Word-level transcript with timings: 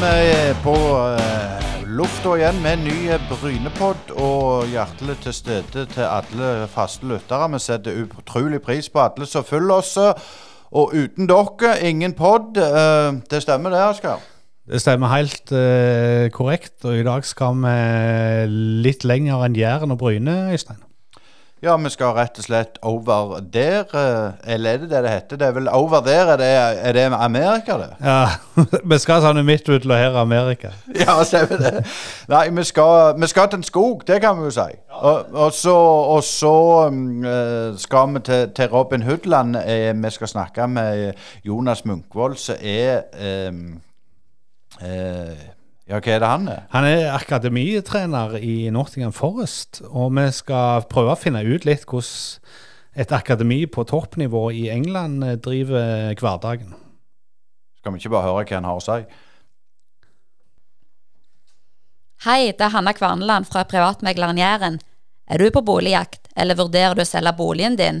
vi 0.00 0.52
på 0.64 0.74
uh, 0.74 1.84
lufta 1.88 2.34
igjen 2.36 2.58
med 2.62 2.74
en 2.76 2.84
ny 2.84 3.16
Brynepod. 3.30 4.12
Og 4.20 4.66
hjertelig 4.68 5.16
til 5.24 5.34
stede 5.34 5.84
til 5.92 6.04
alle 6.04 6.68
faste 6.68 7.06
lyttere. 7.08 7.48
Vi 7.54 7.60
setter 7.64 8.02
utrolig 8.04 8.60
pris 8.62 8.88
på 8.92 9.00
alle 9.00 9.26
som 9.26 9.44
følger 9.44 9.74
oss. 9.74 9.96
Og 10.76 10.92
uten 10.94 11.28
dere, 11.30 11.76
ingen 11.80 12.12
pod. 12.12 12.58
Uh, 12.60 13.22
det 13.30 13.42
stemmer 13.42 13.72
det, 13.72 13.82
Asker? 13.88 14.24
Det 14.66 14.80
stemmer 14.82 15.14
helt 15.14 15.52
uh, 15.52 16.26
korrekt. 16.34 16.76
Og 16.84 17.00
i 17.00 17.06
dag 17.06 17.24
skal 17.24 17.56
vi 17.64 17.76
litt 18.86 19.06
lenger 19.08 19.46
enn 19.46 19.56
Jæren 19.56 19.96
og 19.96 20.02
Bryne, 20.02 20.40
Øystein. 20.52 20.85
Ja, 21.62 21.72
vi 21.76 21.88
skal 21.88 22.10
rett 22.12 22.36
og 22.36 22.44
slett 22.44 22.74
over 22.84 23.38
der. 23.40 23.86
Eh, 23.96 24.52
eller 24.54 24.74
er 24.74 24.80
det 24.82 24.90
det 24.90 24.98
det 25.06 25.10
heter? 25.10 25.38
Det 25.40 25.46
er 25.46 25.54
vel 25.56 25.68
over 25.72 26.02
der? 26.04 26.34
Er 26.34 26.36
det, 26.36 26.50
er 26.88 26.92
det 26.92 27.04
Amerika, 27.16 27.78
det? 27.78 27.88
Ja, 28.04 28.28
vi 28.90 28.98
skal 29.00 29.22
sånn 29.24 29.40
midt 29.40 29.64
ut 29.70 29.80
til 29.86 29.94
her 29.96 30.18
Amerika. 30.20 30.74
ja, 31.00 31.16
stemmer 31.24 31.62
det. 31.62 31.86
Nei, 32.28 32.42
vi 32.58 32.64
skal, 32.68 33.16
vi 33.16 33.30
skal, 33.32 33.48
til 33.48 33.62
en 33.62 33.64
skog, 33.64 34.04
det 34.04 34.20
kan 34.20 34.36
vi 34.36 34.50
jo 34.50 34.52
si. 34.52 34.68
Og, 35.00 35.32
og 35.32 35.56
så, 35.56 35.74
og 36.12 36.22
så 36.28 36.54
um, 36.92 37.24
skal 37.80 38.12
vi 38.12 38.24
til, 38.28 38.52
til 38.52 38.68
Robin 38.76 39.08
Hoodland. 39.08 39.56
Eh, 39.64 39.96
vi 39.96 40.12
skal 40.12 40.28
snakke 40.28 40.68
med 40.68 41.12
Jonas 41.44 41.86
Munkvold, 41.88 42.36
som 42.36 42.60
er 42.60 43.08
eh, 43.16 43.52
eh, 44.84 45.55
ja, 45.86 46.00
hva 46.00 46.12
er 46.12 46.22
det 46.22 46.30
han 46.30 46.48
er? 46.50 46.62
Han 46.72 46.86
er 46.88 47.12
akademitrener 47.14 48.38
i 48.42 48.70
Nottingham 48.74 49.14
Forest. 49.14 49.84
Og 49.86 50.10
vi 50.18 50.26
skal 50.34 50.86
prøve 50.90 51.14
å 51.14 51.20
finne 51.20 51.44
ut 51.46 51.66
litt 51.68 51.86
hvordan 51.86 52.64
et 52.96 53.12
akademi 53.12 53.66
på 53.68 53.84
toppnivå 53.84 54.48
i 54.56 54.66
England 54.72 55.24
eh, 55.24 55.36
driver 55.36 56.14
hverdagen. 56.16 56.72
Skal 57.76 57.92
vi 57.92 58.00
ikke 58.00 58.14
bare 58.14 58.30
høre 58.30 58.44
hva 58.48 58.56
han 58.56 58.68
har 58.68 58.80
å 58.80 58.84
si? 58.84 58.98
Hei, 62.24 62.40
det 62.56 62.64
er 62.64 62.72
Hanna 62.72 62.94
Kvarneland 62.96 63.46
fra 63.50 63.66
Privatmegleren 63.68 64.40
Jæren. 64.40 64.78
Er 65.28 65.42
du 65.42 65.50
på 65.52 65.62
boligjakt, 65.66 66.30
eller 66.34 66.56
vurderer 66.56 66.96
du 66.96 67.04
å 67.04 67.08
selge 67.08 67.34
boligen 67.36 67.76
din? 67.76 68.00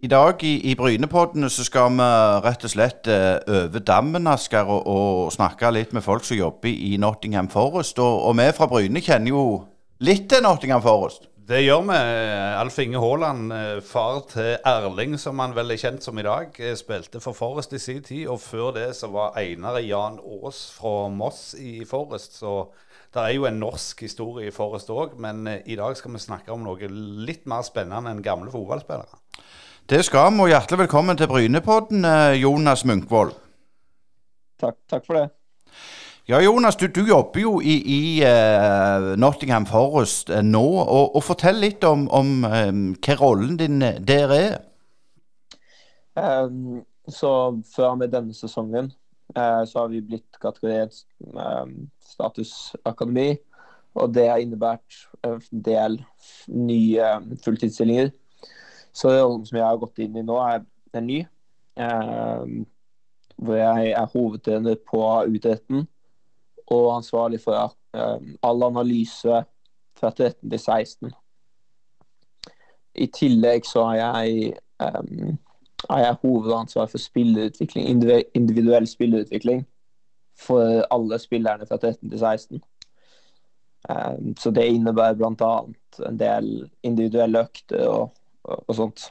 i 0.00 0.08
dag 0.08 0.42
i, 0.44 0.54
i 0.70 0.74
Brynepoddene 0.74 1.50
så 1.52 1.64
skal 1.66 1.92
vi 1.92 2.04
rett 2.44 2.62
og 2.64 2.72
slett 2.72 3.08
øve 3.10 3.66
over 3.66 3.82
dammen, 3.84 4.28
Asker, 4.30 4.64
og, 4.64 4.86
og, 4.86 5.32
snakke 5.34 5.72
litt 5.74 5.92
med 5.92 6.04
folk 6.04 6.24
som 6.24 6.38
jobber 6.38 6.72
i 6.72 6.96
Nottingham 6.96 7.50
Forest. 7.52 7.98
Og, 8.00 8.22
og 8.30 8.38
vi 8.38 8.46
fra 8.56 8.68
Bryne 8.70 9.02
kjenner 9.04 9.34
jo 9.34 9.42
litt 10.00 10.30
til 10.32 10.40
Nottingham 10.46 10.80
Forest. 10.82 11.28
Det 11.50 11.64
gjør 11.64 11.82
vi. 11.88 11.98
Alf 12.60 12.78
Inge 12.78 13.00
Haaland, 13.02 13.52
eh, 13.52 13.80
far 13.82 14.20
til 14.30 14.52
Erling, 14.64 15.18
som 15.18 15.40
han 15.42 15.52
vel 15.56 15.74
er 15.74 15.80
kjent 15.82 16.04
som 16.06 16.18
i 16.18 16.24
dag, 16.24 16.54
eh, 16.62 16.76
spilte 16.78 17.20
for 17.20 17.34
Forest 17.34 17.74
i 17.74 17.80
sin 17.82 18.04
tid. 18.06 18.28
Og 18.28 18.40
før 18.40 18.70
det 18.76 18.94
så 18.96 19.10
var 19.10 19.36
Einar 19.36 19.80
Jan 19.82 20.20
Aas 20.22 20.70
fra 20.78 21.08
Moss 21.08 21.54
i 21.58 21.84
Forest. 21.84 22.38
Så 22.38 22.68
det 23.12 23.24
er 23.24 23.34
jo 23.34 23.48
en 23.50 23.58
norsk 23.60 24.00
historie 24.00 24.46
i 24.46 24.54
Forest 24.54 24.88
òg. 24.94 25.18
Men 25.18 25.44
i 25.66 25.76
dag 25.76 25.96
skal 25.96 26.12
vi 26.12 26.22
snakke 26.22 26.54
om 26.54 26.62
noe 26.64 26.88
litt 27.26 27.50
mer 27.50 27.66
spennende 27.66 28.14
enn 28.14 28.22
gamle 28.22 28.54
fotballspillere. 28.54 29.18
Det 29.90 30.04
skal 30.06 30.28
vi, 30.30 30.38
og 30.38 30.48
hjertelig 30.52 30.78
velkommen 30.84 31.16
til 31.18 31.26
Brynepodden, 31.26 32.04
eh, 32.06 32.36
Jonas 32.38 32.84
Munkvold. 32.86 33.32
Takk, 34.62 34.76
takk 34.86 35.06
for 35.06 35.16
det. 35.18 35.24
Ja, 36.28 36.38
Jonas, 36.38 36.76
du, 36.76 36.86
du 36.86 37.00
jobber 37.08 37.40
jo 37.40 37.56
i, 37.58 37.74
i 37.82 38.22
uh, 38.22 39.16
Nottingham 39.18 39.66
Forest 39.66 40.30
uh, 40.30 40.44
nå. 40.46 40.62
Og, 40.62 41.16
og, 41.16 41.24
Fortell 41.26 41.58
litt 41.58 41.82
om, 41.82 42.06
om 42.06 42.30
um, 42.46 42.84
hva 43.02 43.16
rollen 43.18 43.58
din 43.58 43.82
der 43.82 44.36
er. 44.36 44.54
Um, 46.14 46.84
så 47.10 47.34
før 47.74 47.98
med 47.98 48.14
denne 48.14 48.36
sesongen 48.38 48.92
uh, 49.34 49.66
så 49.66 49.82
har 49.82 49.90
vi 49.90 50.06
blitt 50.06 50.38
kategorert 50.38 51.02
um, 51.34 51.90
statusakademi. 52.14 53.32
Og 53.98 54.14
det 54.14 54.30
har 54.30 54.38
innebært 54.38 55.02
en 55.26 55.42
del 55.50 55.98
nye 56.46 57.14
fulltidsstillinger. 57.42 58.14
Så 58.92 59.12
rollen 59.12 59.46
som 59.46 59.58
jeg 59.58 59.66
har 59.66 59.80
gått 59.80 60.00
inn 60.02 60.16
i 60.18 60.26
nå, 60.26 60.36
er, 60.42 60.64
er 60.94 61.04
ny. 61.04 61.20
Eh, 61.80 62.52
hvor 63.40 63.56
jeg 63.56 63.92
er 63.96 64.10
hovedtrener 64.12 64.76
på 64.90 65.00
U13 65.24 65.86
og 66.70 66.96
ansvarlig 66.96 67.40
for 67.40 67.72
eh, 67.96 68.34
all 68.42 68.62
analyse 68.66 69.42
fra 69.98 70.10
13 70.10 70.50
til 70.50 70.58
16. 70.58 71.12
I 72.94 73.06
tillegg 73.06 73.66
så 73.66 73.84
har 73.84 73.96
jeg, 73.96 74.52
um, 74.82 75.38
har 75.90 76.00
jeg 76.04 76.18
hovedansvar 76.22 76.86
for 76.90 76.98
spillerutvikling, 76.98 77.86
individuell 78.34 78.86
spillerutvikling 78.86 79.64
for 80.38 80.82
alle 80.90 81.18
spillerne 81.18 81.66
fra 81.66 81.76
13 81.76 82.10
til 82.10 82.18
16. 82.18 82.62
Um, 83.88 84.36
så 84.36 84.50
det 84.50 84.66
innebærer 84.66 85.14
bl.a. 85.14 85.52
en 86.08 86.18
del 86.18 86.70
individuelle 86.82 87.46
økter 87.46 87.86
og 87.88 88.10
og 88.44 88.76
sånt. 88.76 89.10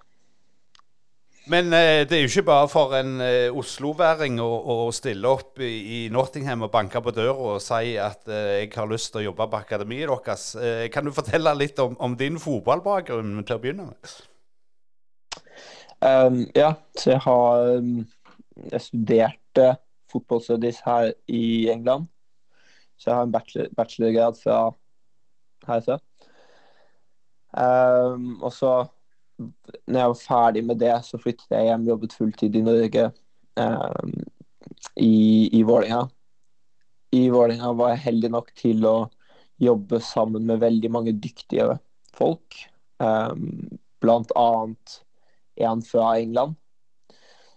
Men 1.50 1.74
eh, 1.74 2.06
det 2.06 2.18
er 2.18 2.22
jo 2.22 2.30
ikke 2.30 2.46
bare 2.46 2.68
for 2.70 2.94
en 2.94 3.16
eh, 3.26 3.50
Oslo-væring 3.58 4.38
å, 4.44 4.48
å, 4.70 4.76
stille 4.94 5.30
opp 5.30 5.58
i, 5.66 5.70
i, 5.98 6.00
Nottingham 6.14 6.68
og 6.68 6.74
banke 6.74 7.02
på 7.02 7.14
døra 7.16 7.56
og 7.56 7.64
si 7.64 7.96
at 7.98 8.30
eh, 8.30 8.60
jeg 8.60 8.74
har 8.76 8.90
lyst 8.92 9.10
til 9.14 9.24
å 9.24 9.26
jobbe 9.30 9.48
på 9.50 9.62
akademiet 9.64 10.12
deres. 10.12 10.52
Eh, 10.60 10.84
kan 10.94 11.08
du 11.08 11.14
fortelle 11.16 11.56
litt 11.58 11.80
om, 11.82 11.96
om 11.98 12.18
din 12.20 12.38
fotballbakgrunn 12.42 13.40
til 13.42 13.56
å 13.56 13.64
begynne 13.64 13.88
med? 13.90 14.14
Um, 16.00 16.44
ja, 16.56 16.76
så 16.96 17.10
jeg 17.12 17.20
har 17.26 17.66
um, 17.76 18.06
Jeg 18.72 18.82
studerte 18.86 19.66
fotballstudies 20.12 20.84
her 20.86 21.10
i 21.28 21.70
England. 21.74 22.06
Så 23.00 23.10
jeg 23.10 23.18
har 23.18 23.26
en 23.26 23.34
bachelor, 23.34 23.74
bachelorgrad 23.76 24.38
fra 24.38 24.62
herfra. 25.68 26.00
Um, 27.58 28.38
og 28.44 28.54
så 28.54 28.74
når 29.40 30.00
jeg 30.00 30.12
var 30.12 30.22
ferdig 30.22 30.64
med 30.68 30.80
det, 30.82 30.94
så 31.08 31.20
flyttet 31.22 31.54
jeg 31.54 31.70
hjem, 31.70 31.88
jobbet 31.90 32.16
fulltid 32.18 32.56
i 32.56 32.64
Norge, 32.66 33.06
um, 33.60 34.16
i, 35.00 35.50
i 35.56 35.64
Vålerenga. 35.68 36.08
I 37.16 37.24
Vålerenga 37.34 37.72
var 37.78 37.94
jeg 37.94 38.06
heldig 38.08 38.32
nok 38.36 38.52
til 38.60 38.86
å 38.88 38.98
jobbe 39.60 40.00
sammen 40.04 40.46
med 40.48 40.62
veldig 40.62 40.92
mange 40.94 41.16
dyktige 41.16 41.80
folk. 42.16 42.58
Um, 43.00 43.80
blant 44.04 44.32
annet 44.40 45.00
en 45.60 45.82
fra 45.84 46.14
England. 46.20 46.56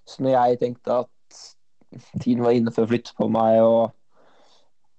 Så 0.07 0.25
når 0.25 0.37
jeg 0.37 0.63
tenkte 0.63 1.03
at 1.05 1.43
tiden 2.23 2.43
var 2.43 2.57
inne 2.57 2.73
for 2.75 2.87
å 2.87 2.91
flytte 2.91 3.15
på 3.19 3.29
meg 3.31 3.61
og, 3.63 3.93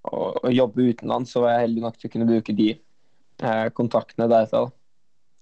og, 0.08 0.40
og 0.44 0.54
jobbe 0.54 0.88
utenlands, 0.94 1.34
så 1.34 1.44
var 1.44 1.56
jeg 1.56 1.68
heldig 1.68 1.84
nok 1.84 2.00
til 2.00 2.10
å 2.10 2.14
kunne 2.14 2.30
bruke 2.30 2.56
de 2.56 2.70
eh, 2.76 3.68
kontaktene 3.76 4.30
derfra 4.32 4.68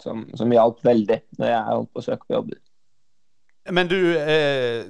som, 0.03 0.25
som 0.37 0.51
hjalp 0.53 0.83
veldig 0.85 1.21
når 1.39 1.49
jeg 1.53 1.63
holdt 1.69 1.93
på 1.93 2.03
å 2.03 2.05
søke 2.09 2.27
på 2.27 2.37
jobber. 2.37 2.59
Men 3.71 3.89
du, 3.89 3.99
eh, 4.17 4.85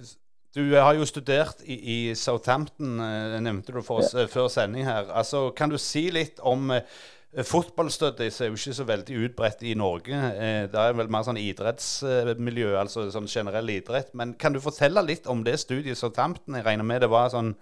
du 0.56 0.64
har 0.76 0.96
jo 0.96 1.08
studert 1.08 1.64
i, 1.64 1.78
i 1.78 1.98
Southampton, 2.16 3.00
eh, 3.04 3.40
nevnte 3.44 3.76
du 3.76 3.82
for 3.84 4.02
oss 4.02 4.14
ja. 4.16 4.24
Eh, 4.24 4.32
før 4.32 4.48
sending 4.52 4.88
her. 4.88 5.12
Altså, 5.12 5.50
kan 5.56 5.72
du 5.72 5.78
si 5.82 6.08
litt 6.14 6.40
om 6.40 6.72
eh, 6.76 6.86
det 7.32 7.46
er 7.48 8.48
jo 8.50 8.58
ikke 8.58 8.74
så 8.76 8.84
veldig 8.84 9.20
utbredt 9.26 9.62
i 9.64 9.74
Norge. 9.80 10.12
Eh, 10.12 10.66
det 10.68 10.76
er 10.76 10.98
vel 11.00 11.08
mer 11.08 11.24
sånn 11.24 11.40
idrettsmiljø, 11.40 12.74
altså 12.76 13.06
sånn 13.14 13.30
generell 13.32 13.72
idrett. 13.72 14.12
Men 14.14 14.34
kan 14.36 14.52
du 14.52 14.60
fortelle 14.60 15.04
litt 15.08 15.30
om 15.32 15.44
det 15.44 15.56
studiet 15.62 15.96
i 15.96 16.00
Southampton? 16.00 16.58
Jeg 16.60 16.68
regner 16.68 16.84
med 16.84 17.06
det 17.06 17.12
var 17.12 17.32
sånn 17.32 17.54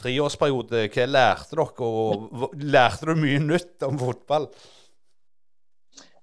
treårsperiode. 0.00 0.86
Hva 0.94 1.08
lærte 1.10 1.58
dere, 1.58 1.90
og 1.90 2.56
lærte 2.56 3.10
du 3.10 3.20
mye 3.20 3.42
nytt 3.44 3.84
om 3.84 4.00
fotball? 4.00 4.48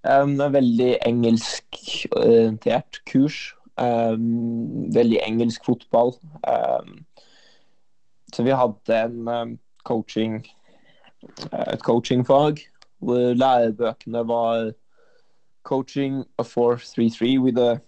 Um, 0.04 0.38
veldig 0.40 0.98
engelskorientert 1.06 3.02
kurs. 3.06 3.56
Um, 3.78 4.94
veldig 4.94 5.20
engelsk 5.24 5.66
fotball. 5.66 6.14
Um, 6.48 7.06
så 8.34 8.44
vi 8.44 8.50
hadde 8.50 9.04
en 9.04 9.60
coaching, 9.84 10.46
uh, 11.52 11.74
et 11.74 11.84
coachingfag 11.84 12.60
hvor 13.00 13.34
lærebøkene 13.34 14.28
var 14.28 14.72
coaching 15.64 16.26
a 16.38 16.44
4-3-3 16.44 17.40
with 17.40 17.58
a 17.58 17.80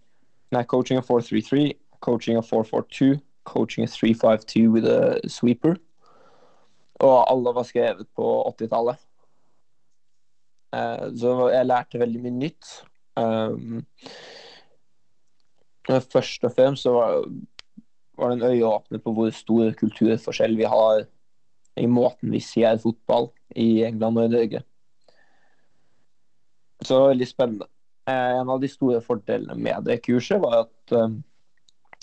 coaching 0.64 0.98
a 0.98 1.02
4-3-3, 1.02 1.74
coaching 2.00 2.38
a 2.38 2.42
4-4-2, 2.42 3.20
coaching 3.44 3.84
of 3.84 3.90
3-5-2 3.90 4.70
with 4.70 4.86
a 4.86 5.20
sweeper. 5.28 5.76
Og 6.96 7.32
alle 7.32 7.56
var 7.56 7.64
skrevet 7.64 8.08
på 8.16 8.44
80-tallet. 8.48 8.96
Eh, 10.72 11.08
så 11.20 11.36
jeg 11.52 11.68
lærte 11.68 12.00
veldig 12.00 12.22
mye 12.24 12.38
nytt. 12.38 12.74
Um, 13.20 13.82
først 15.84 16.46
og 16.48 16.54
fremst 16.56 16.86
så 16.86 16.94
var, 16.96 17.26
var 18.18 18.32
det 18.32 18.38
en 18.38 18.54
øyeåpner 18.54 19.02
på 19.04 19.12
hvor 19.18 19.34
stor 19.36 19.74
kulturforskjell 19.76 20.56
vi 20.56 20.70
har 20.70 21.04
i 21.82 21.88
måten 21.92 22.32
vi 22.32 22.40
ser 22.40 22.80
fotball 22.80 23.30
i 23.56 23.84
England 23.84 24.18
og 24.18 24.30
i 24.30 24.32
Norge. 24.36 24.62
Så 26.86 27.02
veldig 27.10 27.28
spennende. 27.28 27.68
Eh, 28.10 28.40
en 28.40 28.50
av 28.50 28.62
de 28.62 28.70
store 28.72 29.02
fordelene 29.04 29.58
med 29.60 29.84
det 29.86 30.00
kurset 30.06 30.42
var 30.42 30.64
at 30.64 30.96
um, 30.96 31.20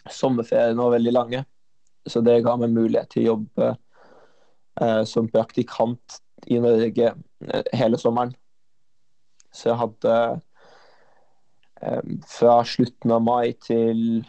sommerferiene 0.07 0.83
var 0.83 0.95
veldig 0.99 1.15
lange. 1.15 1.45
Så 2.09 2.21
det 2.25 2.43
ga 2.45 2.55
meg 2.57 2.73
mulighet 2.73 3.11
til 3.13 3.25
å 3.25 3.31
jobbe 3.33 3.73
uh, 4.81 5.03
som 5.09 5.29
praktikant 5.33 6.21
i 6.47 6.61
Norge 6.63 7.15
hele 7.77 7.99
sommeren. 8.01 8.37
Så 9.53 9.71
jeg 9.71 9.81
hadde 9.81 10.15
um, 11.83 12.19
fra 12.29 12.59
slutten 12.65 13.15
av 13.15 13.23
mai 13.25 13.53
til 13.65 14.25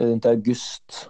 rundt 0.00 0.26
august 0.26 1.04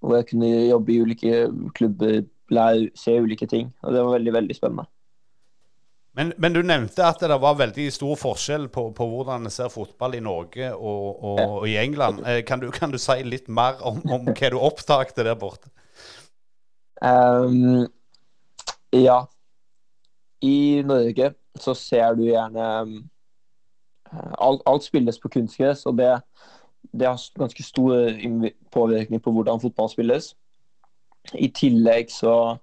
hvor 0.00 0.18
jeg 0.20 0.28
kunne 0.30 0.50
jobbe 0.68 0.92
i 0.92 0.98
ulike 1.02 1.38
klubber, 1.74 2.20
lære, 2.52 2.90
se 2.94 3.16
ulike 3.20 3.46
ting. 3.50 3.72
Og 3.82 3.94
det 3.94 4.04
var 4.04 4.18
veldig, 4.18 4.32
veldig 4.32 4.56
spennende. 4.56 4.86
Men, 6.16 6.32
men, 6.40 6.54
du 6.56 6.62
nevnte 6.64 7.04
at 7.04 7.20
det 7.20 7.36
var 7.42 7.58
veldig 7.58 7.90
stor 7.92 8.16
forskjell 8.16 8.70
på, 8.72 8.86
på 8.96 9.06
hvordan 9.10 9.44
en 9.44 9.52
ser 9.52 9.68
fotball 9.68 10.14
i 10.16 10.22
Norge 10.24 10.70
og, 10.72 11.08
og, 11.24 11.40
og 11.58 11.66
i 11.68 11.74
England. 11.76 12.22
Eh, 12.24 12.40
kan 12.48 12.62
du, 12.62 12.70
kan 12.72 12.94
du, 12.94 12.96
si 12.98 13.18
litt 13.26 13.50
mer 13.52 13.82
om, 13.84 14.00
om 14.08 14.30
hva 14.36 14.52
du 14.52 14.56
opptakte 14.56 15.26
der 15.26 15.36
borte? 15.36 15.68
Um, 17.04 17.84
ja. 18.96 19.18
I 20.40 20.80
Norge 20.88 21.34
så 21.60 21.74
ser 21.74 22.14
du 22.14 22.24
gjerne 22.26 22.66
um, 22.82 22.96
alt, 24.12 24.62
alt, 24.66 24.84
spilles 24.84 25.18
på 25.18 25.28
kunstgress, 25.28 25.86
og 25.86 25.98
det, 25.98 26.10
det, 26.92 27.06
har 27.06 27.38
ganske 27.38 27.62
stor 27.62 27.94
påvirkning 28.72 29.22
på 29.22 29.32
hvordan 29.32 29.60
fotball 29.60 29.90
spilles. 29.90 30.34
I 31.34 31.48
tillegg 31.48 32.10
så 32.12 32.56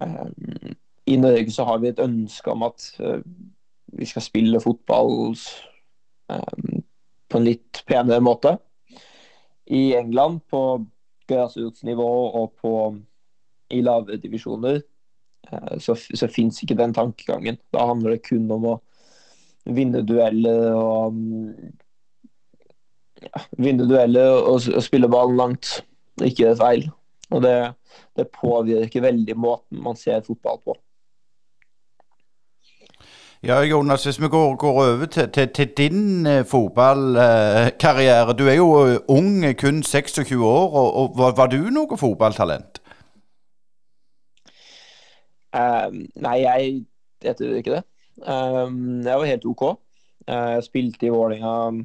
um, 0.00 0.74
i 1.06 1.16
Norge 1.16 1.50
så 1.52 1.64
har 1.64 1.78
vi 1.78 1.88
et 1.88 2.04
ønske 2.04 2.50
om 2.50 2.62
at 2.62 2.90
uh, 3.00 3.20
vi 3.98 4.06
skal 4.06 4.22
spille 4.22 4.60
fotball 4.60 5.36
um, 6.28 6.82
på 7.28 7.38
en 7.38 7.44
litt 7.44 7.82
penere 7.88 8.20
måte. 8.24 8.56
I 9.66 9.94
England, 9.96 10.40
på 10.50 10.86
grasrotsnivå 11.28 12.08
og 12.40 12.54
på, 12.60 12.72
i 13.70 13.82
lavere 13.84 14.16
divisjoner, 14.16 14.80
så, 15.80 15.96
så 15.96 16.28
fins 16.32 16.62
ikke 16.62 16.76
den 16.78 16.94
tankegangen. 16.96 17.58
Da 17.74 17.86
handler 17.88 18.16
det 18.16 18.24
kun 18.28 18.50
om 18.52 18.66
å 18.74 18.76
vinne 19.68 20.02
dueller 20.06 20.72
og 20.72 21.12
um, 21.12 21.52
ja, 23.22 23.44
vinne 23.60 23.88
dueller 23.88 24.38
og, 24.38 24.68
og, 24.74 24.82
spille 24.84 25.10
ballen 25.12 25.38
langt. 25.40 25.78
Ikke 26.24 26.56
feil. 26.58 26.88
Og 27.30 27.42
det, 27.44 27.56
det 28.16 28.30
påvirker 28.34 29.04
veldig 29.04 29.36
måten 29.36 29.82
man 29.84 29.98
ser 29.98 30.24
fotball 30.26 30.62
på. 30.64 30.76
Ja, 33.42 33.60
Jonas, 33.62 34.04
hvis 34.04 34.20
vi 34.20 34.28
går, 34.28 34.56
går 34.56 34.72
over 34.82 35.06
til, 35.06 35.28
til, 35.30 35.48
til 35.54 35.68
din 35.76 36.26
eh, 36.26 36.44
fotballkarriere. 36.44 38.32
du 38.32 38.48
er 38.48 38.54
jo 38.54 38.86
eh, 38.86 38.98
ung, 39.08 39.44
kun 39.58 39.82
26 39.82 40.44
år. 40.44 40.72
og, 40.72 40.96
og 40.96 41.18
var, 41.18 41.36
var, 41.36 41.46
du 41.46 41.70
noe 41.70 41.98
fotballtalent? 41.98 42.77
Um, 45.56 46.02
nei, 46.20 46.38
jeg, 46.44 46.74
jeg 47.24 47.60
ikke 47.60 47.78
det. 47.78 47.84
Um, 48.18 48.98
jeg 49.06 49.20
var 49.20 49.30
helt 49.30 49.46
OK. 49.48 49.64
Uh, 50.28 50.58
jeg 50.58 50.66
spilte 50.66 51.06
i 51.06 51.14
Vålinga 51.14 51.52
uh, 51.70 51.78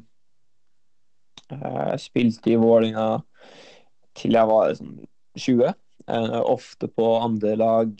Jeg 1.92 2.00
spilte 2.02 2.52
i 2.52 2.60
Vålinga 2.60 3.06
til 4.18 4.36
jeg 4.36 4.50
var 4.50 4.68
liksom, 4.68 4.98
20. 5.38 5.72
Uh, 6.10 6.40
ofte 6.42 6.88
på 6.88 7.06
andre 7.18 7.56
lag. 7.56 7.94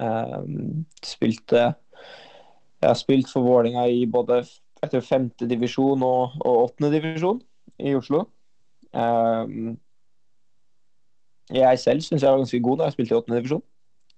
Um, 0.00 0.86
spilte 1.04 1.72
jeg 2.82 2.90
har 2.90 2.98
spilt 2.98 3.28
for 3.30 3.46
Vålinga 3.46 3.84
i 3.86 4.06
både 4.10 4.40
etter 4.82 5.04
femte 5.06 5.46
divisjon 5.46 6.02
og, 6.02 6.32
og 6.42 6.64
åttende 6.64 6.90
divisjon 6.96 7.38
i 7.78 7.92
Oslo. 7.94 8.24
Um, 8.90 9.76
jeg 11.52 11.78
selv 11.78 12.02
syns 12.02 12.24
jeg 12.24 12.30
var 12.30 12.42
ganske 12.42 12.62
god 12.62 12.80
da 12.80 12.88
jeg 12.88 12.96
spilte 12.96 13.14
i 13.14 13.18
åttende 13.20 13.38
divisjon, 13.38 13.62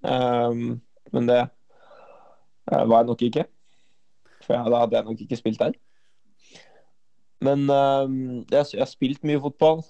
um, 0.04 0.80
men 1.12 1.28
det 1.28 1.40
uh, 2.72 2.84
var 2.88 3.02
jeg 3.02 3.10
nok 3.10 3.22
ikke. 3.22 3.44
For 4.44 4.54
jeg, 4.54 4.72
da 4.72 4.82
hadde 4.82 4.96
jeg 4.96 5.08
nok 5.08 5.20
ikke 5.24 5.40
spilt 5.40 5.60
der. 5.60 5.76
Men 7.44 7.68
um, 7.70 8.44
jeg, 8.50 8.64
jeg, 8.72 8.80
har 8.80 8.88
spilt 8.90 9.24
mye 9.24 9.40
fotball 9.40 9.82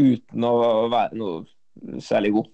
uten 0.00 0.46
å 0.46 0.54
være 0.90 1.18
noe 1.18 2.00
særlig 2.02 2.32
god. 2.34 2.48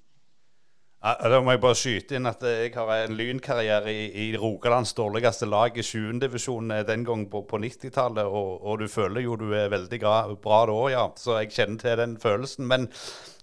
Da 1.05 1.39
må 1.45 1.53
jeg 1.53 1.61
bare 1.63 1.77
skyte 1.77 2.17
inn 2.17 2.27
at 2.27 2.41
jeg 2.43 2.73
har 2.75 2.91
en 2.97 3.15
lynkarriere 3.19 3.93
i, 3.93 4.07
i 4.25 4.27
Rogalands 4.41 4.95
dårligste 4.97 5.47
lag 5.47 5.77
i 5.77 5.85
7. 5.85 6.17
divisjon 6.23 6.73
eh, 6.73 6.87
den 6.89 7.05
gang 7.07 7.27
på, 7.31 7.45
på 7.47 7.61
90-tallet, 7.63 8.25
og, 8.25 8.65
og, 8.65 8.81
du 8.81 8.89
føler 8.91 9.23
jo 9.27 9.37
du 9.39 9.51
er 9.55 9.71
veldig 9.71 10.01
bra, 10.03 10.17
bra 10.43 10.63
da, 10.71 10.79
ja. 10.95 11.05
Så 11.21 11.37
jeg 11.43 11.53
kjenner 11.53 11.83
til 11.83 12.01
den 12.01 12.17
følelsen. 12.23 12.67
Men 12.67 12.89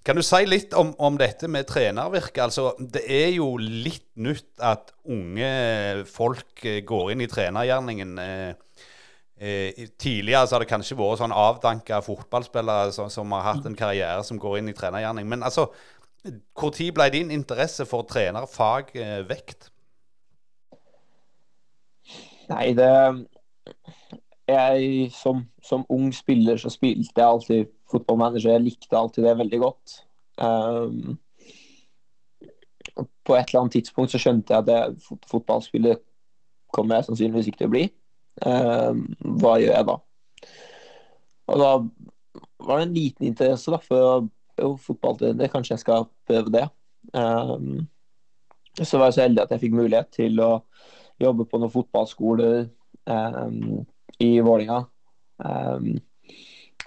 kan 0.04 0.18
du 0.18 0.26
si 0.26 0.42
litt 0.50 0.74
om, 0.76 0.92
om 0.98 1.16
dette 1.22 1.48
med 1.48 1.70
trenervirke? 1.70 2.44
Altså, 2.44 2.74
det 2.80 3.06
er 3.06 3.30
jo 3.38 3.54
litt 3.62 4.10
nytt 4.20 4.50
at 4.60 4.92
unge 5.06 5.54
folk 6.10 6.66
eh, 6.66 6.82
går 6.84 7.14
inn 7.14 7.24
i 7.24 7.32
trenergjerningen. 7.32 8.20
Eh, 8.20 9.88
tidligere 10.00 10.48
så 10.48 10.56
har 10.56 10.64
det 10.64 10.70
kanskje 10.70 10.96
vært 10.96 11.20
sånn 11.20 11.34
avdanka 11.36 11.98
fotballspillere 12.06 12.94
som, 12.96 13.10
som, 13.14 13.32
har 13.36 13.54
hatt 13.54 13.66
en 13.68 13.76
karriere 13.76 14.22
som 14.24 14.42
går 14.42 14.60
inn 14.60 14.70
i 14.72 14.76
trenergjerning. 14.78 15.28
Men 15.30 15.44
altså, 15.44 15.70
når 16.24 16.92
ble 16.96 17.10
din 17.12 17.32
interesse 17.36 17.86
for 17.86 18.08
trenerfag 18.08 18.94
eh, 18.96 19.22
vekt? 19.28 19.70
Nei, 22.50 22.74
det 22.76 22.92
Jeg 24.48 25.12
som, 25.16 25.46
som, 25.64 25.86
ung 25.90 26.12
spiller 26.16 26.58
så 26.60 26.70
spilte 26.70 27.16
jeg 27.16 27.28
alltid 27.28 27.70
fotballmanager. 27.92 28.52
Jeg 28.52 28.64
likte 28.66 28.98
alltid 28.98 29.24
det 29.24 29.38
veldig 29.40 29.60
godt. 29.60 29.94
Um, 30.38 31.18
på 33.24 33.36
et 33.36 33.48
eller 33.48 33.62
annet 33.62 33.78
tidspunkt 33.78 34.12
så 34.12 34.20
skjønte 34.20 34.54
jeg 34.54 34.66
at 34.66 34.68
det, 34.68 35.04
fotballspiller 35.32 35.96
kommer 36.74 37.00
jeg 37.00 37.08
sannsynligvis 37.08 37.48
ikke 37.48 37.62
til 37.62 37.72
å 37.72 37.74
bli. 37.76 37.86
Um, 38.44 39.06
hva 39.40 39.56
gjør 39.62 39.78
jeg 39.78 39.88
da? 39.88 39.98
Og 41.54 41.64
da 41.64 41.72
var 42.68 42.80
det 42.80 42.88
en 42.88 42.96
liten 42.98 43.30
interesse 43.30 43.72
da, 43.72 43.80
for 43.84 44.10
å 44.10 44.14
jo, 44.62 44.76
fotballtrener, 44.78 45.52
kanskje 45.52 45.74
jeg 45.74 45.84
skal 45.84 46.08
prøve 46.28 46.54
det. 46.54 46.68
Um, 47.14 47.88
så 48.80 48.98
var 48.98 49.10
jeg 49.10 49.18
så 49.18 49.26
heldig 49.26 49.44
at 49.44 49.54
jeg 49.54 49.64
fikk 49.66 49.78
mulighet 49.78 50.10
til 50.16 50.40
å 50.42 50.52
jobbe 51.22 51.46
på 51.50 51.60
noen 51.62 51.74
fotballskoler 51.74 52.66
um, 53.06 53.84
i 54.24 54.32
Vålinga. 54.44 54.84
Um, 55.44 55.96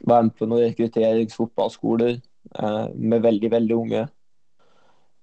være 0.07 0.29
med 0.29 0.37
på 0.39 0.49
noen 0.49 0.67
rekrutteringsfotballskoler 0.67 2.19
uh, 2.61 2.87
med 2.95 3.23
veldig, 3.25 3.51
veldig 3.53 3.77
unge, 3.77 4.07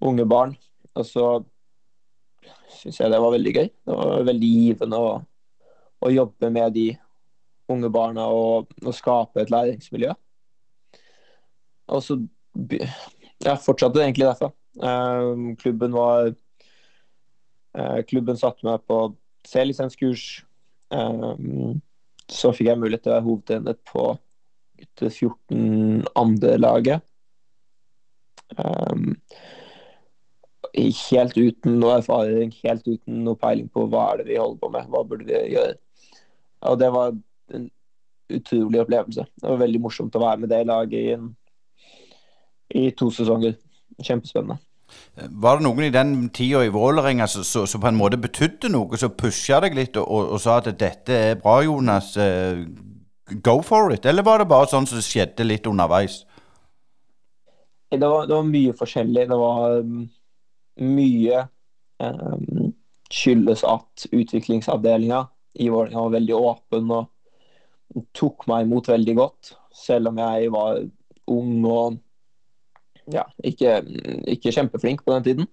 unge 0.04 0.28
barn. 0.30 0.56
Og 0.96 1.08
så 1.08 1.28
syns 2.80 3.00
jeg 3.00 3.12
det 3.12 3.22
var 3.22 3.36
veldig 3.36 3.56
gøy. 3.56 3.70
Det 3.70 3.98
var 4.00 4.28
veldig 4.30 4.52
givende 4.58 5.00
å, 5.00 5.14
å 6.04 6.12
jobbe 6.12 6.52
med 6.54 6.76
de 6.78 6.88
unge 7.72 7.90
barna 7.94 8.28
og, 8.32 8.72
og 8.84 8.96
skape 8.96 9.44
et 9.44 9.52
læringsmiljø. 9.54 10.14
Og 11.94 12.04
så 12.04 12.18
ja, 12.54 13.56
fortsatte 13.60 14.02
egentlig 14.04 14.28
derfra. 14.30 14.52
Uh, 14.82 15.54
klubben 15.62 15.94
var 15.94 16.32
uh, 17.78 18.00
Klubben 18.10 18.40
satte 18.40 18.66
meg 18.66 18.84
på 18.90 19.00
C-lisenskurs. 19.48 20.44
Uh, 20.94 21.74
så 22.32 22.54
fikk 22.56 22.72
jeg 22.72 22.82
mulighet 22.82 23.06
til 23.06 23.14
å 23.14 23.18
være 23.18 23.28
hovedtrener 23.28 23.80
på 23.90 24.14
gutte 24.80 25.10
14 25.10 26.06
andre 26.20 26.56
laget. 26.60 27.04
Um, 28.58 29.14
helt 30.74 31.38
uten 31.38 31.78
noe 31.82 32.00
erfaring, 32.00 32.54
helt 32.64 32.88
uten 32.88 33.22
noe 33.26 33.38
peiling 33.40 33.70
på 33.70 33.86
hva 33.92 34.12
er 34.12 34.22
det 34.22 34.32
vi 34.32 34.42
holder 34.42 34.60
på 34.62 34.72
med, 34.74 34.90
hva 34.90 35.04
burde 35.06 35.30
vi 35.30 35.54
gjøre. 35.54 35.78
Og 36.70 36.80
det 36.80 36.90
var 36.96 37.14
en 37.54 37.70
utrolig 38.34 38.82
opplevelse. 38.82 39.26
Det 39.38 39.50
var 39.50 39.62
veldig 39.62 39.82
morsomt 39.84 40.16
å 40.18 40.24
være 40.24 40.44
med 40.44 40.54
det 40.54 40.64
laget 40.70 41.00
i 41.00 41.16
en 41.18 41.32
i 42.74 42.90
to 42.98 43.10
sesonger. 43.14 43.58
Kjempespennende. 44.04 44.58
Var 45.30 45.58
det 45.58 45.66
noen 45.66 45.86
i 45.86 45.94
den 45.94 46.14
tida 46.34 46.64
i 46.66 46.72
Vålerenga 46.74 47.28
som 47.30 47.82
på 47.82 47.90
en 47.90 47.98
måte 47.98 48.18
betydde 48.22 48.72
noe, 48.74 48.98
som 48.98 49.14
pusha 49.18 49.60
deg 49.64 49.78
litt 49.78 49.98
og, 50.02 50.10
og, 50.10 50.40
sa 50.42 50.58
at 50.60 50.72
dette 50.80 51.14
er 51.14 51.40
bra, 51.42 51.60
Jonas, 51.66 52.16
uh, 52.18 52.64
go 53.46 53.60
for 53.66 53.94
it? 53.94 54.08
Eller 54.10 54.26
var 54.26 54.42
det 54.42 54.50
bare 54.50 54.72
sånn 54.72 54.90
som 54.90 55.02
skjedde 55.04 55.46
litt 55.46 55.70
underveis? 55.70 56.24
Det 57.94 58.02
var, 58.02 58.26
det 58.26 58.34
var 58.34 58.48
mye 58.50 58.74
forskjellig. 58.78 59.28
Det 59.30 59.38
var 59.38 59.78
um, 59.86 60.00
mye 60.82 61.44
um, 62.02 62.72
skyldes 63.14 63.62
at 63.70 64.08
utviklingsavdelinga 64.10 65.28
i 65.62 65.70
Vålerenga 65.70 66.08
var 66.08 66.16
veldig 66.18 66.40
åpen 66.40 66.96
og 66.98 68.08
tok 68.18 68.48
meg 68.50 68.66
imot 68.66 68.90
veldig 68.90 69.16
godt. 69.20 69.54
Selv 69.74 70.10
om 70.10 70.18
jeg 70.22 70.50
var 70.54 70.82
ung 71.34 71.54
og 71.70 72.02
ja, 73.12 73.26
ikke, 73.44 73.82
ikke 74.32 74.54
kjempeflink 74.56 75.04
på 75.04 75.16
den 75.16 75.24
tiden. 75.28 75.50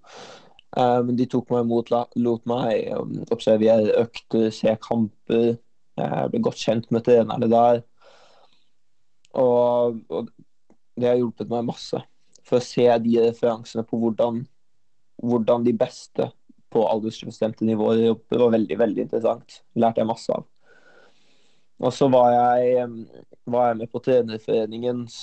Uh, 0.77 1.01
men 1.03 1.17
de 1.19 1.27
tok 1.27 1.51
meg 1.51 1.65
imot, 1.65 1.91
lot 1.91 2.45
meg 2.49 2.93
um, 2.95 3.17
observere 3.35 3.95
økter, 4.05 4.51
se 4.55 4.77
kamper. 4.83 5.57
Jeg 5.99 6.31
ble 6.33 6.43
godt 6.47 6.61
kjent 6.63 6.87
med 6.95 7.05
trenerne 7.09 7.49
der. 7.51 7.83
Og, 9.39 9.99
og, 10.11 10.31
det 11.01 11.09
har 11.09 11.19
hjulpet 11.19 11.51
meg 11.51 11.67
masse. 11.67 11.99
For 12.47 12.59
å 12.59 12.65
se 12.65 12.87
de 13.03 13.19
referansene 13.19 13.85
på 13.87 13.99
hvordan, 14.01 14.45
hvordan 15.23 15.67
de 15.67 15.75
beste 15.77 16.31
på 16.71 16.87
aldersbestemte 16.87 17.67
nivåer 17.67 18.05
jobber, 18.05 18.45
var 18.45 18.55
veldig, 18.55 18.79
veldig 18.79 19.05
interessant. 19.07 19.61
Lærte 19.75 20.03
jeg 20.03 20.11
masse 20.11 20.35
av. 20.35 20.47
Og 21.81 21.95
så 21.97 22.11
var 22.13 22.31
jeg, 22.35 22.91
var 23.49 23.71
jeg 23.71 23.79
med 23.81 23.91
på 23.91 24.03
trenerforeningens 24.05 25.17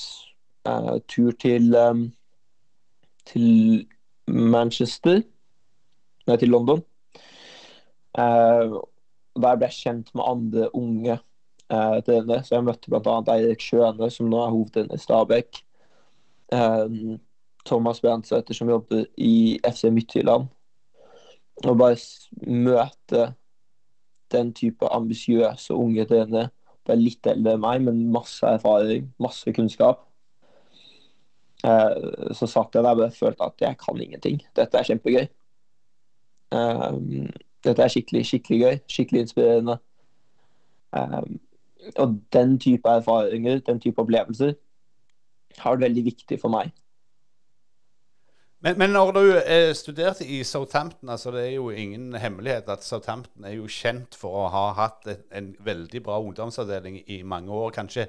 uh, 0.67 0.97
tur 1.07 1.31
til, 1.39 1.69
um, 1.77 2.07
til 3.27 3.87
Manchester 4.27 5.21
Nei, 6.27 6.35
til 6.35 6.51
London. 6.51 6.81
Uh, 8.17 8.81
der 9.37 9.55
ble 9.55 9.69
jeg 9.69 9.77
kjent 9.77 10.09
med 10.17 10.25
andre 10.27 10.67
unge 10.75 11.13
uh, 11.15 11.99
trenere. 12.03 12.41
Så 12.43 12.57
jeg 12.57 12.65
møtte 12.67 12.91
bl.a. 12.91 13.13
Eirik 13.37 13.63
Skjøne, 13.63 14.09
som 14.11 14.27
nå 14.27 14.41
er 14.43 14.51
hovedtrener 14.51 14.97
i 14.97 15.03
Stabæk. 15.03 15.61
Uh, 16.51 17.15
Thomas 17.67 18.01
Brandsæter, 18.03 18.53
som 18.53 18.69
jobber 18.69 19.05
i 19.17 19.59
FC 19.63 19.87
Midtjylland. 19.91 20.49
Og 21.63 21.77
bare 21.79 21.95
møte 22.47 23.33
den 24.31 24.53
type 24.53 24.91
ambisiøse 24.91 25.73
unge 25.73 26.05
trenere. 26.05 26.49
Er 26.87 26.99
litt 26.99 27.27
eldre 27.27 27.57
enn 27.57 27.63
meg, 27.63 27.81
men 27.83 28.05
masse 28.11 28.47
erfaring, 28.47 29.09
masse 29.19 29.51
kunnskap. 29.55 30.06
Eh, 31.65 32.33
så 32.37 32.47
satt 32.47 32.75
jeg 32.75 32.83
der 32.85 33.03
og 33.07 33.13
følte 33.13 33.43
at 33.43 33.61
jeg 33.61 33.77
kan 33.81 34.01
ingenting. 34.01 34.41
Dette 34.55 34.77
er 34.77 34.87
kjempegøy. 34.87 35.27
Eh, 36.53 36.99
dette 37.65 37.83
er 37.83 37.93
skikkelig, 37.93 38.25
skikkelig 38.25 38.59
gøy. 38.61 38.79
Skikkelig 38.87 39.21
inspirerende. 39.25 39.77
Eh, 40.95 41.21
og 41.97 42.19
den 42.33 42.59
type 42.59 42.89
erfaringer, 42.89 43.59
den 43.59 43.79
type 43.79 44.01
opplevelser, 44.01 44.53
har 45.57 45.75
vært 45.75 45.87
veldig 45.87 46.03
viktig 46.11 46.39
for 46.41 46.53
meg. 46.53 46.71
Men, 48.65 48.73
men, 48.81 48.89
når 48.89 49.11
du 49.13 49.19
eh, 49.37 49.69
studerte 49.77 50.25
i 50.25 50.39
Southampton, 50.41 51.11
altså 51.13 51.29
det 51.35 51.43
er 51.43 51.51
jo 51.59 51.67
ingen 51.69 52.15
hemmelighet 52.17 52.71
at 52.73 52.81
Southampton 52.81 53.45
er 53.45 53.51
jo 53.53 53.67
kjent 53.69 54.15
for 54.17 54.33
å 54.33 54.45
ha 54.49 54.63
hatt 54.79 55.05
et, 55.11 55.19
en 55.29 55.51
veldig 55.61 55.99
bra 56.07 56.15
ungdomsavdeling 56.23 57.03
i 57.05 57.19
mange 57.21 57.53
år. 57.53 57.69
Kanskje 57.75 58.07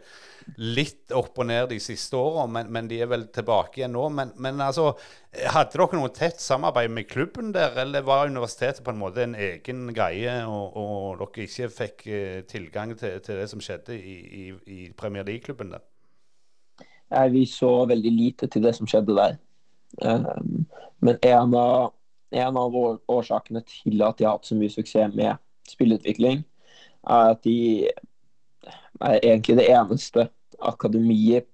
litt 0.57 1.13
opp 1.13 1.37
og 1.37 1.51
ned 1.51 1.69
de 1.69 1.77
siste 1.85 2.17
åra, 2.17 2.47
men, 2.49 2.71
men, 2.73 2.89
de 2.89 3.03
er 3.05 3.11
vel 3.11 3.27
tilbake 3.35 3.83
igjen 3.83 3.93
nå. 3.93 4.07
Men, 4.17 4.33
men, 4.41 4.63
altså, 4.65 4.95
hadde 5.37 5.77
dere 5.77 6.01
noe 6.01 6.15
tett 6.17 6.41
samarbeid 6.41 6.95
med 6.97 7.11
klubben 7.11 7.53
der, 7.53 7.77
eller 7.85 8.07
var 8.09 8.33
universitetet 8.33 8.81
på 8.87 8.95
en 8.95 9.03
måte 9.03 9.27
en 9.27 9.37
egen 9.37 9.91
greie, 9.93 10.39
og, 10.49 10.79
og 10.81 11.27
dere 11.27 11.45
ikke 11.45 11.69
fikk 11.75 12.07
eh, 12.09 12.39
tilgang 12.49 12.97
til, 12.97 13.21
til, 13.21 13.43
det 13.43 13.51
som 13.53 13.61
skjedde 13.61 14.01
i, 14.01 14.17
i, 14.17 14.49
i 14.65 14.89
Premier 14.97 15.29
League-klubben 15.29 15.77
der? 15.77 15.85
vi 17.33 17.45
så 17.49 17.85
veldig 17.89 18.11
lite 18.13 18.49
til 18.49 18.65
det 18.65 18.75
som 18.81 18.89
skjedde 18.89 19.17
der. 19.17 19.37
Um, 20.03 20.67
men 21.01 21.19
en 21.23 21.55
av, 21.55 21.93
en 22.31 22.57
av 22.61 22.77
årsakene 23.09 23.63
til 23.67 24.03
at 24.05 24.19
de 24.19 24.27
har 24.27 24.37
hatt 24.37 24.49
så 24.49 24.59
mye 24.59 24.73
suksess 24.73 25.15
med 25.15 25.39
spilleutvikling, 25.69 26.45
er 27.09 27.35
at 27.35 27.45
de 27.45 27.59
er 29.01 29.21
egentlig 29.23 29.57
det 29.61 29.69
eneste 29.71 30.29
akademiet 30.59 31.47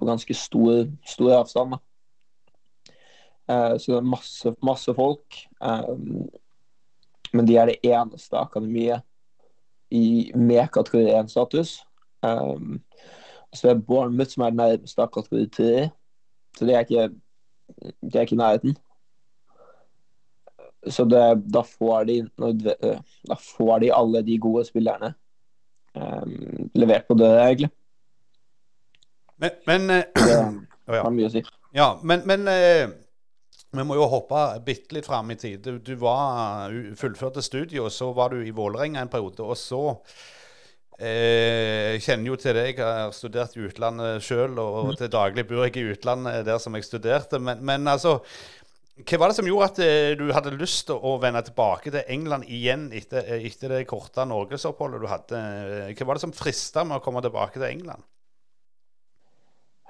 på 0.00 0.06
ganske 0.06 0.34
stor, 0.34 0.86
stor 1.06 1.32
avstand. 1.40 1.74
Da. 1.74 1.78
så 3.78 3.92
det 3.92 3.98
er 3.98 4.12
masse, 4.14 4.54
masse 4.64 4.94
folk. 4.94 5.36
Um, 5.60 6.28
men 7.32 7.46
de 7.46 7.56
er 7.56 7.70
det 7.70 7.80
eneste 7.84 8.38
akademiet 8.38 9.02
i, 9.90 10.32
med 10.34 10.68
kategori 10.72 11.12
1-status. 11.20 11.80
Um, 12.22 12.80
så 13.52 13.68
det 13.68 13.76
er 13.76 13.82
Bournemouth 13.86 14.30
som 14.30 14.44
er 14.46 14.54
den 14.54 14.60
av 14.98 15.10
kategori 15.12 15.48
3. 15.56 15.88
Så 16.58 16.66
det 16.68 16.76
er 16.76 16.86
ikke, 16.86 17.08
de 18.00 18.18
er 18.18 18.26
ikke 18.26 18.38
nærheten. 18.40 18.76
Så 20.88 21.04
det, 21.04 21.20
da, 21.52 21.62
får 21.62 22.04
de, 22.08 22.16
da 23.28 23.36
får 23.36 23.82
de 23.84 23.92
alle 23.92 24.22
de 24.24 24.38
gode 24.40 24.64
spillerne 24.64 25.12
um, 25.94 26.70
levert 26.74 27.04
på 27.08 27.16
det, 27.20 27.28
egentlig. 27.42 27.70
Men, 29.40 29.60
men 29.68 29.90
uh, 29.90 30.56
Det 30.86 31.02
har 31.04 31.12
mye 31.12 31.28
å 31.28 31.34
si. 31.34 31.44
Ja, 31.76 31.92
men, 32.02 32.24
men 32.28 32.48
uh, 32.48 32.88
vi 33.76 33.86
må 33.86 34.00
jo 34.00 34.08
hoppe 34.10 34.40
bitte 34.64 34.96
litt 34.96 35.06
fram 35.06 35.30
i 35.30 35.38
tid. 35.38 35.60
Du, 35.62 35.76
du 35.84 35.94
var 36.00 36.72
fullførte 36.96 37.44
studiet, 37.44 37.82
og 37.84 37.92
så 37.92 38.10
var 38.16 38.32
du 38.32 38.40
i 38.40 38.54
Vålerenga 38.56 39.04
en 39.04 39.12
periode. 39.12 39.44
Og 39.44 39.60
så 39.60 39.84
Eh, 40.00 40.39
jeg 41.00 42.02
kjenner 42.04 42.28
jo 42.28 42.36
til 42.36 42.56
det. 42.56 42.64
Jeg 42.68 42.78
har 42.84 43.12
studert 43.16 43.54
i 43.56 43.64
utlandet 43.64 44.24
sjøl, 44.24 44.58
og 44.60 44.90
mm. 44.90 44.96
til 45.00 45.12
daglig 45.12 45.46
bor 45.48 45.64
jeg 45.64 45.78
i 45.80 45.92
utlandet 45.94 46.44
der 46.48 46.60
som 46.60 46.76
jeg 46.76 46.84
studerte. 46.84 47.40
Men, 47.40 47.62
men, 47.64 47.88
altså, 47.88 48.18
hva 49.00 49.20
var 49.22 49.32
det 49.32 49.38
som 49.38 49.48
gjorde 49.48 49.68
at 49.70 49.80
eh, 49.84 50.12
du 50.20 50.26
hadde 50.34 50.52
lyst 50.60 50.86
til 50.90 51.00
å 51.00 51.14
vende 51.22 51.40
tilbake 51.46 51.92
til 51.94 52.12
England 52.12 52.48
igjen 52.52 52.90
etter, 52.96 53.24
eh, 53.24 53.46
etter 53.48 53.72
det 53.72 53.86
korte 53.88 54.26
norgesoppholdet 54.28 55.00
du 55.00 55.08
hadde? 55.08 55.42
Hva 55.96 56.08
var 56.08 56.18
det 56.18 56.24
som 56.26 56.36
frista 56.36 56.84
med 56.84 56.98
å 56.98 57.04
komme 57.04 57.22
tilbake 57.24 57.56
til 57.56 57.68
England? 57.70 58.04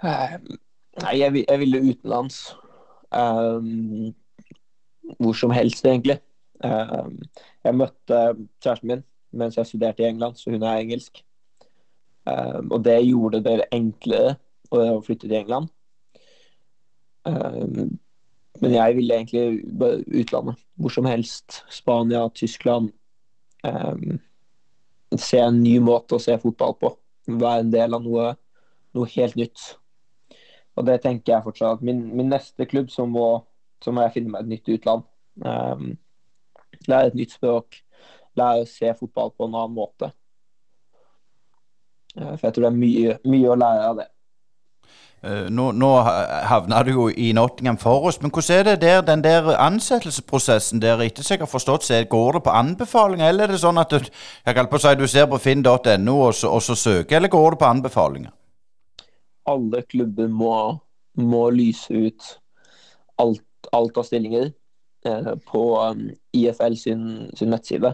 Nei, 0.05 1.15
jeg, 1.19 1.43
jeg 1.43 1.61
ville 1.61 1.83
utenlands. 1.91 2.43
Um, 3.11 4.13
hvor 5.19 5.35
som 5.35 5.51
helst, 5.51 5.85
egentlig. 5.85 6.21
Um, 6.63 7.19
jeg 7.65 7.77
møtte 7.77 8.19
kjæresten 8.63 8.93
min 8.93 9.03
mens 9.33 9.57
jeg 9.57 9.67
studerte 9.67 10.03
i 10.03 10.09
England, 10.09 10.39
så 10.39 10.51
hun 10.51 10.63
er 10.63 10.83
engelsk. 10.83 11.23
Um, 12.27 12.71
og 12.71 12.85
det 12.85 12.99
gjorde 13.07 13.43
det 13.45 13.69
enklere 13.73 14.37
å 14.71 15.01
flytte 15.05 15.27
til 15.29 15.39
England. 15.41 15.71
Um, 17.25 17.99
men 18.61 18.75
jeg 18.75 18.97
ville 18.97 19.17
egentlig 19.17 19.63
utlandet. 20.23 20.61
Hvor 20.75 20.93
som 20.95 21.09
helst. 21.09 21.63
Spania, 21.71 22.29
Tyskland. 22.35 22.91
Um, 23.65 24.21
se 25.17 25.41
en 25.43 25.63
ny 25.63 25.79
måte 25.83 26.17
å 26.17 26.23
se 26.23 26.37
fotball 26.39 26.77
på. 26.81 26.93
Være 27.31 27.65
en 27.65 27.73
del 27.73 27.97
av 27.97 28.05
noe, 28.05 28.35
noe 28.97 29.13
helt 29.15 29.39
nytt. 29.39 29.65
Og 30.77 30.87
det 30.87 31.01
tenker 31.05 31.35
jeg 31.35 31.47
fortsatt. 31.47 31.83
Min, 31.85 32.05
min 32.17 32.31
neste 32.33 32.67
klubb 32.69 32.93
så 32.93 33.07
må, 33.09 33.41
så 33.83 33.93
må 33.95 34.05
jeg 34.05 34.19
finne 34.19 34.35
meg 34.35 34.45
et 34.45 34.55
nytt 34.55 34.73
utland. 34.77 35.07
Um, 35.41 35.95
lære 36.89 37.13
et 37.13 37.19
nytt 37.19 37.35
språk 37.37 37.81
lære 38.41 38.65
å 38.65 38.71
se 38.71 38.95
fotball 38.99 39.35
på 39.37 39.47
en 39.47 39.55
annen 39.55 39.77
måte. 39.77 40.11
Eh, 42.17 42.33
for 42.35 42.49
jeg 42.49 42.57
tror 42.57 42.67
det 42.67 42.73
er 42.73 42.81
mye, 42.81 43.21
mye 43.31 43.53
å 43.53 43.61
lære 43.61 43.93
av 43.93 44.01
det. 44.01 44.09
Uh, 45.21 45.51
nå, 45.53 45.67
nå 45.77 45.89
havna 46.49 46.79
du 46.81 46.95
jo 46.95 47.03
i 47.13 47.27
Nottingham 47.37 47.77
Forest, 47.77 48.23
men 48.25 48.33
hvordan 48.33 48.57
er 48.57 48.63
det 48.71 48.77
der, 48.81 49.03
den 49.05 49.21
der 49.21 49.51
ansettelsesprosessen 49.61 50.81
der? 50.81 51.03
Etter 51.05 51.27
jeg 51.29 51.43
har 51.43 51.51
forstått, 51.51 51.85
så 51.85 51.99
går 52.09 52.39
det 52.39 52.43
på 52.47 52.55
anbefalinger, 52.57 53.29
eller 53.29 53.45
er 53.45 53.53
det 53.53 53.61
sånn 53.61 53.83
at 53.83 53.93
du, 53.93 54.09
jeg 54.49 54.69
på 54.71 54.79
å 54.79 54.81
si, 54.81 54.95
du 54.97 55.05
ser 55.05 55.29
på 55.29 55.41
finn.no 55.45 56.15
og, 56.17 56.33
og, 56.33 56.63
så 56.65 56.73
søker, 56.73 57.19
eller 57.19 57.29
går 57.29 57.53
det 57.53 57.61
på 57.61 57.69
anbefalinger? 57.69 58.33
Alle 59.53 59.83
klubber 59.85 60.33
må, 60.33 60.55
må 61.21 61.43
lyse 61.53 61.93
ut 61.93 62.33
alt, 63.21 63.45
alt 63.77 64.01
av 64.01 64.09
stillinger 64.09 64.55
eh, 65.05 65.33
på 65.53 65.67
um, 65.85 66.07
IFL 66.33 66.81
sin, 66.81 67.05
sin 67.37 67.53
nettside. 67.53 67.93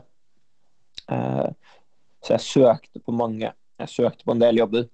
Eh, 1.12 1.48
så 2.24 2.34
jeg 2.34 2.46
søkte 2.46 3.02
på 3.02 3.14
mange. 3.14 3.52
Jeg 3.78 3.92
søkte 3.92 4.26
på 4.26 4.34
en 4.34 4.42
del 4.42 4.58
jobber. 4.58 4.88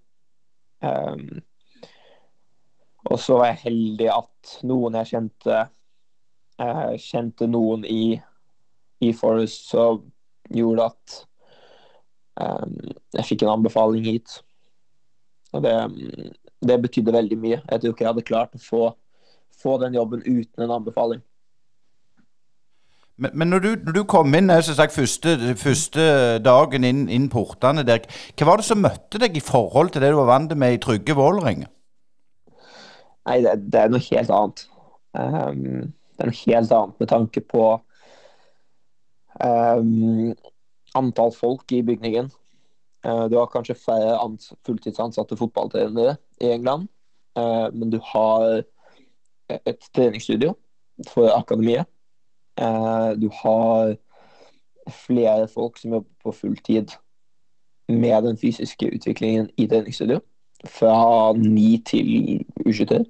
Um, 0.83 1.41
og 3.07 3.19
så 3.23 3.39
var 3.39 3.53
jeg 3.53 3.63
heldig 3.63 4.09
at 4.11 4.55
noen 4.67 4.97
jeg 4.99 5.13
kjente 5.13 5.59
jeg 6.63 6.99
Kjente 7.03 7.47
noen 7.51 7.85
i, 7.87 8.17
i 9.03 9.11
Forest 9.15 9.71
som 9.71 10.03
gjorde 10.53 10.89
at 10.91 11.15
um, 12.43 12.75
jeg 13.17 13.29
fikk 13.31 13.47
en 13.47 13.55
anbefaling 13.55 14.05
hit. 14.07 14.37
Og 15.55 15.65
det, 15.65 15.75
det 16.63 16.79
betydde 16.85 17.17
veldig 17.17 17.39
mye. 17.41 17.59
Jeg 17.59 17.81
tror 17.81 17.95
ikke 17.95 18.05
jeg 18.05 18.13
hadde 18.13 18.29
klart 18.29 18.59
å 18.59 18.63
få, 18.63 18.83
få 19.63 19.79
den 19.83 19.97
jobben 19.99 20.23
uten 20.27 20.67
en 20.67 20.77
anbefaling. 20.79 21.23
Men, 23.23 23.31
men 23.39 23.53
når, 23.53 23.63
du, 23.63 23.71
når, 23.87 23.97
du, 23.97 24.03
kom 24.11 24.35
inn 24.35 24.51
som 24.67 24.77
sagt, 24.79 24.95
første, 24.97 25.37
første 25.61 26.07
dagen 26.43 26.87
inn, 26.89 27.05
inn, 27.13 27.29
portene 27.31 27.85
der, 27.87 28.05
hva 28.35 28.49
var 28.49 28.61
det 28.61 28.67
som 28.67 28.83
møtte 28.83 29.21
deg 29.23 29.39
i 29.39 29.45
forhold 29.45 29.95
til 29.95 30.03
det 30.03 30.11
du 30.11 30.19
var 30.19 30.31
vant 30.33 30.57
med 30.59 30.77
i 30.77 30.83
trygge 30.83 31.17
Vålerenga? 31.19 31.71
Nei, 33.29 33.39
det, 33.45 33.55
det, 33.71 33.79
er 33.79 33.93
noe 33.93 34.03
helt 34.09 34.35
annet. 34.35 34.67
Um, 35.15 35.93
det 36.19 36.25
er 36.25 36.33
noe 36.33 36.41
helt 36.41 36.77
annet 36.79 37.03
med 37.03 37.11
tanke 37.13 37.45
på 37.47 37.71
Um, 39.41 40.35
antall 40.95 41.33
folk 41.33 41.73
i 41.73 41.83
bygningen. 41.83 42.31
Uh, 43.07 43.27
du 43.31 43.39
har 43.39 43.49
kanskje 43.51 43.75
færre 43.75 44.19
fulltidsansatte 44.67 45.37
fotballtrenere 45.37 46.17
i 46.41 46.53
England, 46.53 46.89
uh, 47.39 47.73
men 47.73 47.91
du 47.91 47.99
har 48.13 48.63
et 49.67 49.89
treningsstudio 49.95 50.55
for 51.09 51.33
akademiet. 51.35 51.89
Uh, 52.61 53.13
du 53.21 53.29
har 53.43 53.97
flere 54.91 55.49
folk 55.49 55.79
som 55.79 55.93
jobber 55.93 56.11
på 56.23 56.33
fulltid 56.33 56.95
med 57.89 58.23
den 58.23 58.39
fysiske 58.39 58.91
utviklingen 58.95 59.51
i 59.57 59.67
treningsstudio. 59.67 60.21
Fra 60.67 61.33
9 61.37 61.83
til 61.87 62.45
U23. 62.67 63.05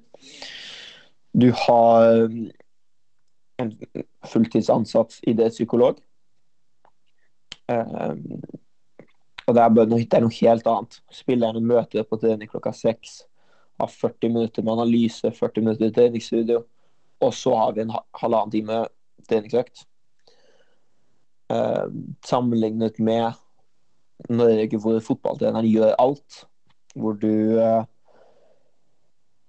Du 1.41 1.51
har 1.51 2.29
en 3.59 3.73
fulltidsansatt 4.25 5.19
idrettspsykolog. 5.27 5.99
Um, 7.67 8.41
og 9.47 9.55
det 9.55 9.61
er, 9.61 9.69
noe, 9.69 9.99
det 9.99 10.17
er, 10.17 10.23
noe, 10.23 10.39
helt 10.39 10.67
annet. 10.67 10.99
Spillerne 11.11 11.61
møter 11.61 12.05
på 12.07 12.19
trening 12.21 12.49
klokka 12.49 12.73
seks. 12.75 13.23
Har 13.81 13.91
40 13.91 14.29
minutter 14.29 14.63
med 14.63 14.73
analyse, 14.77 15.31
40 15.31 15.65
minutter 15.65 15.89
i 15.89 15.95
treningsstudio. 15.95 16.63
Og 17.23 17.33
så 17.33 17.55
har 17.55 17.73
vi 17.75 17.83
en 17.83 17.93
halvannen 18.19 18.53
time 18.53 18.83
treningsøkt. 19.29 19.85
Uh, 21.51 21.89
sammenlignet 22.25 22.97
med 23.03 23.35
Norge 24.31 24.79
hvor 24.79 24.99
fotballtreneren 25.03 25.67
gjør 25.69 25.97
alt. 26.01 26.43
Hvor 26.95 27.17
du 27.17 27.57
uh, 27.59 27.83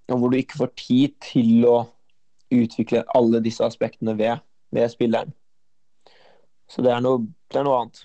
hvor 0.08 0.28
du 0.28 0.36
ikke 0.36 0.58
får 0.58 0.72
tid 0.76 1.14
til 1.24 1.64
å 1.68 1.78
utvikle 2.54 3.04
alle 3.16 3.40
disse 3.44 3.64
aspektene 3.64 4.16
ved, 4.18 4.42
ved 4.74 4.88
spilleren. 4.92 5.32
Så 6.68 6.82
det 6.84 6.92
er 6.92 7.00
noe, 7.04 7.24
det 7.52 7.60
er 7.60 7.66
noe 7.66 7.80
annet. 7.82 8.04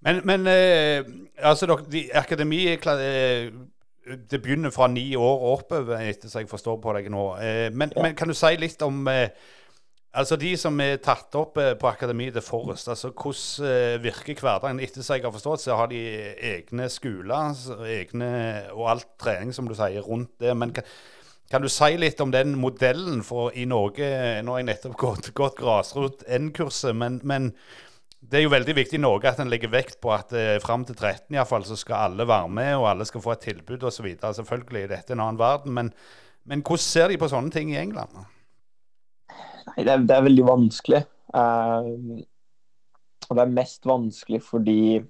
Men, 0.00 0.20
men 0.24 0.46
eh, 0.48 1.04
altså, 1.44 1.76
de, 1.92 2.06
akademi 2.16 2.62
eh, 2.72 3.52
det 4.30 4.40
begynner 4.42 4.72
fra 4.72 4.88
ni 4.88 5.14
år 5.16 5.34
og 5.44 5.58
oppover, 5.58 6.00
etter 6.00 6.32
så 6.32 6.40
jeg 6.40 6.48
forstår 6.48 6.78
på 6.80 6.94
deg 6.96 7.10
nå. 7.12 7.24
Eh, 7.36 7.66
men, 7.72 7.92
ja. 7.96 8.02
men, 8.02 8.16
kan 8.16 8.28
du 8.30 8.36
si 8.36 8.54
litt 8.60 8.80
om 8.86 9.04
eh, 9.12 9.28
altså 10.12 10.38
de 10.40 10.54
som 10.58 10.80
er 10.82 10.98
tatt 11.02 11.34
opp 11.38 11.58
eh, 11.60 11.74
på 11.78 11.88
akademiet 11.90 12.34
til 12.36 12.44
Forrest? 12.44 12.88
altså 12.88 13.12
Hvordan 13.12 13.70
eh, 13.70 14.02
virker 14.02 14.42
hverdagen? 14.42 14.82
Etter 14.82 15.06
som 15.06 15.16
jeg 15.16 15.26
har 15.26 15.34
forstått, 15.34 15.64
så 15.64 15.78
har 15.78 15.90
de 15.92 16.00
egne 16.52 16.88
skoler 16.92 17.54
egne, 17.86 18.32
og 18.74 18.90
alt 18.94 19.10
trening, 19.20 19.54
som 19.54 19.68
du 19.68 19.76
sier, 19.78 20.02
rundt 20.06 20.32
det. 20.40 20.56
men 20.56 20.74
kan, 20.74 20.88
kan 21.50 21.62
du 21.62 21.68
si 21.72 21.96
litt 21.98 22.20
om 22.22 22.30
den 22.30 22.56
modellen 22.58 23.22
for 23.26 23.54
i 23.58 23.64
Norge? 23.66 24.08
Nå 24.42 24.54
har 24.54 24.62
jeg 24.62 24.70
nettopp 24.70 24.98
gått, 24.98 25.32
gått 25.34 25.58
grasrot-N-kurset, 25.58 26.94
men, 26.94 27.18
men 27.26 27.52
det 28.20 28.38
er 28.38 28.44
jo 28.44 28.52
veldig 28.52 28.74
viktig 28.76 28.98
i 28.98 29.02
Norge 29.02 29.30
at 29.30 29.40
en 29.40 29.50
legger 29.50 29.72
vekt 29.72 29.96
på 30.02 30.12
at 30.14 30.34
eh, 30.36 30.58
fram 30.62 30.84
til 30.86 30.94
13 30.98 31.34
i 31.34 31.44
fall, 31.48 31.64
så 31.66 31.78
skal 31.78 32.10
alle 32.10 32.26
være 32.28 32.50
med, 32.52 32.74
og 32.78 32.90
alle 32.90 33.06
skal 33.08 33.24
få 33.24 33.34
et 33.34 33.46
tilbud 33.48 33.86
osv. 33.88 34.10
Selvfølgelig, 34.20 34.90
dette 34.92 35.14
er 35.14 35.18
en 35.18 35.24
annen 35.24 35.40
verden, 35.40 35.74
men, 35.74 35.90
men, 36.44 36.62
hvordan 36.62 36.84
ser 36.84 37.08
de 37.10 37.18
på 37.20 37.30
sånne 37.32 37.50
ting 37.54 37.72
i 37.72 37.80
England? 37.80 38.20
Nei, 39.70 39.84
det 39.86 39.92
er, 39.92 40.04
det 40.08 40.16
er 40.16 40.26
veldig 40.26 40.44
vanskelig. 40.48 41.00
Uh, 41.30 42.20
og 43.30 43.38
det 43.38 43.42
er 43.44 43.56
mest 43.56 43.86
vanskelig 43.86 44.40
fordi 44.42 45.00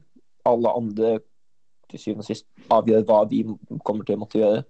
alle 0.49 0.73
andre 0.77 1.19
til 1.91 2.03
syvende 2.03 2.25
og 2.25 2.29
sist 2.29 2.47
avgjør 2.73 3.07
hva 3.09 3.21
vi 3.31 3.43
kommer 3.87 4.07
til 4.07 4.19
å 4.19 4.23
måtte 4.23 4.41
gjøre. 4.41 4.65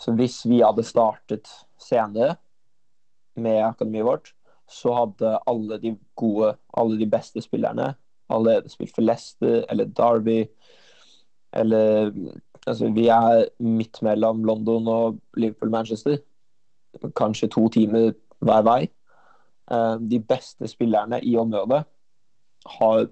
Så 0.00 0.14
hvis 0.18 0.40
vi 0.48 0.58
hadde 0.64 0.84
startet 0.86 1.50
senere 1.80 2.34
med 3.38 3.62
akademiet 3.64 4.06
vårt, 4.08 4.32
så 4.70 4.94
hadde 4.96 5.36
alle 5.50 5.78
de 5.80 5.94
gode, 6.18 6.54
alle 6.74 6.98
de 6.98 7.08
beste 7.10 7.42
spillerne 7.44 7.92
allerede 8.32 8.72
spilt 8.72 8.94
for 8.96 9.04
Leicester 9.04 9.64
eller 9.68 9.84
Derby. 9.84 10.44
Eller 11.52 12.10
Altså, 12.66 12.88
vi 12.88 13.06
er 13.12 13.44
midt 13.58 14.02
mellom 14.02 14.44
London 14.44 14.88
og 14.88 15.18
Liverpool-Manchester. 15.36 16.16
Kanskje 17.16 17.48
to 17.52 17.68
timer 17.68 18.12
hver 18.40 18.62
vei. 18.64 18.88
Eh, 19.70 19.96
de 20.00 20.20
beste 20.20 20.68
spillerne 20.68 21.20
i 21.24 21.36
området 21.36 21.84
har 22.78 23.06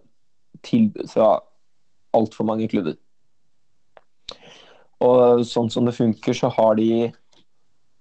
tilbud 0.63 1.09
fra 1.09 1.39
altfor 2.13 2.45
mange 2.45 2.69
klubber. 2.69 2.99
Og 5.03 5.43
sånn 5.49 5.71
som 5.73 5.89
det 5.89 5.97
funker, 5.97 6.37
så 6.37 6.53
har 6.53 6.77
de 6.79 7.13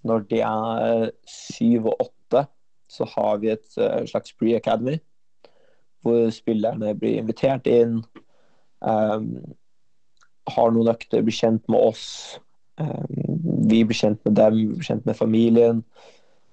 Når 0.02 0.24
de 0.32 0.40
er 0.42 1.12
syv 1.30 1.92
og 1.92 2.00
åtte, 2.02 2.48
så 2.90 3.06
har 3.06 3.36
vi 3.38 3.52
et 3.52 3.76
uh, 3.78 4.02
slags 4.10 4.34
pre-academy, 4.34 4.96
hvor 6.02 6.32
spillerne 6.34 6.96
blir 6.98 7.20
invitert 7.20 7.70
inn. 7.70 8.00
Um, 8.82 9.28
har 10.50 10.74
noen 10.74 10.90
økter, 10.90 11.22
blir 11.22 11.38
kjent 11.38 11.70
med 11.70 11.86
oss. 11.92 12.40
Um, 12.82 13.14
vi 13.70 13.84
blir 13.86 14.00
kjent 14.00 14.26
med 14.26 14.40
dem, 14.42 14.58
blir 14.74 14.90
kjent 14.90 15.06
med 15.06 15.20
familien. 15.22 15.84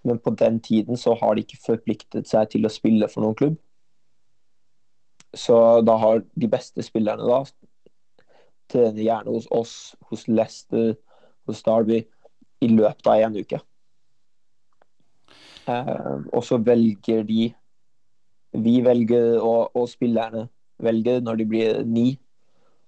Men 0.07 0.21
på 0.23 0.31
den 0.39 0.61
tiden 0.61 0.97
så 0.97 1.15
har 1.19 1.35
de 1.35 1.43
ikke 1.45 1.63
forpliktet 1.65 2.29
seg 2.29 2.53
til 2.53 2.67
å 2.67 2.73
spille 2.73 3.09
for 3.11 3.25
noen 3.25 3.39
klubb. 3.39 3.57
Så 5.37 5.57
da 5.85 5.97
har 6.01 6.23
de 6.39 6.49
beste 6.49 6.85
spillerne 6.87 7.27
da 7.29 7.43
trener 8.69 9.03
gjerne 9.03 9.33
hos 9.33 9.49
oss, 9.55 9.75
hos 10.11 10.27
Leicester, 10.29 10.95
hos 11.49 11.63
Derby 11.65 12.03
i 12.61 12.69
løpet 12.69 13.09
av 13.09 13.25
en 13.25 13.39
uke. 13.39 13.61
Eh, 15.69 16.17
og 16.33 16.45
så 16.45 16.59
velger 16.65 17.25
de 17.29 17.53
Vi 18.59 18.79
velger, 18.81 19.37
og, 19.45 19.77
og, 19.77 19.85
spillerne 19.93 20.47
velger, 20.81 21.21
når 21.21 21.37
de 21.37 21.45
blir 21.47 21.83
ni, 21.85 22.15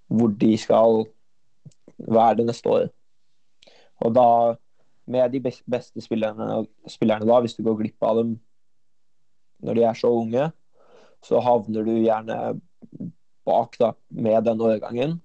hvor 0.08 0.32
de 0.40 0.54
skal 0.58 1.04
være 1.98 2.38
det 2.38 2.46
neste 2.48 2.70
året. 2.70 2.92
Og 4.00 4.14
da, 4.16 4.24
med 5.10 5.32
de 5.34 5.40
beste 5.42 6.02
spillerne, 6.04 6.64
spillerne 6.88 7.26
da, 7.28 7.40
hvis 7.42 7.56
du 7.58 7.64
går 7.66 7.80
glipp 7.82 8.06
av 8.06 8.22
dem 8.22 8.36
når 9.60 9.76
de 9.76 9.82
er 9.84 9.98
så 9.98 10.08
unge, 10.16 10.46
så 11.24 11.40
havner 11.44 11.84
du 11.84 11.92
gjerne 11.98 12.36
bak 13.44 13.76
da, 13.80 13.92
med 14.08 14.46
den 14.46 14.62
årgangen 14.64 15.18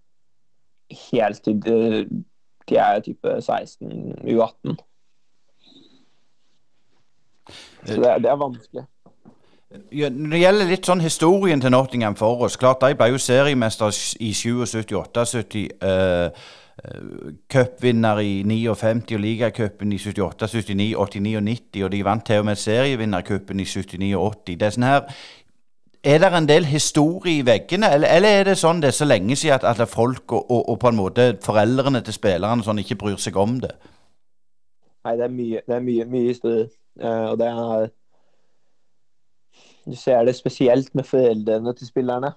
helt 1.12 1.44
til 1.44 1.62
de, 1.64 2.76
er 2.76 3.00
type 3.06 3.42
16, 3.42 3.88
U18. 4.26 4.76
Så 7.86 8.02
det, 8.02 8.12
det 8.26 8.30
er 8.30 8.42
vanskelig. 8.42 8.86
Ja, 9.92 10.10
når 10.10 10.30
det 10.32 10.40
gjelder 10.40 10.70
litt 10.70 10.88
sånn 10.88 11.04
historien 11.04 11.62
til 11.62 11.74
Nottingham 11.74 12.16
for 12.16 12.46
oss 12.46 12.56
Klart, 12.58 12.84
De 12.86 12.96
ble 12.98 13.10
jo 13.12 13.20
seriemester 13.22 13.92
i 14.24 14.32
77-78. 14.32 15.26
Cupvinner 17.52 18.20
i 18.20 18.44
59 18.44 19.16
og 19.16 19.24
ligacupen 19.24 19.94
i 19.94 19.98
78, 19.98 20.52
79, 20.54 20.94
89 20.96 21.36
og 21.38 21.44
90. 21.48 21.84
Og 21.84 21.92
de 21.92 22.04
vant 22.06 22.26
til 22.26 22.44
og 22.44 22.46
med 22.46 22.62
serievinnercupen 22.62 23.60
i 23.60 23.66
79 23.66 24.14
og 24.16 24.36
80. 24.46 24.60
Det 24.60 24.68
er 24.68 24.78
sånn 24.78 24.88
her 24.90 25.10
er 26.06 26.20
det 26.22 26.30
en 26.38 26.48
del 26.48 26.66
historie 26.70 27.40
i 27.40 27.46
veggene, 27.46 27.90
eller, 27.94 28.08
eller, 28.08 28.30
er 28.30 28.44
det 28.46 28.58
sånn 28.62 28.82
det 28.82 28.92
er 28.92 28.98
så 29.00 29.08
lenge 29.08 29.36
siden 29.42 29.58
at, 29.58 29.80
at 29.82 29.90
folk 29.90 30.32
og, 30.38 30.52
og, 30.52 30.70
og, 30.70 30.80
på 30.80 30.92
en 30.92 31.00
måte 31.00 31.24
foreldrene 31.42 32.02
til 32.06 32.14
spillerne 32.14 32.66
sånn 32.66 32.82
ikke 32.84 33.00
bryr 33.02 33.18
seg 33.22 33.38
om 33.42 33.58
det? 33.64 33.74
Nei, 35.06 35.16
det 35.18 35.26
er 35.26 35.34
mye, 35.34 35.64
det 35.66 35.76
er 35.76 35.86
mye, 35.86 36.06
mye 36.10 36.30
historie. 36.30 36.68
Uh, 37.02 37.32
og 37.32 37.40
det 37.42 37.48
er 37.50 37.90
Du 39.86 39.96
ser 39.98 40.24
det 40.26 40.36
spesielt 40.36 40.94
med 40.96 41.06
foreldrene 41.06 41.74
til 41.74 41.88
spillerne. 41.88 42.32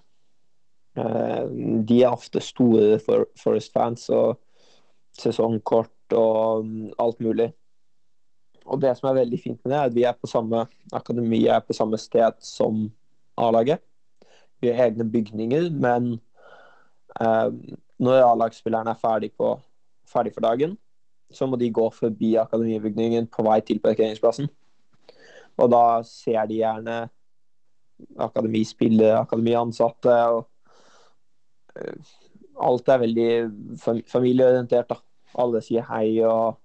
Uh, 0.98 1.46
de 1.86 2.02
er 2.02 2.10
ofte 2.10 2.42
store 2.42 2.98
for 3.04 3.28
Forest-fans 3.38 4.08
og 4.10 4.38
sesongkort 5.18 6.16
og 6.16 6.64
um, 6.64 6.88
alt 6.98 7.20
mulig. 7.22 7.52
Og 8.68 8.80
det 8.82 8.92
som 8.98 9.08
er 9.08 9.20
veldig 9.22 9.40
fint 9.40 9.60
med 9.62 9.72
det, 9.72 9.78
er 9.78 9.88
at 9.88 9.94
vi 9.96 10.04
er 10.04 10.16
på 10.16 10.28
samme 10.28 10.66
akademi, 10.92 11.46
er 11.46 11.64
på 11.64 11.76
samme 11.76 11.98
sted 12.00 12.36
som 12.44 12.88
A-laget. 13.38 13.80
Vi 14.60 14.68
har 14.68 14.88
egne 14.88 15.06
bygninger, 15.08 15.70
men 15.70 16.18
eh, 17.20 17.48
når 17.98 18.24
A-lagsspillerne 18.26 18.92
er 18.92 19.00
ferdig, 19.00 19.30
på, 19.38 19.54
ferdig 20.08 20.34
for 20.34 20.44
dagen, 20.44 20.76
så 21.30 21.46
må 21.46 21.56
de 21.56 21.70
gå 21.72 21.86
forbi 21.94 22.34
akademibygningen 22.40 23.28
på 23.32 23.44
vei 23.46 23.60
til 23.64 23.80
parkeringsplassen. 23.84 24.48
Og 25.58 25.72
da 25.72 26.02
ser 26.06 26.44
de 26.48 26.60
gjerne 26.60 26.98
akademispillere, 28.20 29.24
akademiansatte 29.24 30.14
og 30.34 30.46
Alt 32.58 32.90
er 32.90 33.02
veldig 33.04 33.30
familieorientert. 34.10 34.90
da. 34.90 34.98
Alle 35.38 35.62
sier 35.62 35.84
hei 35.90 36.18
og 36.26 36.58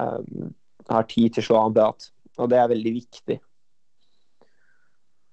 um, 0.00 0.54
har 0.90 1.08
tid 1.10 1.34
til 1.34 1.44
å 1.44 1.48
slå 1.48 1.60
an 1.60 1.76
prat. 1.76 2.08
Og 2.38 2.50
det 2.50 2.58
er 2.58 2.72
veldig 2.72 2.94
viktig. 2.96 3.38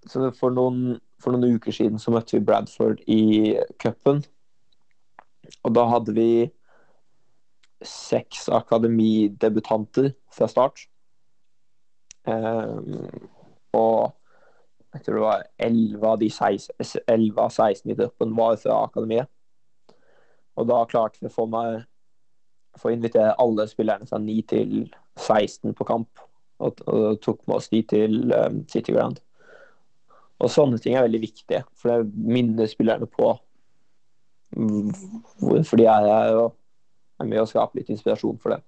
Så 0.10 0.30
for 0.38 0.54
noen, 0.54 1.00
for 1.22 1.34
noen 1.34 1.58
uker 1.58 1.74
siden 1.76 2.02
så 2.02 2.14
møtte 2.14 2.38
vi 2.38 2.46
Bradford 2.46 3.02
i 3.10 3.58
cupen. 3.82 4.24
Og 5.66 5.76
da 5.78 5.86
hadde 5.90 6.16
vi 6.18 6.32
seks 7.86 8.48
akademidebutanter 8.54 10.12
fra 10.34 10.50
start. 10.50 10.86
Um, 12.30 13.08
og 13.74 14.12
jeg 14.92 15.06
tror 15.06 15.16
det 15.18 15.24
var 15.24 15.44
11 15.58 16.08
av 16.08 16.18
de 16.20 16.28
16, 16.30 17.04
11 17.08 17.40
av 17.40 17.50
16 17.50 17.94
i 17.94 17.96
troppen 17.96 18.36
var 18.36 18.58
fra 18.60 18.82
akademiet. 18.86 19.30
Og 20.60 20.68
da 20.68 20.82
klarte 20.90 21.22
vi 21.22 21.30
å 21.30 21.34
få 21.34 21.48
meg 21.52 21.86
få 22.80 22.92
invitere 22.92 23.36
alle 23.40 23.68
spillerne 23.68 24.08
fra 24.08 24.20
9 24.22 24.42
til 24.48 24.74
16 25.20 25.74
på 25.76 25.88
kamp. 25.88 26.24
Og, 26.62 26.82
og 26.88 27.20
tok 27.24 27.42
med 27.48 27.58
oss 27.58 27.70
de 27.72 27.82
til 27.90 28.32
um, 28.32 28.62
City 28.70 28.94
Ground. 28.94 29.20
Og 30.42 30.50
sånne 30.50 30.78
ting 30.82 30.96
er 30.98 31.06
veldig 31.06 31.22
viktige, 31.22 31.64
for 31.78 31.92
det 31.92 32.28
minner 32.36 32.70
spillerne 32.70 33.08
på 33.10 33.34
hvorfor 34.52 35.80
de 35.80 35.86
er 35.88 36.08
her, 36.10 36.36
og 36.36 37.22
er 37.22 37.30
med 37.30 37.42
å 37.42 37.50
skape 37.50 37.78
litt 37.78 37.92
inspirasjon 37.94 38.40
for 38.42 38.56
det. 38.56 38.62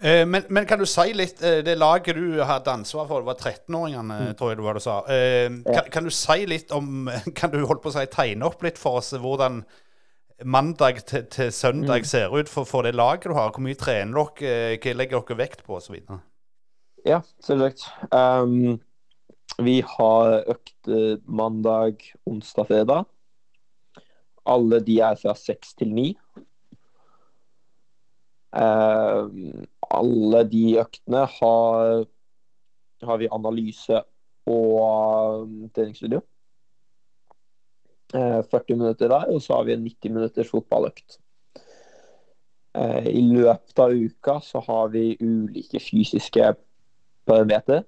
Eh, 0.00 0.26
men, 0.26 0.42
men, 0.48 0.66
kan 0.66 0.78
du 0.78 0.84
si 0.84 1.08
litt 1.16 1.40
eh, 1.40 1.62
Det 1.64 1.72
laget 1.80 2.18
du 2.18 2.42
hadde 2.44 2.68
ansvar 2.68 3.06
for, 3.08 3.22
det 3.24 3.30
var 3.30 3.38
13-åringene, 3.40 4.18
mm. 4.20 4.34
tror 4.36 4.50
jeg 4.52 4.58
det 4.58 4.66
var 4.66 4.76
du 4.76 4.84
sa. 4.84 4.96
Eh, 5.08 5.48
kan, 5.64 5.90
kan, 5.92 6.04
du 6.04 6.12
si 6.12 6.44
litt 6.48 6.72
om 6.76 7.08
Kan 7.38 7.54
du 7.54 7.62
holde 7.62 7.80
på 7.80 7.92
å 7.92 7.96
si 7.96 8.04
tegne 8.12 8.44
opp 8.48 8.64
litt 8.66 8.80
for 8.80 9.00
oss 9.00 9.14
hvordan 9.16 9.62
mandag 10.44 10.98
til, 11.08 11.22
til 11.32 11.48
søndag 11.48 12.04
mm. 12.04 12.08
ser 12.10 12.34
ut 12.34 12.50
for, 12.52 12.68
for, 12.68 12.84
det 12.84 12.92
laget 12.92 13.30
du 13.30 13.36
har? 13.38 13.54
Hvor 13.54 13.64
mye 13.64 13.78
trener 13.80 14.34
dere, 14.36 14.74
hva 14.82 14.92
legger 14.98 15.22
dere 15.22 15.38
vekt 15.38 15.62
på 15.64 15.78
osv.? 15.78 15.96
Ja, 17.08 17.22
selvsagt. 17.40 17.86
Um, 18.12 18.76
vi 19.64 19.78
har 19.80 20.42
økt 20.52 20.90
mandag, 21.24 22.04
onsdag, 22.28 22.68
fredag. 22.68 23.08
Alle 24.44 24.82
de 24.84 24.98
er 25.08 25.16
fra 25.16 25.32
seks 25.40 25.72
til 25.80 25.94
ni. 25.96 26.10
Uh, 28.52 29.32
alle 29.94 30.42
de 30.50 30.64
øktene 30.80 31.24
har, 31.38 32.04
har 33.02 33.18
vi 33.20 33.28
analyse 33.32 34.02
og 34.46 35.42
um, 35.42 35.68
treningsstudio. 35.74 36.22
Uh, 38.14 38.42
40 38.50 38.76
minutter 38.76 39.08
der, 39.10 39.26
og 39.34 39.42
så 39.42 39.58
har 39.58 39.64
vi 39.66 39.74
en 39.74 39.82
90 39.82 40.12
minutters 40.14 40.50
fotballøkt. 40.50 41.18
Uh, 42.76 43.06
I 43.06 43.22
løpet 43.26 43.82
av 43.82 43.94
uka 43.96 44.38
så 44.44 44.62
har 44.66 44.92
vi 44.94 45.16
ulike 45.20 45.80
fysiske 45.82 46.54
parametere. 47.26 47.82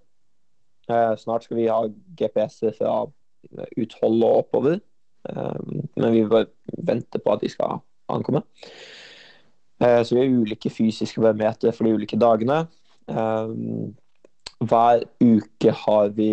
Uh, 0.90 1.14
snart 1.20 1.46
skal 1.46 1.60
vi 1.60 1.68
ha 1.70 1.82
GPS 2.18 2.62
fra 2.78 3.04
uthold 3.78 4.22
og 4.24 4.44
oppover. 4.44 4.80
men 5.96 6.12
vi 6.12 6.22
venter 6.86 7.20
på 7.22 7.32
at 7.32 7.40
de 7.42 7.48
skal 7.48 7.80
ankomme. 8.08 8.40
Eh, 9.80 10.02
så 10.02 10.14
vi 10.14 10.20
har 10.20 10.40
ulike 10.42 10.70
fysiske 10.70 11.20
barometer 11.22 11.72
for 11.74 11.86
de 11.86 11.94
ulike 11.94 12.18
dagene. 12.18 12.64
Eh, 13.08 13.52
hver 14.58 15.04
uke 15.22 15.74
har 15.84 16.08
vi 16.16 16.32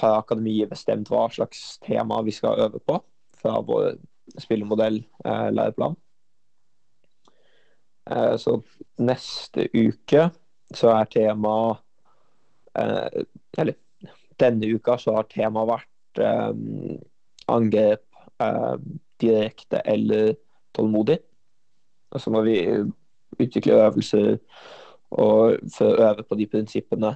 har 0.00 0.20
akademiet 0.20 0.70
bestemt 0.70 1.10
hva 1.10 1.24
slags 1.34 1.80
tema 1.82 2.20
vi 2.22 2.34
skal 2.34 2.60
øve 2.62 2.78
på 2.78 3.00
fra 3.40 3.56
vår 3.66 3.96
spillemodell, 4.38 5.00
eh, 5.24 5.50
læreplan. 5.50 5.96
Så 8.10 8.56
neste 8.98 9.68
uke 9.70 10.30
så 10.74 10.88
er 10.90 11.04
tema 11.04 11.78
Eller 12.74 13.74
denne 14.40 14.66
uka 14.66 14.96
så 14.98 15.14
har 15.14 15.28
temaet 15.30 15.68
vært 15.68 16.20
angrep 17.46 18.02
direkte 19.20 19.82
eller 19.84 20.34
tålmodig. 20.74 21.18
Og 22.10 22.22
så 22.22 22.32
må 22.34 22.42
vi 22.46 22.56
utvikle 23.40 23.78
øvelser 23.86 24.38
og 25.10 25.58
for 25.74 25.90
å 25.90 26.08
øve 26.10 26.24
på 26.26 26.38
de 26.38 26.46
prinsippene 26.50 27.14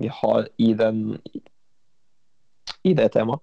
vi 0.00 0.10
har 0.10 0.48
i, 0.58 0.72
den, 0.76 1.16
i 2.84 2.94
det 2.98 3.12
temaet. 3.14 3.40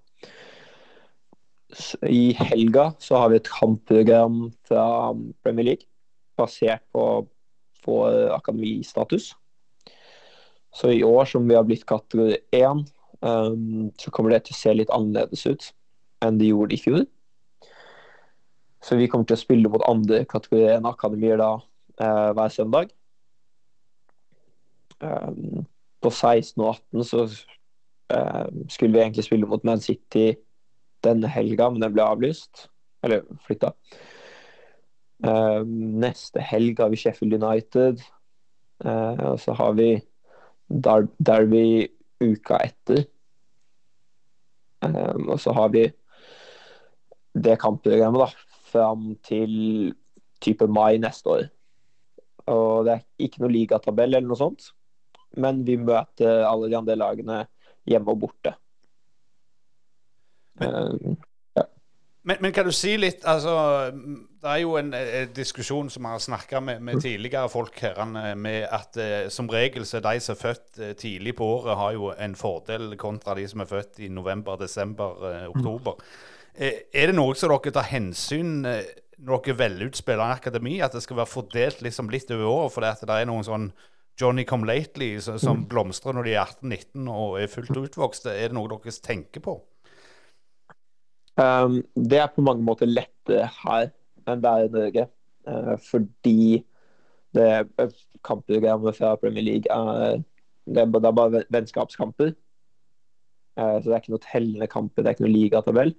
I 2.03 2.33
helga 2.35 2.89
så 2.99 3.21
har 3.21 3.31
vi 3.31 3.39
et 3.39 3.47
kampprogram 3.47 4.49
fra 4.67 5.13
Premier 5.43 5.69
League 5.69 5.87
basert 6.37 6.83
på 6.91 7.05
vår 7.85 8.33
akademistatus. 8.35 9.31
Så 10.75 10.91
i 10.91 11.03
år 11.03 11.25
som 11.25 11.47
vi 11.47 11.55
har 11.55 11.63
blitt 11.67 11.87
kategori 11.87 12.37
1, 12.55 12.83
um, 13.21 13.87
så 13.99 14.11
kommer 14.11 14.35
det 14.35 14.45
til 14.45 14.55
å 14.55 14.59
se 14.59 14.75
litt 14.75 14.93
annerledes 14.93 15.45
ut 15.47 15.71
enn 16.21 16.37
det 16.39 16.51
gjorde 16.51 16.75
i 16.75 16.81
fjor. 16.81 17.01
Så 18.81 18.97
vi 18.97 19.07
kommer 19.09 19.27
til 19.29 19.37
å 19.37 19.41
spille 19.41 19.69
mot 19.69 19.83
andre 19.85 20.23
kategori 20.29 20.79
1-akademier 20.79 21.37
da 21.41 21.51
eh, 22.01 22.31
hver 22.37 22.53
søndag. 22.53 22.93
Um, 25.01 25.67
på 26.01 26.09
16 26.09 26.61
og 26.61 26.75
18 26.75 27.05
så 27.09 27.25
eh, 28.13 28.47
skulle 28.69 28.93
vi 28.93 29.03
egentlig 29.03 29.25
spille 29.25 29.49
mot 29.49 29.63
Man 29.65 29.81
City 29.81 30.31
denne 31.05 31.29
helga, 31.29 31.69
men 31.69 31.81
den 31.81 31.93
ble 31.93 32.05
avlyst. 32.05 32.67
Eller 33.05 33.25
flytta. 33.45 33.73
Um, 35.21 36.01
neste 36.01 36.41
helg 36.41 36.81
har 36.81 36.89
vi 36.93 36.99
Sheffield 37.01 37.37
United. 37.37 38.01
Uh, 38.81 39.33
og 39.33 39.39
så 39.41 39.53
har 39.57 39.77
vi 39.77 39.91
Der 40.71 41.05
Derby 41.19 41.89
uka 42.21 42.57
etter. 42.63 43.03
Um, 44.81 45.29
og 45.29 45.39
så 45.39 45.53
har 45.53 45.69
vi 45.69 45.89
det 47.37 47.59
kampprogrammet, 47.61 48.25
da 48.25 48.50
fram 48.71 49.11
til 49.25 49.93
type 50.41 50.67
mai 50.67 50.97
neste 51.01 51.29
år. 51.29 51.49
Og 52.51 52.85
det 52.87 52.95
er 52.97 53.27
ikke 53.27 53.43
noe 53.43 53.53
ligatabell 53.53 54.15
eller 54.15 54.27
noe 54.27 54.39
sånt, 54.39 54.71
men 55.39 55.65
vi 55.67 55.77
møter 55.79 56.45
alle 56.47 56.71
de 56.71 56.77
andre 56.79 56.97
lagene 56.99 57.43
hjemme 57.87 58.13
og 58.13 58.25
borte. 58.25 58.55
Men, 60.61 60.73
uh, 60.75 61.13
ja. 61.57 61.63
men, 62.27 62.41
men, 62.43 62.53
kan 62.53 62.67
du 62.67 62.73
si 62.75 62.91
litt 62.99 63.23
altså, 63.25 63.53
Det 63.95 64.49
er 64.51 64.59
jo 64.61 64.75
en, 64.77 64.91
en 64.93 65.31
diskusjon 65.33 65.87
som 65.89 66.03
vi 66.03 66.11
har 66.11 66.19
snakka 66.21 66.59
med, 66.59 66.83
med, 66.83 66.99
tidligere 67.01 67.49
folk 67.49 67.79
her, 67.81 68.03
med 68.35 68.67
at 68.67 68.99
uh, 68.99 69.29
som 69.31 69.49
regel 69.49 69.87
så 69.87 70.01
er 70.01 70.07
de 70.09 70.25
som 70.25 70.35
er 70.35 70.41
født 70.41 70.81
uh, 70.81 70.91
tidlig 70.99 71.37
på 71.39 71.47
året, 71.55 71.77
har 71.79 71.95
jo 71.97 72.11
en 72.11 72.35
fordel 72.35 72.97
kontra 72.99 73.37
de 73.39 73.47
som 73.47 73.63
er 73.63 73.71
født 73.71 74.03
i 74.03 74.11
november, 74.11 74.59
desember, 74.59 75.47
oktober. 75.55 75.97
Mm. 75.97 76.40
Eh, 76.55 76.83
er 76.91 77.11
det 77.11 77.15
noe 77.15 77.35
som 77.37 77.51
dere 77.53 77.73
tar 77.75 77.87
hensyn 77.91 78.65
eh, 78.67 78.89
når 79.21 79.45
dere 79.45 79.59
velger 79.61 79.91
ut 79.91 79.99
spillere 79.99 80.33
i 80.33 80.39
akademi, 80.39 80.75
at 80.83 80.95
det 80.95 81.03
skal 81.05 81.21
være 81.21 81.31
fordelt 81.31 81.83
liksom 81.85 82.11
litt 82.11 82.31
over 82.33 82.49
året? 82.49 82.73
For 82.75 83.07
det 83.07 83.17
er 83.17 83.29
noen 83.29 83.47
sånn 83.47 83.69
Johnny 84.19 84.43
Come 84.45 84.67
Lately 84.67 85.13
som, 85.23 85.39
som 85.41 85.61
mm. 85.61 85.67
blomstrer 85.71 86.17
når 86.17 86.27
de 86.27 86.35
er 86.35 86.43
18-19 86.43 87.11
og 87.13 87.37
er 87.41 87.51
fullt 87.51 87.77
utvokste. 87.85 88.33
Er 88.33 88.51
det 88.51 88.57
noe 88.57 88.69
dere 88.71 88.97
tenker 89.05 89.43
på? 89.45 89.57
Um, 91.39 91.79
det 91.95 92.19
er 92.19 92.33
på 92.33 92.43
mange 92.43 92.65
måter 92.65 92.89
lettere 92.89 93.47
her 93.63 93.89
enn 94.29 94.43
det 94.43 94.51
er 94.51 94.67
i 94.67 94.73
Norge. 94.75 95.07
Uh, 95.47 95.75
fordi 95.81 96.61
det 97.33 97.47
kampprogrammet 98.27 98.97
fra 98.97 99.15
Premier 99.15 99.45
League 99.47 99.71
er, 99.71 100.19
det 100.67 100.83
er 100.83 101.15
bare 101.15 101.45
vennskapskamper. 101.49 102.35
Uh, 103.59 103.77
så 103.79 103.85
det 103.87 103.95
er 103.95 104.03
ikke 104.03 104.13
noe 104.15 104.25
tellende 104.25 104.69
kamper, 104.71 105.03
det 105.03 105.11
er 105.11 105.17
ikke 105.17 105.25
noe 105.25 105.35
ligatabell. 105.35 105.95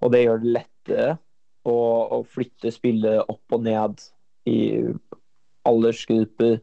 Og 0.00 0.14
det 0.14 0.24
gjør 0.24 0.40
det 0.42 0.54
lettere 0.56 1.10
å, 1.68 1.76
å 2.16 2.22
flytte 2.24 2.72
spillet 2.72 3.30
opp 3.30 3.56
og 3.56 3.64
ned 3.66 4.00
i 4.48 4.58
aldersgrupper, 5.68 6.58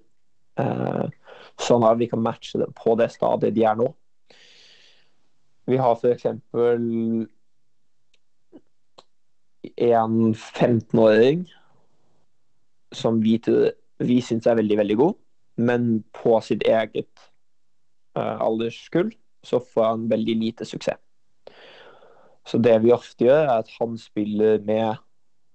eh, 0.60 1.06
sånn 1.62 1.86
at 1.86 2.00
vi 2.02 2.08
kan 2.10 2.24
matche 2.24 2.60
dem 2.62 2.74
på 2.78 2.96
det 3.00 3.12
stadiet 3.13 3.56
de 3.56 3.66
er 3.70 3.78
nå. 3.78 3.92
Vi 5.68 5.78
har 5.78 5.98
f.eks. 5.98 6.26
en 9.78 10.18
15-åring 10.34 11.46
som 12.96 13.22
vi, 13.22 13.36
vi 14.00 14.20
syns 14.24 14.48
er 14.48 14.58
veldig, 14.62 14.78
veldig 14.80 14.98
god, 14.98 15.18
men 15.60 15.90
på 16.16 16.38
sitt 16.46 16.63
eget 16.70 17.12
uh, 18.16 18.38
alderskull 18.46 19.12
så 19.48 19.62
får 19.64 19.92
han 19.92 20.08
veldig 20.12 20.36
lite 20.42 20.68
suksess. 20.68 21.00
Så 22.48 22.60
det 22.64 22.78
vi 22.84 22.94
ofte 22.96 23.28
gjør, 23.28 23.44
er 23.44 23.62
at 23.62 23.72
han 23.80 23.98
spiller 24.00 24.62
med 24.64 25.04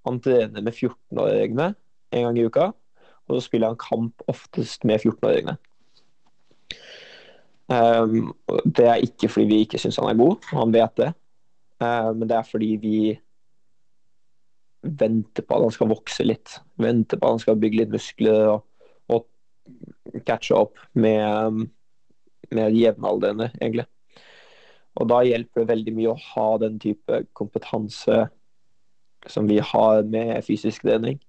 Han 0.02 0.18
trener 0.18 0.64
med 0.66 0.74
14-åringene 0.74 1.74
en 2.12 2.24
gang 2.24 2.38
i 2.38 2.44
uka. 2.44 2.72
Og 3.28 3.36
så 3.36 3.44
spiller 3.44 3.70
han 3.70 3.78
kamp 3.78 4.24
oftest 4.26 4.82
med 4.84 4.98
14-åringene. 4.98 5.54
Um, 7.70 8.32
det 8.66 8.88
er 8.90 9.04
ikke 9.06 9.30
fordi 9.30 9.46
vi 9.46 9.60
ikke 9.62 9.78
syns 9.78 10.00
han 10.02 10.10
er 10.10 10.18
god, 10.18 10.42
han 10.50 10.74
vet 10.74 10.96
det. 10.98 11.12
Uh, 11.78 12.10
men 12.16 12.26
det 12.26 12.36
er 12.36 12.48
fordi 12.50 12.72
vi 12.82 12.96
venter 14.82 15.46
på 15.46 15.56
at 15.56 15.62
han 15.68 15.76
skal 15.78 15.92
vokse 15.92 16.26
litt. 16.26 16.58
Venter 16.82 17.20
på 17.20 17.28
at 17.28 17.36
han 17.36 17.44
skal 17.44 17.60
bygge 17.62 17.84
litt 17.84 17.94
muskler 17.94 18.56
og, 18.56 18.66
og 19.06 19.28
catche 20.26 20.58
opp 20.58 20.82
med, 20.98 21.62
med 22.54 22.76
jevnaldrende, 22.76 23.50
egentlig. 23.60 23.86
Og 25.00 25.08
da 25.08 25.22
hjelper 25.24 25.62
det 25.62 25.72
veldig 25.72 25.94
mye 25.96 26.12
å 26.12 26.22
ha 26.34 26.48
den 26.60 26.76
type 26.82 27.22
kompetanse 27.38 28.26
som 29.30 29.46
vi 29.48 29.58
har 29.62 30.02
med 30.02 30.44
fysisk 30.44 30.82
trening. 30.84 31.20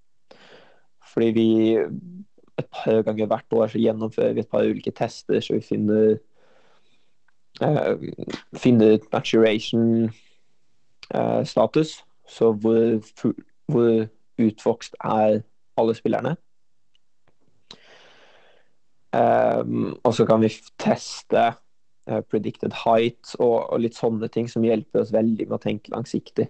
Fordi 1.14 1.30
vi 1.36 1.78
et 2.60 2.68
par 2.70 3.02
ganger 3.08 3.26
hvert 3.30 3.54
år 3.54 3.68
så 3.72 3.80
gjennomfører 3.82 4.34
vi 4.34 4.40
et 4.44 4.50
par 4.50 4.64
ulike 4.66 4.92
tester, 4.94 5.40
så 5.42 5.54
vi 5.56 5.62
finner 5.66 6.18
uh, 7.64 7.98
finner 8.58 8.94
ut 8.98 9.14
maturation-status. 9.14 12.04
så 12.28 12.54
hvor, 12.54 13.02
hvor 13.68 14.08
utvokst 14.40 14.96
er 15.04 15.42
alle 15.78 15.96
spillerne. 15.96 16.36
Um, 19.14 19.94
og 20.02 20.16
så 20.18 20.26
kan 20.26 20.42
vi 20.42 20.50
teste 20.82 21.44
uh, 21.54 22.22
predicted 22.32 22.74
height 22.84 23.36
og, 23.38 23.70
og 23.70 23.84
litt 23.84 23.98
sånne 23.98 24.26
ting 24.34 24.48
som 24.50 24.66
hjelper 24.66 25.04
oss 25.04 25.14
veldig 25.14 25.46
med 25.46 25.58
å 25.60 25.62
tenke 25.62 25.94
langsiktig. 25.94 26.48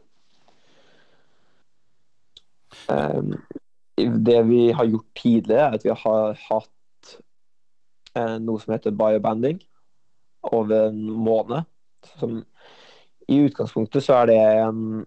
Um, 2.87 3.35
det 3.97 4.39
vi 4.47 4.61
har 4.71 4.87
gjort 4.87 5.09
tidligere, 5.19 5.65
er 5.67 5.75
at 5.75 5.83
vi 5.85 5.97
har 6.05 6.39
hatt 6.47 7.11
uh, 8.15 8.39
noe 8.39 8.63
som 8.63 8.73
heter 8.77 8.95
biobanding 8.95 9.59
over 10.53 10.87
en 10.87 11.03
måned. 11.11 11.67
Som, 12.15 12.39
I 13.27 13.43
utgangspunktet 13.43 14.07
så 14.07 14.21
er 14.21 14.31
det 14.31 14.39
en, 14.39 15.03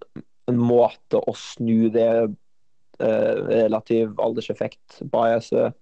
en 0.52 0.60
måte 0.60 1.24
å 1.24 1.34
snu 1.40 1.88
det 1.96 2.10
uh, 2.28 3.34
relativ 3.48 4.12
alderseffekt-biaset 4.20 5.72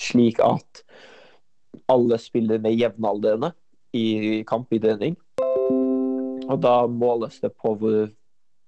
slik 0.00 0.40
at 0.40 0.84
alle 1.90 2.18
spiller 2.18 2.60
med 2.62 2.78
jevnaldrende 2.78 3.52
i 3.96 4.42
kamp 4.48 4.72
i 4.72 4.80
trening. 4.82 5.16
Og 6.50 6.56
da 6.62 6.74
måles 6.90 7.38
det 7.42 7.52
på 7.58 7.74
hvor 7.78 8.08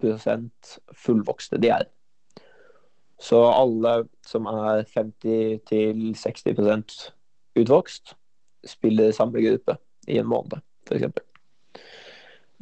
prosent 0.02 0.76
fullvokste 1.04 1.60
de 1.62 1.70
er. 1.74 1.86
Så 3.22 3.38
alle 3.46 4.08
som 4.26 4.48
er 4.50 4.82
50 4.90 5.62
til 5.70 6.14
60 6.18 7.12
utvokst, 7.58 8.16
spiller 8.66 9.10
i 9.10 9.14
samme 9.14 9.42
gruppe 9.42 9.76
i 10.08 10.18
en 10.18 10.30
måned, 10.30 10.58
f.eks. 10.88 11.04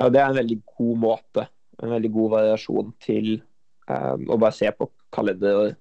Ja, 0.01 0.09
det 0.09 0.21
er 0.21 0.29
en 0.29 0.37
veldig 0.37 0.59
god 0.77 1.01
måte, 1.01 1.47
en 1.83 1.93
veldig 1.93 2.11
god 2.13 2.31
variasjon 2.35 2.93
til 3.05 3.31
um, 3.89 4.27
å 4.33 4.39
bare 4.41 4.57
se 4.57 4.71
på 4.73 4.89
kalender. 5.13 5.75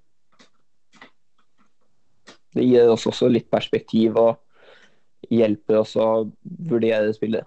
Det 2.54 2.66
gir 2.66 2.90
oss 2.90 3.06
også 3.06 3.28
litt 3.30 3.50
perspektiv 3.50 4.18
og 4.18 5.30
hjelper 5.30 5.82
oss 5.82 5.96
å 6.00 6.10
vurdere 6.42 7.12
spillet. 7.14 7.46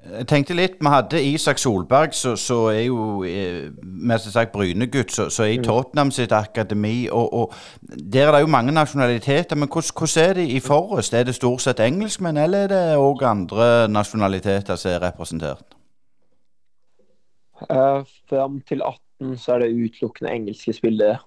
Jeg 0.00 0.26
tenkte 0.26 0.54
litt, 0.56 0.78
Vi 0.80 0.88
hadde 0.88 1.20
Isak 1.22 1.58
Solberg, 1.58 2.14
så 2.14 2.58
er 2.72 2.86
jo 2.86 3.22
eh, 3.24 3.68
mest 3.82 4.30
sagt 4.32 4.52
Bryne-gutt, 4.52 5.12
så 5.12 5.42
er 5.44 5.52
i 5.52 5.58
Tottenham 5.62 6.10
sitt 6.10 6.32
akademi. 6.32 7.08
og, 7.12 7.34
og 7.34 7.52
Der 7.84 8.28
er 8.28 8.32
det 8.32 8.40
jo 8.40 8.46
mange 8.46 8.72
nasjonaliteter, 8.72 9.56
men 9.56 9.68
hvordan, 9.68 9.92
hvordan 9.98 10.30
er 10.30 10.34
det 10.34 10.48
i 10.48 10.60
Forrest? 10.60 11.14
Er 11.14 11.24
det 11.24 11.34
stort 11.34 11.60
sett 11.60 11.80
engelskmenn, 11.80 12.36
eller 12.36 12.58
er 12.58 12.68
det 12.68 12.96
òg 12.96 13.22
andre 13.22 13.88
nasjonaliteter 13.88 14.76
som 14.76 14.90
er 14.90 15.04
representert? 15.04 15.76
Uh, 17.60 18.00
fram 18.28 18.60
til 18.64 18.80
18 18.80 19.36
så 19.36 19.52
er 19.52 19.66
det 19.66 19.76
utelukkende 19.76 20.32
engelske 20.32 20.72
spillere. 20.72 21.18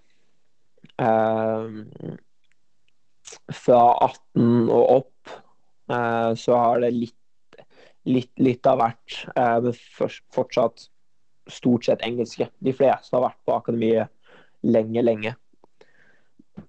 Eh, 1.01 1.67
fra 3.53 3.81
18 4.05 4.69
og 4.69 4.83
opp 4.97 5.33
eh, 5.91 6.31
så 6.39 6.57
har 6.59 6.81
det 6.83 6.91
litt, 6.95 7.59
litt, 8.09 8.31
litt 8.41 8.69
av 8.69 8.81
hvert, 8.81 9.19
eh, 9.35 9.57
men 9.63 9.77
fortsatt 10.35 10.87
stort 11.51 11.87
sett 11.87 12.03
engelske. 12.05 12.47
De 12.63 12.73
fleste 12.75 13.15
har 13.15 13.25
vært 13.25 13.41
på 13.45 13.55
akademiet 13.55 14.11
lenge, 14.63 15.03
lenge. 15.03 15.33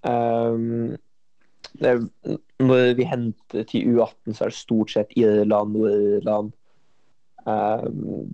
Um, 0.01 0.95
det, 1.79 1.93
når 2.59 2.95
vi 2.97 3.05
henter 3.07 3.67
til 3.69 3.93
U18, 3.93 4.33
så 4.33 4.45
er 4.45 4.51
det 4.51 4.57
stort 4.57 4.91
sett 4.91 5.13
Irland, 5.19 5.75
Nord-Irland 5.75 6.51
um, 7.45 8.33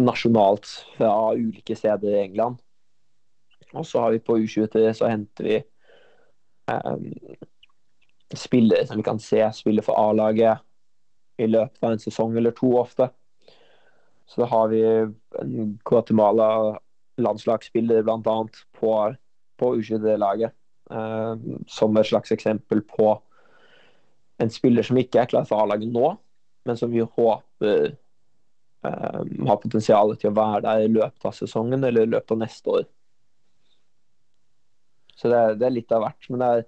Nasjonalt 0.00 0.66
fra 0.96 1.12
ulike 1.36 1.76
steder 1.76 2.14
i 2.14 2.22
England. 2.24 2.60
Og 3.74 3.86
så 3.86 4.00
har 4.04 4.10
vi 4.14 4.24
på 4.24 4.38
U23 4.38 4.92
så 4.98 5.04
henter 5.10 5.44
vi 5.46 5.56
um, 6.70 7.06
spillere 8.34 8.86
som 8.86 8.96
vi 8.98 9.02
kan 9.06 9.20
se 9.22 9.52
spille 9.54 9.82
for 9.86 9.94
A-laget 9.98 10.58
i 11.40 11.46
løpet 11.46 11.84
av 11.84 11.92
en 11.94 12.02
sesong 12.02 12.36
eller 12.36 12.50
to 12.56 12.78
ofte. 12.78 13.08
Så 14.30 14.40
da 14.42 14.46
har 14.50 14.66
vi 14.70 14.82
en 15.40 15.78
Guatemala-landslagsspiller 15.88 18.02
bl.a. 18.06 18.36
på, 18.78 18.90
på 19.58 19.66
U23-laget. 19.76 20.52
Eh, 20.90 21.36
som 21.66 21.96
et 21.96 22.06
slags 22.06 22.32
eksempel 22.32 22.82
på 22.82 23.22
en 24.42 24.50
spiller 24.50 24.86
som 24.86 24.98
ikke 24.98 25.22
er 25.22 25.28
klar 25.30 25.44
for 25.46 25.62
A-laget 25.62 25.92
nå, 25.92 26.16
men 26.66 26.78
som 26.78 26.90
vi 26.90 27.04
håper 27.04 27.90
eh, 27.90 29.20
har 29.46 29.60
potensial 29.62 30.16
til 30.18 30.32
å 30.32 30.38
være 30.38 30.64
der 30.64 30.86
i 30.86 30.90
løpet 30.90 31.28
av 31.28 31.36
sesongen 31.36 31.84
eller 31.86 32.06
i 32.06 32.10
løpet 32.10 32.34
av 32.34 32.40
neste 32.42 32.74
år. 32.74 32.88
Så 35.20 35.30
det 35.32 35.38
er, 35.38 35.60
det 35.60 35.68
er 35.68 35.76
litt 35.76 35.94
av 35.94 36.06
hvert. 36.06 36.30
Men 36.30 36.42
det 36.42 36.48
er 36.48 36.66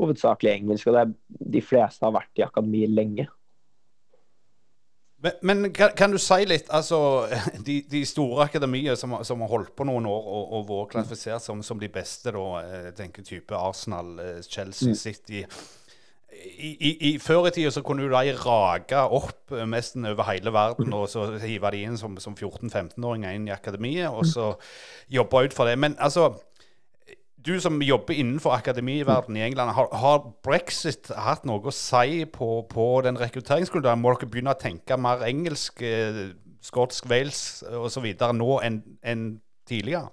hovedsakelig 0.00 0.52
engelsk, 0.58 0.90
og 0.90 0.96
det 0.96 1.04
er, 1.04 1.14
de 1.56 1.62
fleste 1.64 2.06
har 2.06 2.14
vært 2.16 2.42
i 2.42 2.46
akademi 2.46 2.84
lenge. 2.90 3.28
Men, 5.24 5.38
men 5.46 5.70
kan, 5.72 5.94
kan 5.96 6.12
du 6.12 6.18
si 6.20 6.42
litt 6.44 6.66
altså, 6.74 6.98
De, 7.66 7.78
de 7.88 8.02
store 8.04 8.44
akademiene 8.44 8.96
som, 9.00 9.14
som 9.24 9.40
har 9.40 9.52
holdt 9.54 9.70
på 9.78 9.86
noen 9.88 10.04
år 10.10 10.26
og, 10.26 10.50
og 10.58 10.66
vært 10.68 10.90
klassifisert 10.96 11.46
som, 11.46 11.62
som 11.64 11.80
de 11.80 11.88
beste, 11.88 12.34
da, 12.34 12.44
eh, 12.60 12.90
tenker 12.98 13.24
type 13.24 13.56
Arsenal, 13.56 14.18
Chelsea, 14.42 14.92
Chelsea, 14.92 15.00
City 15.00 15.46
i, 16.34 16.88
i, 16.88 16.90
i 17.08 17.18
Før 17.22 17.48
i 17.48 17.52
tida 17.54 17.70
så 17.74 17.82
kunne 17.84 18.04
jo 18.04 18.12
de 18.12 18.34
rage 18.38 19.02
opp 19.16 19.54
eh, 19.54 19.66
nesten 19.68 20.06
over 20.08 20.26
hele 20.28 20.52
verden, 20.54 20.92
og 20.96 21.06
så 21.10 21.26
hive 21.42 21.70
de 21.74 21.84
inn 21.86 21.98
som, 22.00 22.16
som 22.22 22.34
14-15-åringer 22.34 23.36
inn 23.36 23.48
i 23.48 23.54
akademiet, 23.54 24.10
og 24.10 24.26
så 24.28 24.52
jobbe 25.12 25.44
ut 25.46 25.56
fra 25.56 25.68
det. 25.70 25.78
Men 25.80 25.96
altså 25.98 26.32
du 27.44 27.60
som 27.60 27.82
jobber 27.82 28.16
innenfor 28.16 28.54
akademiverdenen 28.56 29.40
i 29.40 29.44
England, 29.46 29.74
har, 29.76 29.88
har 29.92 30.24
brexit 30.46 31.10
hatt 31.12 31.44
noe 31.48 31.60
å 31.68 31.74
si 31.74 32.24
på, 32.30 32.48
på 32.70 32.88
den 33.04 33.18
rekrutteringskulturen? 33.20 34.00
Må 34.00 34.14
dere 34.14 34.30
begynne 34.32 34.54
å 34.54 34.60
tenke 34.60 34.96
mer 35.00 35.24
engelsk, 35.26 35.82
eh, 35.84 36.26
skotsk, 36.64 37.08
Wales 37.10 37.62
osv. 37.68 38.08
nå 38.38 38.50
enn 38.64 38.82
en 39.04 39.24
tidligere? 39.68 40.08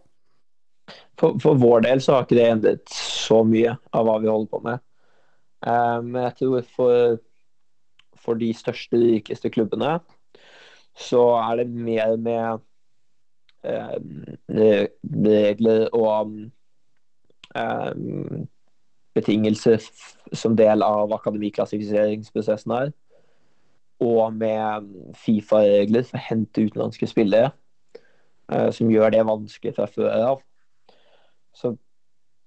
For, 1.19 1.37
for 1.39 1.59
vår 1.59 1.85
del 1.87 2.01
så 2.03 2.17
har 2.17 2.25
ikke 2.25 2.39
det 2.39 2.47
endret 2.51 2.95
så 2.95 3.41
mye 3.47 3.77
av 3.95 4.07
hva 4.07 4.17
vi 4.19 4.31
holder 4.31 4.51
på 4.51 4.63
med. 4.65 4.83
Eh, 5.65 5.99
Men 6.03 6.23
jeg 6.27 6.37
tror 6.41 6.71
for, 6.75 7.19
for 8.19 8.41
de 8.41 8.51
største, 8.57 8.99
rikeste 8.99 9.53
klubbene 9.53 9.99
så 10.99 11.21
er 11.39 11.61
det 11.61 11.69
mer 11.71 12.17
med 12.19 12.63
eh, 13.63 13.99
regler 14.51 15.87
og 15.95 16.09
eh, 16.11 16.49
betingelser 19.15 19.83
som 20.33 20.55
del 20.55 20.83
av 20.85 21.11
akademiklassifiseringsprosessen 21.13 22.75
her. 22.75 22.91
Og 24.01 24.33
med 24.33 24.87
Fifa-regler 25.19 26.05
for 26.07 26.17
å 26.17 26.25
hente 26.29 26.65
utenlandske 26.65 27.09
spillere, 27.09 27.51
eh, 28.51 28.71
som 28.73 28.89
gjør 28.89 29.13
det 29.13 29.27
vanskelig 29.27 29.75
fra 29.77 29.85
før 29.85 30.15
av. 30.31 30.41
Så 31.53 31.75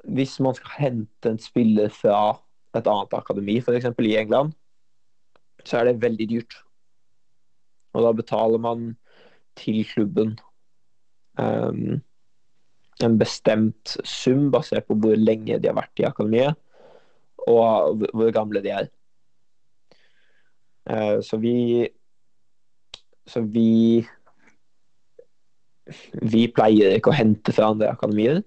hvis 0.05 0.39
man 0.41 0.57
skal 0.57 0.75
hente 0.79 1.31
en 1.31 1.39
spiller 1.39 1.93
fra 1.93 2.41
et 2.75 2.87
annet 2.91 3.15
akademi, 3.15 3.61
f.eks. 3.61 3.87
i 4.03 4.17
England, 4.19 4.53
så 5.65 5.79
er 5.79 5.85
det 5.85 6.03
veldig 6.03 6.29
dyrt. 6.29 6.57
Og 7.95 8.03
da 8.03 8.13
betaler 8.13 8.59
man 8.59 8.97
til 9.57 9.85
klubben 9.87 10.35
um, 11.39 12.03
en 13.03 13.19
bestemt 13.19 13.97
sum 14.07 14.51
basert 14.55 14.87
på 14.87 14.97
hvor 15.01 15.19
lenge 15.19 15.59
de 15.59 15.71
har 15.71 15.77
vært 15.79 16.03
i 16.03 16.07
akademiet, 16.07 16.55
og 17.49 18.05
hvor- 18.15 18.33
gamle 18.33 18.63
de 18.63 18.71
er. 18.71 18.89
Eh, 20.91 21.21
så 21.21 21.41
vi 21.41 21.89
Så 23.27 23.41
vi 23.41 24.07
Vi 26.23 26.47
pleier 26.49 26.97
ikke 26.97 27.11
å 27.11 27.17
hente 27.17 27.53
fra 27.53 27.71
andre 27.73 27.89
akademier. 27.89 28.43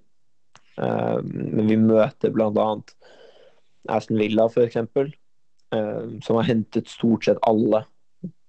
Eh, 0.77 1.21
men 1.23 1.67
vi 1.67 1.75
møter 1.77 2.29
bl.a. 2.33 2.81
Aston 3.89 4.17
Villa, 4.17 4.47
f.eks., 4.49 4.75
uh, 5.73 6.19
som 6.23 6.35
har 6.39 6.47
hentet 6.49 6.89
stort 6.91 7.27
sett 7.27 7.39
alle 7.47 7.85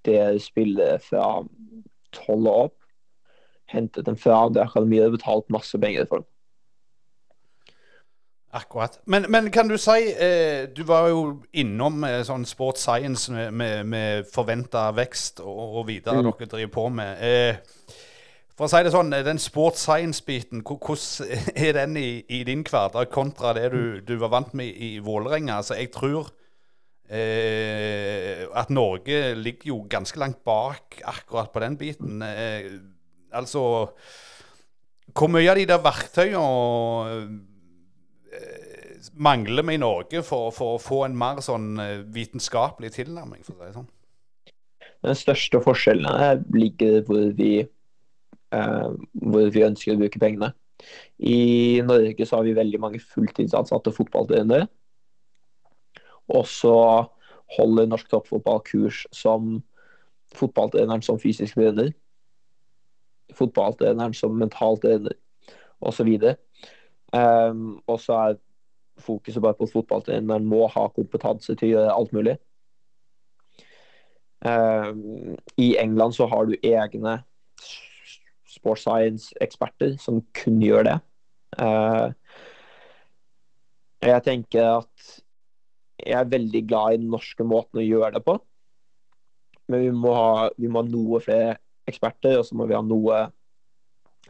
deres 0.07 0.49
spillere 0.51 0.99
fra 1.03 1.43
tolv 2.17 2.49
og 2.49 2.65
opp. 2.69 2.78
Hentet 3.69 4.07
dem 4.07 4.17
før 4.17 4.49
det 4.55 4.63
akademiet 4.65 5.07
og 5.11 5.19
betalt 5.19 5.51
masse 5.53 5.79
penger 5.79 6.07
for 6.09 6.23
dem. 6.23 6.29
Akkurat. 8.53 8.95
Men, 9.05 9.27
men 9.29 9.51
kan 9.53 9.69
du 9.69 9.75
si 9.77 10.07
eh, 10.17 10.69
Du 10.73 10.81
var 10.89 11.11
jo 11.13 11.43
innom 11.53 12.01
eh, 12.09 12.23
sånn 12.25 12.47
sports 12.49 12.87
science 12.87 13.29
med, 13.33 13.53
med, 13.53 13.83
med 13.93 14.31
forventa 14.33 14.87
vekst 14.97 15.43
og, 15.45 15.59
og 15.83 15.89
videre 15.91 16.23
Mm. 16.23 16.31
dere 16.33 16.49
driver 16.55 16.73
på 16.73 16.87
med. 16.97 17.21
Eh, 17.21 17.61
for 18.57 18.65
å 18.67 18.71
si 18.73 18.81
det 18.83 18.91
sånn, 18.91 19.13
den 19.13 19.39
sports 19.39 19.85
science-biten, 19.85 20.65
hvordan 20.65 21.29
er 21.69 21.77
den 21.77 22.01
i, 22.01 22.25
i 22.27 22.41
din 22.49 22.65
hverdag 22.67 23.13
kontra 23.15 23.53
det 23.55 23.69
du, 23.77 24.01
du 24.01 24.17
var 24.19 24.33
vant 24.33 24.57
med 24.57 24.73
i 24.73 24.97
Vålerenga? 24.99 25.61
Altså, 25.61 25.77
jeg 25.79 25.93
tror 25.95 26.33
eh, 27.13 28.47
at 28.57 28.73
Norge 28.73 29.35
ligger 29.39 29.75
jo 29.75 29.83
ganske 29.93 30.19
langt 30.19 30.41
bak 30.49 31.03
akkurat 31.05 31.53
på 31.53 31.61
den 31.63 31.77
biten. 31.79 32.23
Eh, 32.25 32.73
altså 33.35 33.63
Hvor 35.17 35.31
mye 35.33 35.51
av 35.51 35.59
de 35.59 35.67
der 35.69 35.83
verktøyene 35.83 36.43
eh, 38.33 39.07
mangler 39.19 39.67
vi 39.67 39.75
i 39.79 39.83
Norge 39.83 40.23
for, 40.27 40.53
for, 40.55 40.77
å 40.77 40.83
få 40.83 41.05
en 41.07 41.17
mer 41.19 41.41
sånn 41.45 41.73
eh, 41.83 42.05
vitenskapelig 42.15 42.93
tilnærming, 42.99 43.43
for 43.47 43.59
å 43.59 43.67
det 43.67 43.75
sånn? 43.77 43.89
Den 45.07 45.19
største 45.19 45.61
forskjellen 45.63 46.45
ligger 46.55 47.03
hvor 47.07 47.29
vi, 47.39 47.53
eh, 48.55 48.89
hvor 49.23 49.53
vi 49.55 49.67
ønsker 49.67 49.95
å 49.95 50.01
bruke 50.01 50.23
pengene. 50.23 50.53
I 51.19 51.81
Norge 51.87 52.27
så 52.27 52.39
har 52.39 52.47
vi 52.47 52.57
veldig 52.59 52.81
mange 52.83 53.03
fulltidsansatte 53.03 53.95
fotballtrenere. 53.95 54.69
Og 56.29 56.45
så 56.51 56.75
holder 57.57 57.89
norsk 57.89 58.11
toppfotball 58.11 58.61
kurs 58.67 59.07
som 59.15 59.59
fotballtreneren 60.37 61.03
som 61.03 61.19
fysisk 61.21 61.57
trener. 61.59 61.95
Fotballtreneren 63.37 64.15
som 64.17 64.37
mental 64.39 64.79
trener, 64.83 65.17
osv. 65.81 66.09
Um, 67.13 67.81
og 67.87 68.01
så 68.01 68.19
er 68.19 68.39
fokuset 68.99 69.43
bare 69.43 69.57
på 69.59 69.69
at 69.69 69.73
fotballtreneren 69.73 70.47
må 70.49 70.67
ha 70.73 70.89
kompetanse 70.95 71.55
til 71.55 71.69
å 71.69 71.73
gjøre 71.77 71.95
alt 71.95 72.15
mulig. 72.17 72.37
Um, 74.45 75.37
I 75.59 75.75
England 75.81 76.15
så 76.15 76.29
har 76.31 76.47
du 76.47 76.55
egne 76.63 77.19
sports 78.49 78.85
science-eksperter 78.87 79.97
som 80.03 80.21
kun 80.37 80.61
gjør 80.63 80.87
det. 80.89 80.99
Uh, 81.59 82.13
jeg 84.05 84.23
tenker 84.27 84.79
at 84.79 85.09
jeg 85.99 86.15
er 86.15 86.31
veldig 86.31 86.63
glad 86.69 86.95
i 86.95 87.01
den 87.03 87.11
norske 87.11 87.45
måten 87.45 87.81
å 87.81 87.87
gjøre 87.87 88.13
det 88.19 88.23
på. 88.27 88.37
Men 89.69 89.83
vi 89.83 89.91
må 89.93 90.13
ha, 90.15 90.51
vi 90.57 90.71
må 90.71 90.83
ha 90.83 90.89
noe 90.89 91.21
flere 91.25 91.57
eksperter, 91.89 92.39
og 92.39 92.47
så 92.47 92.57
må 92.59 92.69
vi 92.69 92.77
ha 92.77 92.85
noe 92.85 93.27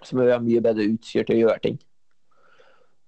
så 0.03 0.17
må 0.17 0.27
vi 0.27 0.35
ha 0.35 0.39
mye 0.43 0.63
bedre 0.63 0.87
utstyr 0.93 1.27
til 1.27 1.39
å 1.39 1.41
gjøre 1.47 1.63
ting. 1.65 1.79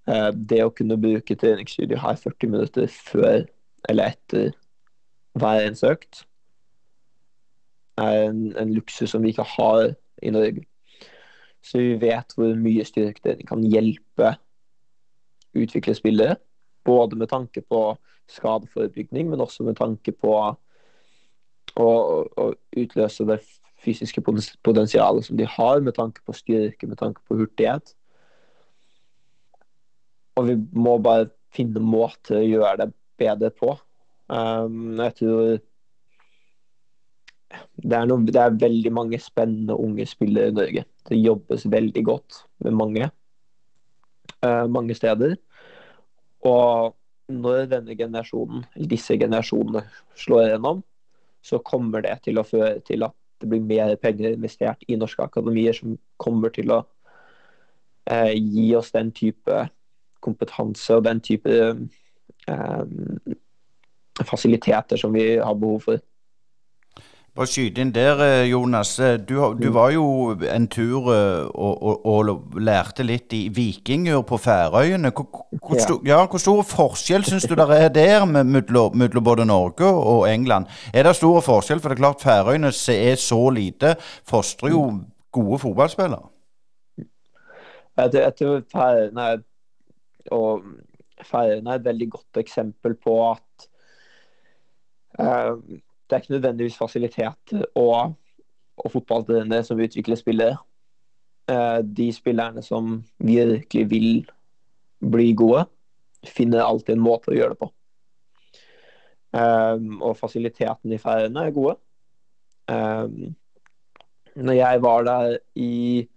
Uh, 0.09 0.31
det 0.33 0.63
å 0.65 0.73
kunne 0.75 0.99
bruke 0.99 1.37
treningsstudio 1.39 1.99
her 2.01 2.17
40 2.19 2.51
minutter 2.51 2.89
før 2.91 3.45
eller 3.89 4.11
etter 4.11 4.51
hver 5.39 5.63
eneste 5.63 5.93
økt, 5.95 6.23
er 8.01 8.27
en, 8.27 8.43
en 8.59 8.73
luksus 8.75 9.13
som 9.13 9.23
vi 9.23 9.31
ikke 9.31 9.47
har 9.55 9.93
i 10.21 10.33
Norge. 10.33 10.65
Så 11.61 11.79
vi 11.81 11.97
vet 12.01 12.33
hvor 12.35 12.53
mye 12.57 12.85
styrketrening 12.85 13.47
kan 13.49 13.63
hjelpe 13.65 14.33
utvikle 15.57 15.95
spillere. 15.97 16.37
Både 16.85 17.17
med 17.19 17.29
tanke 17.29 17.61
på 17.61 17.81
skadeforebygging, 18.31 19.29
men 19.29 19.43
også 19.43 19.65
med 19.67 19.77
tanke 19.77 20.13
på 20.15 20.33
å, 20.41 20.55
å 21.85 22.47
utløse 22.77 23.27
det 23.29 23.41
fysiske 23.81 24.21
potensialet 24.21 25.27
som 25.27 25.37
de 25.39 25.47
har, 25.49 25.81
med 25.81 25.95
tanke 25.97 26.23
på 26.25 26.35
styrke, 26.37 26.87
med 26.87 26.99
tanke 26.99 27.21
på 27.27 27.37
hurtighet. 27.39 27.93
Og 30.39 30.47
vi 30.47 30.57
må 30.77 30.97
bare 31.03 31.31
finne 31.51 31.83
måter 31.83 32.39
å 32.39 32.45
gjøre 32.45 32.85
det 32.85 32.91
bedre 33.21 33.51
på. 33.53 33.75
Um, 34.31 34.95
jeg 35.01 35.17
tror 35.19 35.59
det 37.83 37.97
er, 37.97 38.05
noe, 38.07 38.23
det 38.23 38.39
er, 38.39 38.59
veldig 38.61 38.91
mange 38.95 39.19
spennende 39.19 39.75
unge 39.75 40.05
spillere 40.07 40.53
i 40.53 40.55
Norge. 40.55 40.85
Det 41.09 41.17
jobbes 41.19 41.65
veldig 41.67 42.03
godt 42.07 42.43
med 42.63 42.77
mange, 42.79 43.09
uh, 44.45 44.67
mange 44.71 44.95
steder. 44.95 45.35
Og 46.47 46.95
når 47.31 47.67
denne 47.73 47.97
generasjonen, 47.97 48.63
disse 48.91 49.17
generasjonene 49.19 49.83
slår 50.19 50.53
gjennom, 50.53 50.81
så 51.43 51.59
kommer 51.65 52.05
det 52.05 52.21
til 52.27 52.39
å 52.39 52.45
føre 52.45 52.79
til 52.85 53.03
at 53.07 53.15
det 53.41 53.49
blir 53.49 53.61
mer 53.65 53.95
penger 54.01 54.35
investert 54.35 54.83
i 54.87 54.97
norske 54.99 55.23
akademier 55.23 55.75
som 55.75 55.97
kommer 56.21 56.53
til 56.53 56.71
å 56.73 56.81
eh, 58.09 58.33
gi 58.37 58.71
oss 58.77 58.91
den 58.95 59.11
type 59.15 59.65
kompetanse 60.21 60.97
og 60.97 61.05
den 61.07 61.21
type 61.25 61.57
eh, 62.47 62.83
fasiliteter 64.27 65.01
som 65.01 65.13
vi 65.13 65.35
har 65.37 65.57
behov 65.57 65.87
for. 65.87 66.01
Bare 67.31 67.47
skyte 67.47 67.79
inn 67.79 67.93
der, 67.95 68.19
eh, 68.19 68.49
Jonas. 68.49 68.97
Eh, 68.99 69.13
du, 69.15 69.37
du 69.55 69.69
mm. 69.69 69.73
var 69.73 69.91
jo 69.95 70.05
en 70.51 70.65
tur 70.67 71.05
eh, 71.13 71.45
og, 71.47 71.83
og, 71.83 72.05
og, 72.05 72.57
lærte 72.59 73.05
litt 73.07 73.31
i 73.31 73.45
vikinger 73.55 74.19
på 74.27 74.35
Færøyene. 74.35 75.13
Hvor, 75.15 75.45
hvor, 75.55 75.77
ja. 75.77 75.85
Stor, 75.85 76.01
ja, 76.09 76.17
hvor 76.27 76.41
stor 76.43 76.59
forskjell 76.67 77.23
syns 77.23 77.45
du 77.47 77.53
det 77.55 77.67
er 77.77 77.87
der 77.95 78.25
mellom 78.27 79.23
både 79.23 79.45
Norge 79.47 79.87
og 79.87 80.25
England? 80.27 80.67
Er 80.93 81.07
det 81.07 81.13
stor 81.15 81.39
forskjell? 81.45 81.79
For 81.79 81.93
det 81.93 81.95
er 81.95 82.01
klart 82.01 82.25
Færøyene 82.25 82.73
er 82.97 83.15
så 83.15 83.39
lite, 83.55 83.93
fostrer 84.27 84.73
jo 84.75 84.81
gode 85.31 85.59
fotballspillere. 85.63 86.27
Jeg 87.95 88.33
tror 88.41 88.65
Færøyene 88.73 89.29
og 90.35 90.67
Færøyene 91.31 91.71
er 91.77 91.79
et 91.79 91.87
veldig 91.87 92.09
godt 92.17 92.41
eksempel 92.43 92.97
på 92.99 93.15
at 93.29 93.65
uh, 95.21 95.55
det 96.11 96.17
er 96.17 96.23
ikke 96.25 96.33
nødvendigvis 96.35 96.75
fasilitet 96.75 97.53
og, 97.79 98.17
og 98.77 98.91
fotballtrenere 98.91 99.63
som 99.63 99.79
utvikler 99.79 100.19
spillere. 100.19 100.57
Eh, 101.47 101.79
de 101.97 102.09
spillerne 102.13 102.63
som 102.63 102.97
virkelig 103.17 103.85
vil 103.89 104.09
bli 104.99 105.31
gode, 105.33 105.63
finner 106.27 106.65
alltid 106.65 106.97
en 106.97 107.05
måte 107.05 107.31
å 107.31 107.37
gjøre 107.37 107.55
det 107.55 107.61
på. 107.63 107.71
Um, 109.31 110.01
og 110.03 110.17
fasilitetene 110.19 110.97
i 110.97 111.01
Færøyene 111.01 111.45
er 111.47 111.55
gode. 111.55 111.77
Um, 112.67 113.31
når 114.35 114.57
jeg 114.59 114.81
var 114.83 115.07
der 115.07 115.37
i 115.55 116.07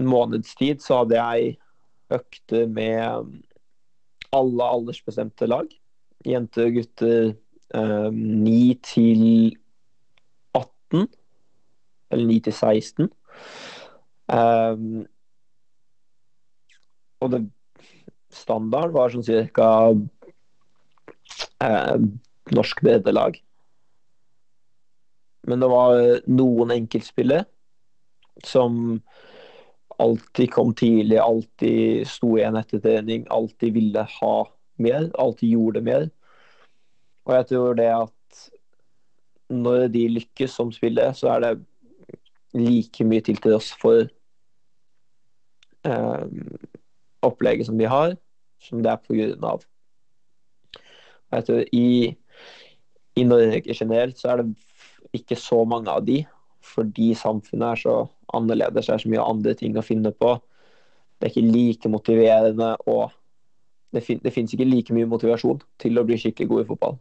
en 0.00 0.08
måneds 0.08 0.56
tid, 0.56 0.80
så 0.80 1.02
hadde 1.02 1.20
jeg 1.20 1.58
økter 2.12 2.66
med 2.72 3.36
alle 4.32 4.72
aldersbestemte 4.78 5.46
lag. 5.46 5.68
Jenter 6.26 6.72
gutter 6.72 7.34
9 7.72 7.80
ehm, 7.80 8.78
til 8.84 9.56
18. 10.54 11.08
Eller 12.12 12.26
9 12.26 12.40
til 12.40 12.52
16. 12.52 13.08
Um, 14.32 15.06
og 17.20 17.30
det 17.32 17.42
standard 18.32 18.92
var 18.94 19.12
sånn 19.12 19.24
cirka 19.26 19.68
uh, 21.62 21.96
norsk 22.52 22.82
breddelag. 22.84 23.38
Men 25.48 25.62
det 25.62 25.70
var 25.72 25.98
noen 26.30 26.70
enkeltspillere 26.76 27.44
som 28.46 29.00
alltid 30.02 30.50
kom 30.54 30.72
tidlig, 30.74 31.18
alltid 31.20 32.08
sto 32.08 32.36
igjen 32.38 32.56
etter 32.58 32.80
trening, 32.82 33.26
alltid 33.30 33.74
ville 33.76 34.06
ha 34.18 34.34
mer, 34.82 35.10
alltid 35.20 35.52
gjorde 35.54 35.82
mer. 35.84 36.08
Og 37.24 37.34
jeg 37.36 37.46
tror 37.52 37.76
det 37.78 37.90
at 37.94 38.40
når 39.52 39.86
de 39.92 40.08
lykkes 40.08 40.50
som 40.56 40.72
spillere, 40.72 41.14
så 41.14 41.34
er 41.34 41.44
det 41.44 41.52
like 42.54 43.04
mye 43.04 43.20
til 43.24 43.36
til 43.40 43.54
oss 43.56 43.72
for 43.80 44.06
eh, 45.84 46.24
opplegget 47.22 47.66
som 47.66 47.78
de 47.78 47.88
har, 47.88 48.16
som 48.60 48.82
det 48.82 48.90
er 48.92 49.00
på 49.02 49.16
grunn 49.16 49.44
av. 49.44 49.64
Og 51.30 51.38
Jeg 51.38 51.44
tror 51.44 51.62
i, 51.72 52.16
i 53.16 53.24
Norge 53.24 53.74
generelt 53.74 54.18
så 54.18 54.32
er 54.32 54.42
det 54.42 54.54
ikke 55.12 55.36
så 55.36 55.64
mange 55.64 55.90
av 55.90 56.04
de, 56.06 56.22
fordi 56.62 57.12
samfunnet 57.18 57.68
er 57.68 57.80
så 57.82 57.96
annerledes, 58.34 58.86
det 58.86 58.94
er 58.94 59.04
så 59.04 59.12
mye 59.12 59.24
andre 59.24 59.54
ting 59.58 59.76
å 59.76 59.84
finne 59.84 60.12
på. 60.12 60.36
Det 61.18 61.28
er 61.28 61.32
ikke 61.32 61.54
like 61.54 61.88
motiverende 61.88 62.76
og 62.86 63.10
det, 63.92 64.00
fin 64.02 64.20
det 64.24 64.32
finnes 64.32 64.52
ikke 64.54 64.64
like 64.64 64.94
mye 64.96 65.08
motivasjon 65.08 65.60
til 65.82 66.00
å 66.00 66.04
bli 66.08 66.16
skikkelig 66.20 66.48
god 66.48 66.62
i 66.62 66.68
fotball. 66.70 66.94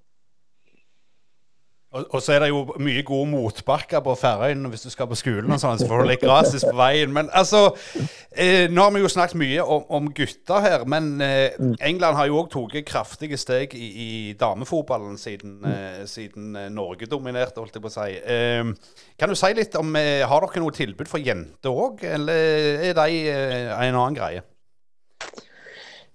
Og, 1.92 2.06
og, 2.08 2.22
så 2.24 2.38
er 2.38 2.40
det 2.40 2.48
jo 2.54 2.62
mye 2.80 3.02
gode 3.04 3.28
motbakker 3.34 4.00
på 4.06 4.14
Færøyene 4.16 4.70
hvis 4.72 4.86
du 4.86 4.90
skal 4.94 5.10
på 5.12 5.18
skolen, 5.20 5.52
og 5.52 5.60
sånn, 5.60 5.76
så 5.76 5.90
får 5.90 6.00
du 6.00 6.08
litt 6.08 6.22
gratis 6.24 6.64
på 6.64 6.72
veien. 6.80 7.12
Men 7.12 7.28
altså 7.36 7.66
eh, 8.32 8.72
Nå 8.72 8.86
har 8.86 8.94
vi 8.96 9.02
jo 9.04 9.10
snakket 9.12 9.40
mye 9.42 9.66
om, 9.66 9.84
om 10.00 10.08
gutter 10.16 10.64
her, 10.64 10.86
men 10.88 11.10
eh, 11.26 11.58
England 11.84 12.16
har 12.16 12.30
jo 12.30 12.40
òg 12.40 12.48
tatt 12.54 12.88
kraftige 12.88 13.40
steg 13.40 13.76
i, 13.76 13.90
i 13.92 14.10
damefotballen 14.40 15.20
siden, 15.20 15.58
eh, 15.68 16.00
siden 16.08 16.56
eh, 16.56 16.70
Norge 16.72 17.12
dominerte, 17.12 17.60
holdt 17.60 17.76
jeg 17.76 17.84
på 17.84 17.92
å 17.92 17.96
si. 17.98 18.16
Eh, 18.24 18.72
kan 19.20 19.36
du 19.36 19.36
si 19.36 19.52
litt 19.58 19.76
om 19.76 19.92
eh, 20.00 20.24
Har 20.24 20.48
dere 20.48 20.64
noe 20.64 20.76
tilbud 20.76 21.12
for 21.12 21.20
jenter 21.20 21.76
òg, 21.76 22.06
eller 22.08 22.86
er 22.88 22.96
de 22.96 23.20
en 23.36 23.98
annen 23.98 24.16
greie? 24.16 24.46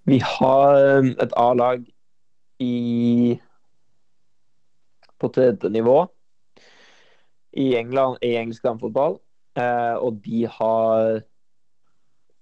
Vi 0.08 0.22
har 0.24 0.80
et 1.20 1.36
A-lag 1.36 1.84
i 2.64 3.36
på 5.20 5.30
tredje 5.32 5.70
nivå 5.72 6.04
i 7.56 7.74
England, 7.76 8.18
i 8.22 8.36
engelsk 8.36 8.64
damefotball. 8.64 9.18
Eh, 9.56 9.96
og 9.96 10.20
de 10.24 10.46
har 10.58 11.22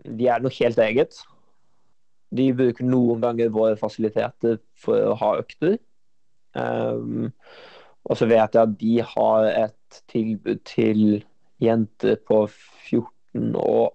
De 0.05 0.27
er 0.29 0.43
noe 0.43 0.53
helt 0.53 0.79
eget. 0.79 1.17
De 2.35 2.51
bruker 2.53 2.85
noen 2.85 3.23
ganger 3.23 3.53
våre 3.55 3.77
fasiliteter 3.81 4.59
for 4.77 5.13
å 5.13 5.15
ha 5.17 5.31
økter. 5.41 5.79
Um, 6.53 7.31
og 8.05 8.19
så 8.21 8.29
vet 8.29 8.53
jeg 8.53 8.67
at 8.69 8.75
de 8.83 8.99
har 9.15 9.47
et 9.49 10.01
tilbud 10.13 10.61
til 10.69 11.25
jenter 11.63 12.19
på 12.29 12.43
14 12.51 13.57
og 13.57 13.95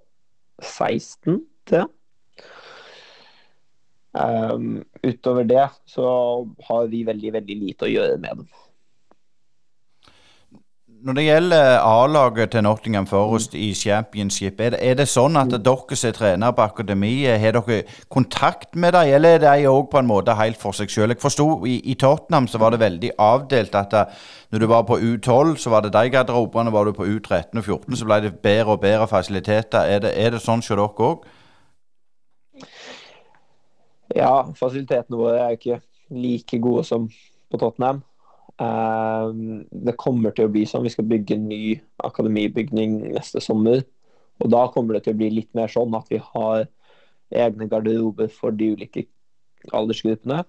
16 0.63 1.43
til. 1.69 1.85
Um, 4.17 4.81
utover 5.05 5.45
det 5.45 5.67
så 5.85 6.09
har 6.71 6.89
vi 6.89 7.05
veldig, 7.05 7.35
veldig 7.37 7.59
lite 7.67 7.85
å 7.85 7.93
gjøre 7.93 8.17
med 8.17 8.41
dem. 8.41 8.49
Når 10.99 11.13
det 11.15 11.23
gjelder 11.23 11.79
A-laget 11.79 12.51
til 12.51 12.63
Nottingham 12.63 13.05
Forest 13.07 13.53
i 13.55 13.73
Championship, 13.73 14.59
er 14.59 14.73
det, 14.73 14.79
er 14.83 14.97
det 14.99 15.05
sånn 15.07 15.37
at 15.39 15.53
dere 15.53 15.95
som 15.95 16.09
er 16.09 16.15
trenere 16.17 16.55
på 16.57 16.65
akademiet, 16.65 17.39
har 17.39 17.55
dere 17.55 17.77
kontakt 18.11 18.75
med 18.75 18.91
dem, 18.97 19.13
eller 19.15 19.37
er 19.37 19.39
de 19.45 19.69
òg 19.69 19.87
på 19.93 20.01
en 20.01 20.09
måte 20.09 20.35
helt 20.35 20.59
for 20.59 20.75
seg 20.75 20.91
selv? 20.91 21.13
Jeg 21.15 21.21
forsto 21.21 21.45
i, 21.63 21.77
i, 21.87 21.95
Tottenham 21.95 22.49
så 22.51 22.59
var 22.59 22.75
det 22.75 22.81
veldig 22.81 23.13
avdelt 23.15 23.77
at 23.79 23.93
da, 23.93 24.03
når 24.51 24.59
du 24.59 24.67
var 24.73 24.83
på 24.89 24.99
U12, 24.99 25.55
så 25.63 25.71
var 25.71 25.87
det 25.87 25.93
de 25.95 26.03
garderobene, 26.11 26.75
var 26.75 26.89
du 26.89 26.97
på 26.97 27.07
U13 27.07 27.61
og 27.61 27.63
14, 27.63 27.95
så 27.95 28.09
ble 28.09 28.19
det 28.27 28.33
bedre 28.43 28.75
og 28.75 28.83
bedre 28.83 29.07
fasiliteter. 29.07 29.87
Er 29.87 30.03
det, 30.03 30.13
er 30.19 30.35
det 30.35 30.43
sånn 30.43 30.59
hos 30.59 30.73
dere 30.73 30.89
òg? 30.89 31.23
Ja, 34.19 34.35
fasilitetene 34.51 35.23
våre 35.23 35.39
er 35.45 35.55
ikke 35.55 35.79
like 36.11 36.59
gode 36.59 36.83
som 36.91 37.07
på 37.47 37.61
Tottenham. 37.61 38.03
Ehm, 38.59 39.63
det 39.71 39.95
kommer 39.99 40.33
til 40.35 40.49
å 40.49 40.51
bli 40.51 40.65
sånn. 40.67 40.83
Vi 40.87 40.91
skal 40.93 41.07
bygge 41.07 41.37
en 41.37 41.47
ny 41.51 41.61
akademibygning 42.03 42.99
neste 43.15 43.41
sommer. 43.43 43.85
Og 44.39 44.51
da 44.51 44.65
kommer 44.73 44.95
det 44.97 45.05
til 45.05 45.15
å 45.15 45.19
bli 45.19 45.29
litt 45.37 45.51
mer 45.57 45.71
sånn 45.71 45.95
at 45.95 46.09
vi 46.11 46.19
har 46.23 46.67
egne 47.29 47.67
garderober 47.71 48.31
for 48.33 48.55
de 48.55 48.73
ulike 48.75 49.05
aldersgruppene. 49.75 50.43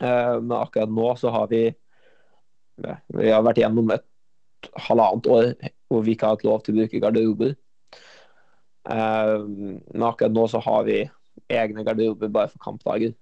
Ehm, 0.00 0.46
men 0.48 0.56
akkurat 0.58 0.90
nå 0.90 1.14
så 1.20 1.32
har 1.34 1.48
vi 1.52 1.64
Vi 2.82 3.28
har 3.30 3.42
vært 3.44 3.58
gjennom 3.60 3.90
et 3.94 4.04
halvannet 4.88 5.26
år 5.30 5.50
hvor 5.90 6.00
vi 6.02 6.14
ikke 6.16 6.26
har 6.26 6.36
hatt 6.36 6.44
lov 6.48 6.62
til 6.64 6.74
å 6.74 6.78
bruke 6.80 7.00
garderober. 7.04 7.52
Ehm, 8.90 9.82
men 9.92 10.06
akkurat 10.08 10.32
nå 10.32 10.46
så 10.50 10.58
har 10.64 10.86
vi 10.88 11.02
egne 11.52 11.84
garderober 11.84 12.32
bare 12.32 12.48
for 12.48 12.64
kampdager. 12.64 13.12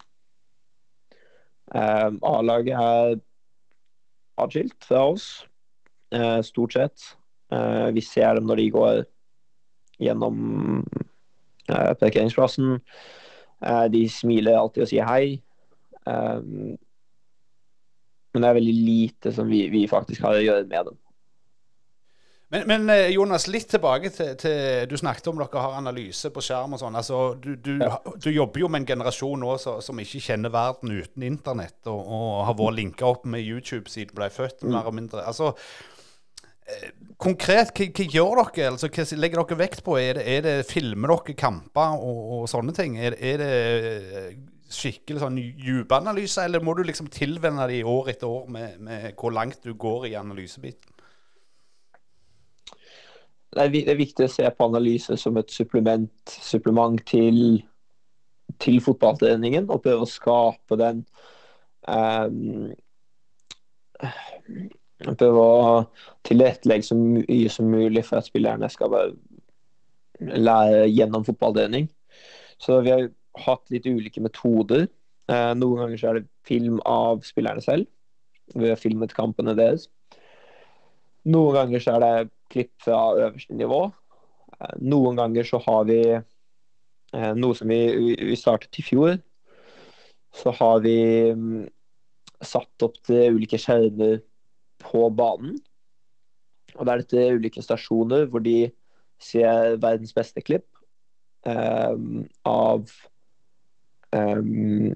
A-laget 1.75 2.75
er 2.79 3.21
atskilt 4.45 4.87
fra 4.87 5.05
oss, 5.13 5.47
eh, 6.15 6.41
stort 6.47 6.73
sett. 6.77 7.07
Eh, 7.53 7.89
vi 7.97 8.03
ser 8.05 8.35
dem 8.39 8.47
når 8.49 8.63
de 8.63 8.71
går 8.75 9.03
gjennom 10.01 10.85
eh, 11.69 11.93
parkeringsplassen. 12.01 12.81
de 13.93 14.09
smiler 14.09 14.57
alltid 14.57 14.83
og 14.83 14.89
sier 14.89 15.05
hei. 15.05 15.43
men 16.07 16.79
det 18.43 18.49
er 18.49 18.57
veldig 18.57 18.73
lite 18.73 19.33
som 19.37 19.51
vi, 19.53 19.67
vi 19.69 19.83
faktisk 19.87 20.23
har 20.25 20.39
å 20.39 20.41
gjøre 20.41 20.65
med 20.65 20.87
dem. 20.89 20.97
Men, 22.51 22.65
men, 22.67 22.91
Jonas, 23.13 23.47
litt 23.47 23.69
tilbake 23.71 24.11
til, 24.11 24.33
til, 24.41 24.89
Du 24.91 24.97
snakket 24.99 25.29
om 25.31 25.39
dere 25.39 25.63
har 25.63 25.77
analyse 25.79 26.33
på 26.35 26.43
skjerm 26.43 26.75
og 26.75 26.83
sånn. 26.83 26.99
Altså, 26.99 27.21
du, 27.39 27.53
du, 27.55 27.77
ja. 27.79 28.01
du, 28.03 28.27
jobber 28.35 28.65
jo 28.65 28.71
med 28.73 28.83
en 28.83 28.89
generasjon 28.89 29.39
nå 29.39 29.55
så, 29.63 29.77
som 29.85 30.01
ikke 30.03 30.23
kjenner 30.25 30.51
verden 30.55 30.91
uten 30.91 31.27
internett, 31.29 31.79
og, 31.87 32.03
og 32.03 32.43
har 32.49 32.59
vært 32.59 32.79
linka 32.81 33.07
opp 33.07 33.29
med 33.31 33.47
YouTube 33.47 33.87
siden 33.93 34.17
ble 34.19 34.31
født, 34.35 34.65
mm. 34.65 34.75
mer 34.75 34.91
og 34.91 34.99
mindre. 34.99 35.23
Altså, 35.31 35.53
eh, 36.67 36.91
konkret, 37.23 37.71
hva, 37.71 37.87
hva, 37.95 38.09
gjør 38.19 38.43
dere? 38.43 38.75
Altså, 38.75 38.91
hva 38.91 39.07
legger 39.23 39.45
dere 39.45 39.63
vekt 39.63 39.87
på? 39.87 39.99
Er 40.03 40.19
det, 40.19 40.27
er 40.35 40.47
det 40.49 40.57
Filmer 40.67 41.15
dere 41.15 41.39
kamper 41.39 42.03
og, 42.03 42.23
og, 42.41 42.49
sånne 42.51 42.75
ting? 42.75 42.99
Er, 42.99 43.15
er 43.15 43.45
det 43.45 43.53
eh, 43.55 44.33
skikkelig 44.71 45.23
sånn 45.23 45.39
dypanalyse, 45.39 46.45
eller 46.47 46.63
må 46.63 46.75
du 46.79 46.85
liksom 46.87 47.11
tilvenne 47.15 47.67
deg 47.71 47.87
år 47.87 48.13
etter 48.13 48.31
år 48.31 48.51
med, 48.55 48.79
med 48.83 49.13
hvor 49.19 49.35
langt 49.35 49.63
du 49.67 49.73
går 49.75 50.11
i 50.11 50.17
analysebiten? 50.19 50.90
Det 53.57 53.83
er 53.91 53.99
viktig 53.99 54.27
å 54.27 54.31
se 54.31 54.47
på 54.47 54.69
analyse 54.69 55.17
som 55.19 55.39
et 55.41 55.51
supplement, 55.51 56.11
supplement 56.31 57.01
til, 57.07 57.59
til 58.63 58.79
fotballtreningen, 58.85 59.67
og 59.71 59.83
prøve 59.83 60.07
å 60.07 60.11
skape 60.11 60.79
den 60.79 61.03
um, 61.89 62.71
Prøve 65.01 65.41
å 65.41 65.77
tilrettelegge 66.29 66.85
så 66.91 66.97
mye 66.97 67.51
som 67.53 67.71
mulig 67.73 68.03
for 68.05 68.21
at 68.21 68.29
spillerne 68.29 68.69
skal 68.69 69.15
lære 70.21 70.91
gjennom 70.93 71.25
fotballtrening. 71.25 71.87
Så 72.61 72.83
vi 72.85 72.93
har 72.93 73.07
hatt 73.47 73.73
litt 73.73 73.89
ulike 73.89 74.21
metoder. 74.21 74.85
Uh, 75.31 75.57
noen 75.57 75.87
ganger 75.87 76.01
så 76.01 76.11
er 76.11 76.19
det 76.19 76.29
film 76.49 76.83
av 76.85 77.25
spillerne 77.25 77.65
selv. 77.65 77.89
Vi 78.53 78.69
har 78.69 78.81
filmet 78.81 79.17
kampene 79.17 79.57
deres. 79.57 79.89
Noen 81.29 81.57
ganger 81.57 81.85
så 81.85 81.97
er 81.97 82.05
det 82.05 82.31
klipp 82.51 82.73
fra 82.85 83.01
øverste 83.17 83.57
nivå. 83.57 83.83
Eh, 84.61 84.77
noen 84.83 85.19
ganger 85.21 85.47
så 85.49 85.61
har 85.65 85.85
vi 85.91 86.01
eh, 86.15 87.33
noe 87.39 87.57
som 87.59 87.71
vi, 87.71 87.81
vi 88.31 88.39
startet 88.39 88.81
i 88.81 88.87
fjor. 88.87 89.19
Så 90.37 90.55
har 90.61 90.83
vi 90.85 90.99
mm, 91.35 91.65
satt 92.43 92.87
opp 92.87 92.99
til 93.07 93.37
ulike 93.37 93.59
skjermer 93.61 94.21
på 94.81 95.09
banen. 95.15 95.59
Og 96.77 96.87
det 96.87 96.93
er 96.93 97.03
dette 97.03 97.31
ulike 97.37 97.63
stasjoner 97.65 98.29
hvor 98.31 98.43
de 98.45 98.71
ser 99.21 99.77
verdens 99.83 100.15
beste 100.17 100.41
klipp 100.41 100.67
um, 101.45 102.23
av 102.49 102.87
um, 104.17 104.95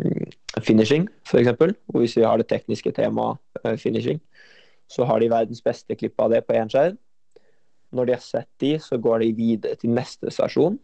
finishing, 0.65 1.09
f.eks. 1.27 1.51
Hvis 1.93 2.17
vi 2.17 2.25
har 2.25 2.41
det 2.41 2.49
tekniske 2.49 2.95
temaet 2.97 3.43
uh, 3.65 3.77
finishing, 3.77 4.23
så 4.89 5.05
har 5.09 5.21
de 5.21 5.33
verdens 5.33 5.61
beste 5.65 5.97
klipp 5.99 6.21
av 6.21 6.33
det 6.33 6.45
på 6.47 6.57
én 6.57 6.71
skjerm. 6.73 6.97
Når 7.95 8.09
de 8.09 8.17
har 8.17 8.23
sett 8.25 8.51
de, 8.63 8.75
så 8.83 8.99
går 8.99 9.23
de 9.23 9.33
videre 9.39 9.79
til 9.79 9.95
neste 9.95 10.33
stasjon, 10.35 10.79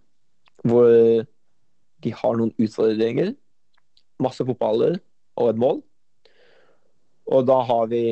hvor 0.63 0.91
de 2.05 2.13
har 2.17 2.39
noen 2.39 2.53
utfordringer. 2.61 3.35
Masse 4.23 4.45
fotballer 4.47 4.99
og 5.41 5.51
et 5.51 5.61
mål. 5.61 5.81
Og 7.31 7.47
da 7.47 7.61
har 7.67 7.91
vi 7.91 8.03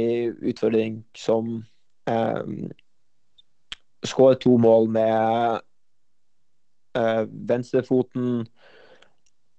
utfordring 0.50 1.02
som 1.16 1.58
eh, 2.10 2.52
Skåre 4.06 4.36
to 4.38 4.52
mål 4.62 4.86
med 4.94 5.62
eh, 6.94 7.24
venstrefoten 7.50 8.44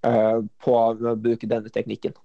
eh, 0.08 0.38
på 0.64 0.76
å 0.80 1.16
bruke 1.20 1.50
denne 1.52 1.68
teknikken. 1.76 2.16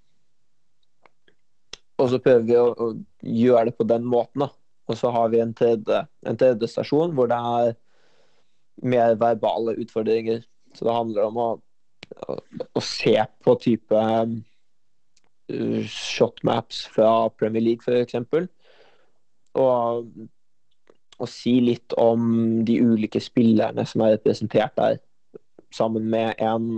Og 1.99 2.13
så 2.13 2.21
prøver 2.23 2.47
vi 2.47 2.55
å, 2.61 2.69
å 2.71 2.87
gjøre 3.27 3.73
det 3.73 3.75
på 3.81 3.89
den 3.91 4.07
måten. 4.07 4.47
da. 4.47 4.53
Og 4.91 4.99
så 5.01 5.11
har 5.15 5.31
vi 5.33 5.41
en 5.41 5.55
tredje, 5.57 6.03
en 6.29 6.39
tredje 6.41 6.69
stasjon 6.69 7.15
hvor 7.17 7.31
det 7.31 7.39
er 7.39 7.77
mer 8.85 9.15
verbale 9.21 9.77
utfordringer. 9.81 10.43
Så 10.75 10.89
det 10.89 10.97
handler 10.97 11.29
om 11.29 11.41
å, 11.41 11.49
å, 12.29 12.37
å 12.75 12.83
se 12.85 13.15
på 13.45 13.55
type 13.63 13.95
um, 13.95 14.37
shotmaps 15.89 16.85
fra 16.93 17.31
Premier 17.39 17.65
League 17.65 17.85
f.eks. 17.85 18.19
Og, 19.55 20.13
og 21.15 21.31
si 21.31 21.57
litt 21.63 21.95
om 22.01 22.65
de 22.67 22.81
ulike 22.83 23.23
spillerne 23.23 23.87
som 23.89 24.05
er 24.05 24.17
representert 24.17 24.75
der, 24.81 25.01
sammen 25.75 26.11
med 26.11 26.35
en, 26.43 26.71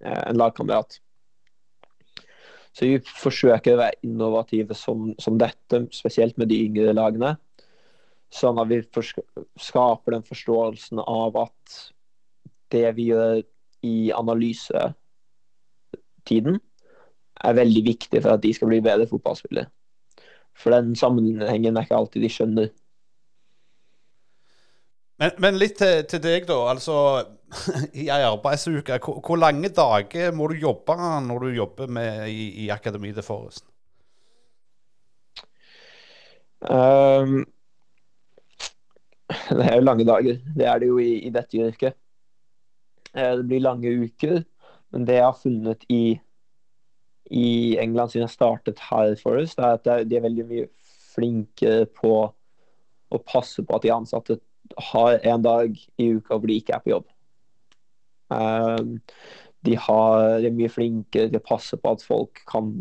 en 0.00 0.40
lagkamerat. 0.40 0.98
Så 2.74 2.88
vi 2.90 2.98
forsøker 3.06 3.76
å 3.76 3.82
være 3.84 4.00
innovative 4.06 4.74
som, 4.74 5.12
som, 5.22 5.38
dette, 5.38 5.84
spesielt 5.94 6.38
med 6.40 6.50
de 6.50 6.58
yngre 6.66 6.94
lagene. 6.96 7.36
Sånn 8.34 8.58
at 8.58 8.70
vi 8.70 8.80
skaper 9.62 10.16
den 10.16 10.24
forståelsen 10.26 11.02
av 11.04 11.36
at 11.44 11.76
det 12.74 12.88
vi 12.96 13.04
gjør 13.12 13.44
i 13.86 14.10
analysetiden, 14.16 16.58
er 17.44 17.58
veldig 17.58 17.82
viktig 17.86 18.22
for 18.24 18.34
at 18.34 18.42
de 18.42 18.52
skal 18.56 18.70
bli 18.70 18.80
bedre 18.82 19.06
fotballspillere. 19.10 19.68
For 20.58 20.74
den 20.74 20.94
sammenhengen 20.98 21.76
er 21.76 21.86
ikke 21.86 21.98
alltid 21.98 22.24
de 22.24 22.30
skjønner. 22.32 22.68
Men, 25.22 25.30
men 25.38 25.58
litt 25.60 25.76
til, 25.78 26.02
til, 26.10 26.22
deg, 26.24 26.46
da. 26.48 26.56
Altså, 26.72 26.96
i 28.02 28.08
ei 28.10 28.22
arbeidsuke, 28.26 28.98
hvor, 29.04 29.20
hvor, 29.22 29.38
lange 29.38 29.70
dager 29.74 30.34
må 30.34 30.48
du 30.50 30.56
jobbe 30.58 30.96
når 31.28 31.46
du 31.46 31.58
jobber 31.60 31.92
med, 31.98 32.26
i, 32.32 32.48
i 32.64 32.70
Akademi 32.74 33.12
til 33.14 33.26
Forest? 33.26 33.66
Um, 36.64 37.44
det 39.28 39.66
er 39.68 39.76
jo 39.76 39.86
lange 39.86 40.06
dager. 40.08 40.40
Det 40.56 40.66
er 40.66 40.80
det 40.82 40.88
jo 40.90 40.98
i, 40.98 41.12
i 41.28 41.32
dette 41.34 41.60
yrket. 41.60 41.98
Eh, 43.14 43.36
det 43.38 43.46
blir 43.46 43.62
lange 43.62 43.92
uker. 44.04 44.42
Men 44.94 45.06
det 45.06 45.18
jeg 45.18 45.26
har 45.26 45.38
funnet 45.38 45.84
i, 45.90 46.16
i 47.30 47.76
England 47.82 48.10
siden 48.10 48.26
jeg 48.26 48.34
startet 48.34 48.82
her 48.90 49.14
Forest, 49.22 49.58
er 49.58 49.78
at 49.78 50.08
de 50.08 50.18
er 50.18 50.26
veldig 50.26 50.46
mye 50.50 50.66
flinke 51.14 51.84
på 51.94 52.14
å 53.14 53.20
passe 53.26 53.62
på 53.62 53.76
at 53.76 53.86
de 53.86 53.94
ansatte 53.94 54.38
har 54.90 55.18
en 55.22 55.44
dag 55.44 55.78
i 55.98 56.10
uka 56.16 56.36
hvor 56.36 56.50
de 56.50 56.58
ikke 56.60 56.74
er 56.76 56.82
på 56.84 56.92
jobb. 56.94 57.06
Um, 58.32 58.98
de, 59.64 59.76
har, 59.76 60.38
de, 60.40 60.48
er 60.48 60.56
mye 60.56 60.72
flinkere 60.72 61.28
til 61.28 61.40
å 61.40 61.44
passe 61.44 61.78
på 61.78 61.94
at 61.94 62.04
folk 62.04 62.40
kan 62.50 62.72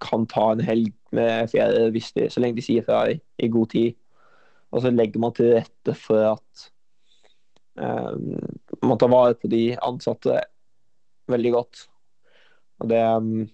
kan 0.00 0.26
ta 0.26 0.52
en 0.52 0.62
helg 0.64 0.92
med 1.12 1.50
ferie 1.50 1.90
de, 1.92 2.02
så 2.02 2.40
lenge 2.40 2.60
de 2.60 2.64
sier 2.64 2.84
fra 2.86 3.04
i, 3.10 3.18
i 3.42 3.50
god 3.52 3.72
tid. 3.74 3.96
Og 4.70 4.84
så 4.84 4.92
legger 4.94 5.22
man 5.22 5.34
til 5.34 5.54
rette 5.56 5.94
for 5.98 6.36
at 6.36 6.66
um, 7.74 8.36
man 8.86 8.98
tar 9.00 9.10
vare 9.12 9.38
på 9.38 9.50
de 9.50 9.64
ansatte 9.82 10.38
veldig 11.30 11.52
godt. 11.56 11.86
Og 12.80 12.90
det 12.92 13.00
um, 13.16 13.48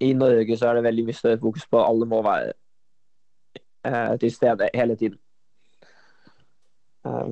I 0.00 0.12
Norge 0.16 0.56
så 0.56 0.70
er 0.70 0.78
det 0.78 0.86
veldig 0.86 1.08
mye 1.08 1.18
større 1.18 1.42
fokus 1.42 1.66
på 1.66 1.80
at 1.80 1.90
alle 1.90 2.08
må 2.08 2.22
være 2.24 2.54
uh, 3.88 4.14
til 4.22 4.32
stede 4.32 4.70
hele 4.74 4.96
tiden. 4.96 5.18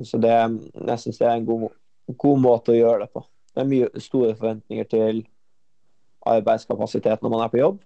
Så 0.07 0.19
det, 0.21 0.31
jeg 0.31 1.01
syns 1.03 1.19
det 1.19 1.27
er 1.27 1.37
en 1.37 1.47
god, 1.47 1.67
god 2.19 2.41
måte 2.43 2.73
å 2.73 2.77
gjøre 2.77 3.05
det 3.05 3.11
på. 3.15 3.23
Det 3.53 3.63
er 3.63 3.69
mye 3.69 4.01
store 4.03 4.35
forventninger 4.37 4.89
til 4.91 5.21
arbeidskapasitet 6.29 7.23
når 7.23 7.33
man 7.33 7.43
er 7.45 7.53
på 7.53 7.61
jobb. 7.61 7.79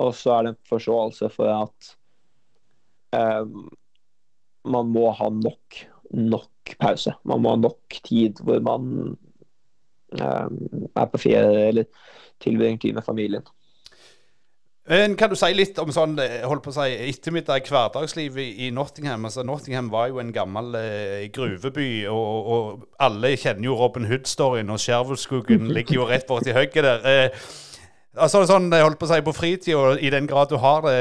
Og 0.00 0.12
så 0.16 0.34
er 0.34 0.46
det 0.46 0.54
en 0.54 0.68
forståelse 0.70 1.30
for 1.34 1.52
at 1.54 1.90
um, 3.16 3.68
man 4.70 4.90
må 4.92 5.08
ha 5.16 5.30
nok, 5.32 5.80
nok 6.16 6.74
pause. 6.80 7.14
Man 7.24 7.42
må 7.42 7.54
ha 7.54 7.60
nok 7.60 8.00
tid 8.06 8.42
hvor 8.44 8.60
man 8.64 8.90
um, 10.20 10.60
er 10.90 11.08
på 11.12 11.22
ferie 11.22 11.70
eller 11.70 11.88
tilbringer 12.40 12.82
tid 12.84 12.96
med 12.96 13.06
familien. 13.06 13.46
Kan 14.90 15.30
du 15.30 15.36
si 15.38 15.52
litt 15.54 15.76
om 15.78 15.92
sånn, 15.94 16.16
holdt 16.18 16.64
på 16.64 16.72
å 16.72 16.74
si, 16.74 16.94
ettermiddag 17.12 17.68
hverdagsliv 17.70 18.38
i, 18.42 18.48
i 18.66 18.70
Nottingham? 18.74 19.28
Altså, 19.28 19.44
Nottingham 19.46 19.86
var 19.92 20.08
jo 20.10 20.18
en 20.18 20.32
gammel 20.34 20.74
eh, 20.80 21.28
gruveby, 21.30 22.08
og, 22.10 22.50
og, 22.54 22.86
alle 22.98 23.36
kjenner 23.38 23.68
jo 23.68 23.76
Robin 23.78 24.08
Hood-storyen, 24.10 24.72
og 24.74 24.82
Skjervøyskoggen 24.82 25.70
ligger 25.76 26.00
jo 26.00 26.08
rett 26.10 26.26
borti 26.26 26.56
hugget 26.56 26.88
der. 26.88 27.06
Eh, 27.06 27.50
Altså 28.18 28.40
sånn, 28.42 28.66
jeg 28.74 28.82
holdt 28.82 28.98
på 28.98 29.06
å 29.06 29.10
si 29.12 29.22
På 29.22 29.32
fritida, 29.34 29.92
i 30.02 30.10
den 30.10 30.26
grad 30.26 30.50
du 30.50 30.56
har 30.58 30.82
det, 30.82 30.94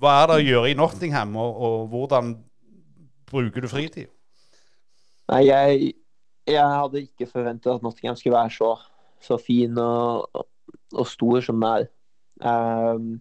hva 0.00 0.14
er 0.22 0.30
det 0.30 0.36
å 0.38 0.44
gjøre 0.46 0.70
i 0.70 0.76
Nottingham, 0.78 1.36
og, 1.36 1.58
og 1.60 1.90
hvordan 1.92 2.30
bruker 3.28 3.64
du 3.64 3.68
fritid? 3.68 4.08
Nei, 5.28 5.42
jeg, 5.44 5.90
jeg 6.48 6.64
hadde 6.64 7.02
ikke 7.04 7.28
forventet 7.28 7.74
at 7.74 7.84
Nottingham 7.84 8.16
skulle 8.16 8.38
være 8.38 8.54
så, 8.54 8.70
så 9.20 9.36
fin 9.42 9.76
og, 9.82 10.24
og, 10.94 11.04
stor 11.08 11.44
som 11.44 11.60
den 11.60 11.68
er. 11.68 11.88
Um, 12.40 13.20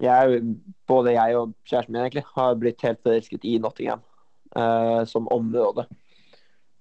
jeg, 0.00 0.42
både 0.86 1.14
jeg 1.16 1.36
og 1.36 1.54
kjæresten 1.64 1.92
min 1.92 2.02
egentlig 2.02 2.24
har 2.34 2.58
blitt 2.60 2.82
helt 2.84 3.00
forelsket 3.02 3.44
i 3.48 3.56
Nottingham 3.58 4.02
uh, 4.56 5.06
som 5.08 5.28
område. 5.32 5.86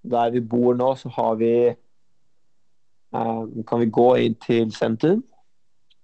Der 0.03 0.29
vi 0.29 0.39
bor 0.39 0.75
nå, 0.75 0.95
så 0.95 1.09
har 1.09 1.35
vi 1.35 1.55
kan 3.15 3.79
vi 3.79 3.85
gå 3.85 4.09
inn 4.19 4.33
til 4.43 4.71
sentrum, 4.75 5.21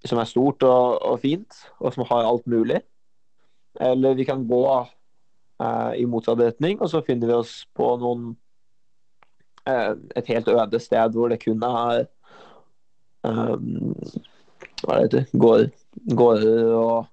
som 0.06 0.22
er 0.22 0.30
stort 0.30 0.64
og, 0.64 1.02
og, 1.04 1.20
fint, 1.20 1.58
og 1.80 1.94
som 1.94 2.06
har 2.08 2.28
alt 2.28 2.48
mulig. 2.48 2.80
Eller 3.80 4.16
vi 4.16 4.24
kan 4.24 4.46
gå 4.48 4.62
uh, 4.72 5.92
i 5.98 6.06
motsatt 6.06 6.40
retning, 6.40 6.80
og 6.82 6.90
så 6.90 7.04
finner 7.06 7.28
vi 7.28 7.38
oss 7.38 7.54
på 7.78 7.90
noen 8.02 8.32
uh, 9.70 9.94
et 10.16 10.32
helt 10.32 10.50
øde 10.52 10.80
sted 10.80 11.16
hvor 11.16 11.32
det 11.32 11.42
kun 11.44 11.64
er 11.68 12.06
um, 13.28 13.94
hva 14.86 15.00
det 15.00 15.08
heter 15.08 15.26
gårder 16.18 16.74
og, 16.78 17.10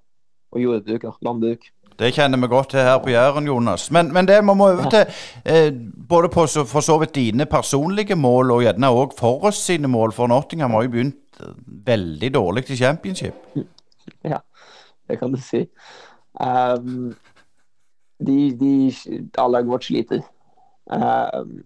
og 0.53 0.63
jordbruk, 0.63 1.05
landbruk. 1.23 1.69
Det 1.99 2.13
kjenner 2.15 2.39
vi 2.39 2.47
godt 2.47 2.71
til 2.71 2.85
her 2.87 2.99
på 3.03 3.11
Jæren, 3.11 3.47
Jonas. 3.47 3.91
Men, 3.91 4.13
men 4.15 4.29
det 4.29 4.37
vi 4.39 4.47
må 4.47 4.55
over 4.69 4.91
til, 4.91 5.07
eh, 5.45 5.73
både 6.09 6.29
på 6.31 6.47
for 6.47 6.81
så 6.81 6.99
vidt 6.99 7.15
dine 7.15 7.47
personlige 7.47 8.15
mål, 8.15 8.51
og 8.55 8.63
gjerne 8.63 8.91
òg 8.95 9.17
for 9.19 9.49
oss 9.51 9.59
sine 9.67 9.89
mål. 9.89 10.13
For 10.13 10.31
Nottingham 10.31 10.71
har 10.71 10.87
jo 10.87 10.93
begynt 10.95 11.41
eh, 11.41 11.57
veldig 11.67 12.35
dårlig 12.35 12.65
til 12.65 12.79
championship. 12.79 13.35
Ja, 14.25 14.39
det 15.11 15.19
kan 15.19 15.33
du 15.33 15.41
si. 15.43 15.65
Um, 16.41 17.17
de, 18.27 18.39
de, 18.61 18.95
alle 19.39 19.57
har 19.59 19.67
gått 19.67 19.91
sliter. 19.91 20.23
Um, 20.87 21.65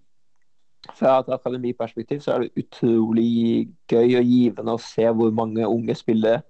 fra 0.99 1.19
et 1.21 1.29
akademiperspektiv 1.31 2.21
så 2.25 2.35
er 2.35 2.45
det 2.45 2.65
utrolig 2.65 3.69
gøy 3.91 4.17
og 4.19 4.27
givende 4.27 4.75
å 4.75 4.83
se 4.83 5.07
hvor 5.15 5.31
mange 5.35 5.69
unge 5.69 5.95
spillere 5.99 6.43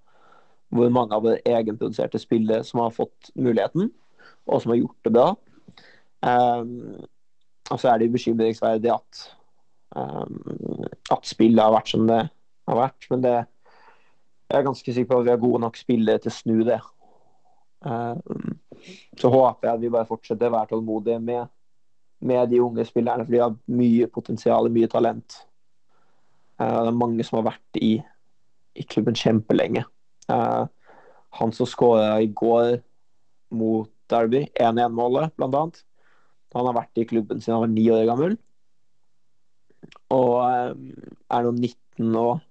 hvor 0.73 0.93
mange 0.93 1.17
av 1.17 1.25
våre 1.27 1.41
egenproduserte 1.45 2.21
spillere 2.21 2.65
som 2.65 2.81
har 2.81 2.95
fått 2.97 3.31
muligheten, 3.37 3.91
og 4.49 4.63
som 4.63 4.73
har 4.73 4.81
gjort 4.81 5.05
det 5.05 5.13
bra. 5.13 5.27
Um, 6.23 7.03
og 7.71 7.81
så 7.81 7.93
er 7.93 8.01
det 8.01 8.13
bekymringsverdig 8.15 8.93
at, 8.95 9.23
um, 9.97 10.87
at 11.13 11.29
spillet 11.29 11.61
har 11.61 11.75
vært 11.75 11.93
som 11.93 12.07
det 12.09 12.23
har 12.25 12.79
vært. 12.79 13.09
Men 13.13 13.25
det, 13.27 13.35
jeg 14.49 14.59
er 14.59 14.69
ganske 14.69 14.97
sikker 14.97 15.11
på 15.11 15.21
at 15.21 15.29
vi 15.29 15.35
har 15.35 15.45
gode 15.45 15.63
nok 15.67 15.81
spillere 15.81 16.25
til 16.25 16.33
å 16.33 16.39
snu 16.39 16.57
det. 16.69 16.81
Um, 17.85 18.57
så 19.21 19.29
håper 19.33 19.69
jeg 19.69 19.75
at 19.77 19.85
vi 19.85 19.93
bare 19.93 20.09
fortsetter 20.09 20.49
å 20.49 20.57
være 20.57 20.73
tålmodige 20.73 21.21
med, 21.21 21.53
med 22.23 22.53
de 22.53 22.61
unge 22.63 22.85
spillerne, 22.87 23.25
for 23.27 23.35
de 23.35 23.43
har 23.43 23.57
mye 23.73 24.09
potensial, 24.13 24.71
mye 24.73 24.91
talent. 24.91 25.41
Uh, 26.61 26.85
det 26.85 26.93
er 26.93 27.01
mange 27.01 27.27
som 27.27 27.41
har 27.41 27.51
vært 27.51 27.81
i, 27.81 27.97
i 28.79 28.87
klubben 28.87 29.19
kjempelenge. 29.19 29.85
Uh, 30.31 30.69
han 31.39 31.55
som 31.57 31.69
skåra 31.69 32.21
i 32.23 32.31
går 32.31 32.79
mot 33.57 33.91
Derby, 34.13 34.45
1-1-målet 34.61 35.35
bl.a. 35.37 35.65
Han 36.53 36.69
har 36.69 36.77
vært 36.77 37.01
i 37.01 37.07
klubben 37.09 37.41
siden 37.41 37.57
han 37.57 37.65
var 37.65 37.73
ni 37.73 37.87
år 37.93 38.07
gammel. 38.09 38.37
Og 40.13 40.35
uh, 40.45 40.73
er 41.33 41.47
nå 41.49 41.55
19 41.57 42.19
og, 42.21 42.45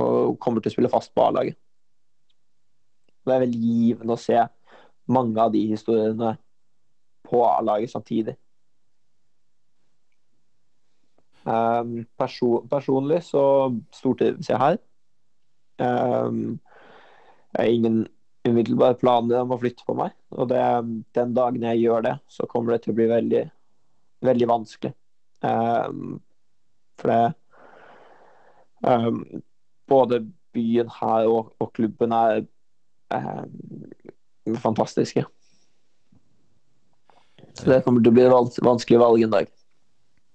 og 0.00 0.38
kommer 0.42 0.64
til 0.64 0.72
å 0.72 0.76
spille 0.78 0.92
fast 0.92 1.14
på 1.14 1.26
A-laget. 1.28 1.58
Det 3.24 3.32
er 3.32 3.44
veldig 3.46 3.60
givende 3.60 4.16
å 4.16 4.20
se 4.20 4.40
mange 5.08 5.40
av 5.40 5.52
de 5.52 5.62
historiene 5.70 6.34
på 7.24 7.40
A-laget 7.46 7.92
samtidig. 7.92 8.34
Um, 11.44 12.06
person, 12.16 12.64
personlig 12.70 13.20
så 13.26 13.44
stortrives 13.92 14.48
jeg 14.48 14.60
her. 14.60 14.78
Um, 15.78 16.60
jeg 17.52 17.60
har 17.60 17.72
ingen 17.72 17.98
umiddelbare 18.48 18.96
planer 19.00 19.42
om 19.42 19.52
å 19.54 19.58
flytte 19.60 19.84
på 19.86 19.96
meg. 19.98 20.14
Og 20.36 20.48
det, 20.52 20.62
den 21.16 21.34
dagen 21.36 21.66
jeg 21.68 21.82
gjør 21.84 22.06
det, 22.08 22.14
så 22.32 22.48
kommer 22.50 22.74
det 22.74 22.84
til 22.84 22.94
å 22.94 22.98
bli 22.98 23.08
veldig, 23.12 23.42
veldig 24.24 24.48
vanskelig. 24.50 24.94
Um, 25.44 26.20
for 27.00 27.10
det 27.10 27.24
um, 28.86 29.18
Både 29.90 30.22
byen 30.54 30.88
her 30.88 31.26
og, 31.28 31.50
og 31.60 31.72
klubben 31.76 32.14
er 32.16 32.46
fantastiske. 34.62 35.26
Så 37.54 37.68
det 37.68 37.82
kommer 37.84 38.00
til 38.00 38.14
å 38.14 38.16
bli 38.16 38.24
et 38.24 38.62
vanskelig 38.64 39.00
valg 39.02 39.26
en 39.26 39.34
dag. 39.34 39.50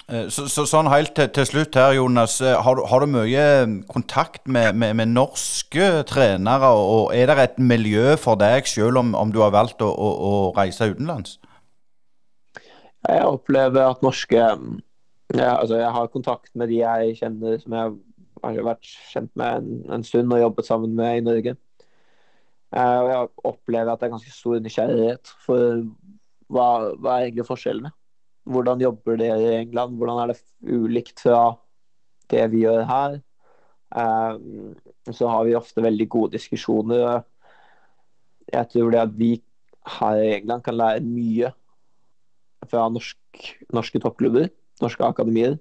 Eh, 0.10 0.26
så, 0.34 0.48
så, 0.50 0.64
sånn 0.66 0.90
helt 0.90 1.12
til, 1.18 1.28
til, 1.36 1.46
slutt 1.46 1.78
her, 1.78 1.94
Jonas. 1.94 2.40
Eh, 2.42 2.56
har 2.66 2.80
du, 2.80 2.82
har 2.90 3.04
du 3.04 3.12
mye 3.14 3.46
mm, 3.70 3.76
kontakt 3.92 4.48
med, 4.50 4.74
med, 4.74 4.96
med, 4.98 5.12
norske 5.14 5.90
trenere? 6.10 6.72
Og 6.74 7.14
er 7.14 7.30
det 7.30 7.44
et 7.44 7.60
miljø 7.62 8.16
for 8.18 8.40
deg, 8.42 8.66
selv 8.70 9.04
om, 9.04 9.14
om 9.18 9.34
du 9.34 9.44
har 9.44 9.54
valgt 9.54 9.84
å, 9.86 9.90
å, 9.92 10.10
å, 10.30 10.32
reise 10.58 10.90
utenlands? 10.90 11.38
Jeg 13.06 13.28
opplever 13.28 13.86
at 13.86 14.02
norske 14.06 14.48
mm, 14.60 14.82
ja, 15.38 15.54
altså 15.60 15.78
Jeg 15.78 15.94
har 15.94 16.10
kontakt 16.10 16.50
med 16.58 16.72
de 16.74 16.82
jeg 16.82 17.20
kjenner 17.22 17.60
som 17.62 17.76
jeg 17.78 17.94
har 18.42 18.66
vært 18.66 18.90
kjent 19.12 19.30
med 19.38 19.62
en, 19.62 19.72
en 19.94 20.08
stund 20.08 20.34
og 20.34 20.42
jobbet 20.42 20.72
sammen 20.72 20.98
med 20.98 21.20
i 21.20 21.26
Norge. 21.28 21.54
Eh, 22.74 22.98
og 22.98 23.14
jeg 23.14 23.32
opplever 23.54 23.94
at 23.94 24.02
det 24.02 24.10
er 24.10 24.18
ganske 24.18 24.34
stor 24.34 24.66
nysgjerrighet 24.66 25.38
for 25.46 25.86
hva, 26.50 26.70
hva 26.98 27.20
er 27.20 27.30
egentlig 27.30 27.46
forskjellene 27.46 27.94
hvordan 28.44 28.82
jobber 28.82 29.18
dere 29.20 29.40
i 29.42 29.58
England? 29.62 29.98
Hvordan 29.98 30.22
er 30.24 30.34
det 30.34 30.40
ulikt 30.76 31.20
fra 31.24 31.58
det 32.32 32.46
vi 32.54 32.64
gjør 32.66 32.86
her? 32.90 33.20
Um, 33.90 34.76
så 35.12 35.28
har 35.28 35.46
vi 35.46 35.58
ofte 35.58 35.84
veldig 35.84 36.10
gode 36.10 36.38
diskusjoner. 36.38 37.24
Jeg 38.54 38.70
tror 38.74 38.92
det 38.94 39.02
at 39.02 39.16
vi 39.18 39.32
her 40.00 40.22
i 40.22 40.34
England 40.38 40.64
kan 40.66 40.78
lære 40.78 41.06
mye 41.06 41.52
fra 42.70 42.90
norsk, 42.92 43.18
norske 43.74 44.02
toppklubber, 44.04 44.50
norske 44.82 45.06
akademier. 45.06 45.58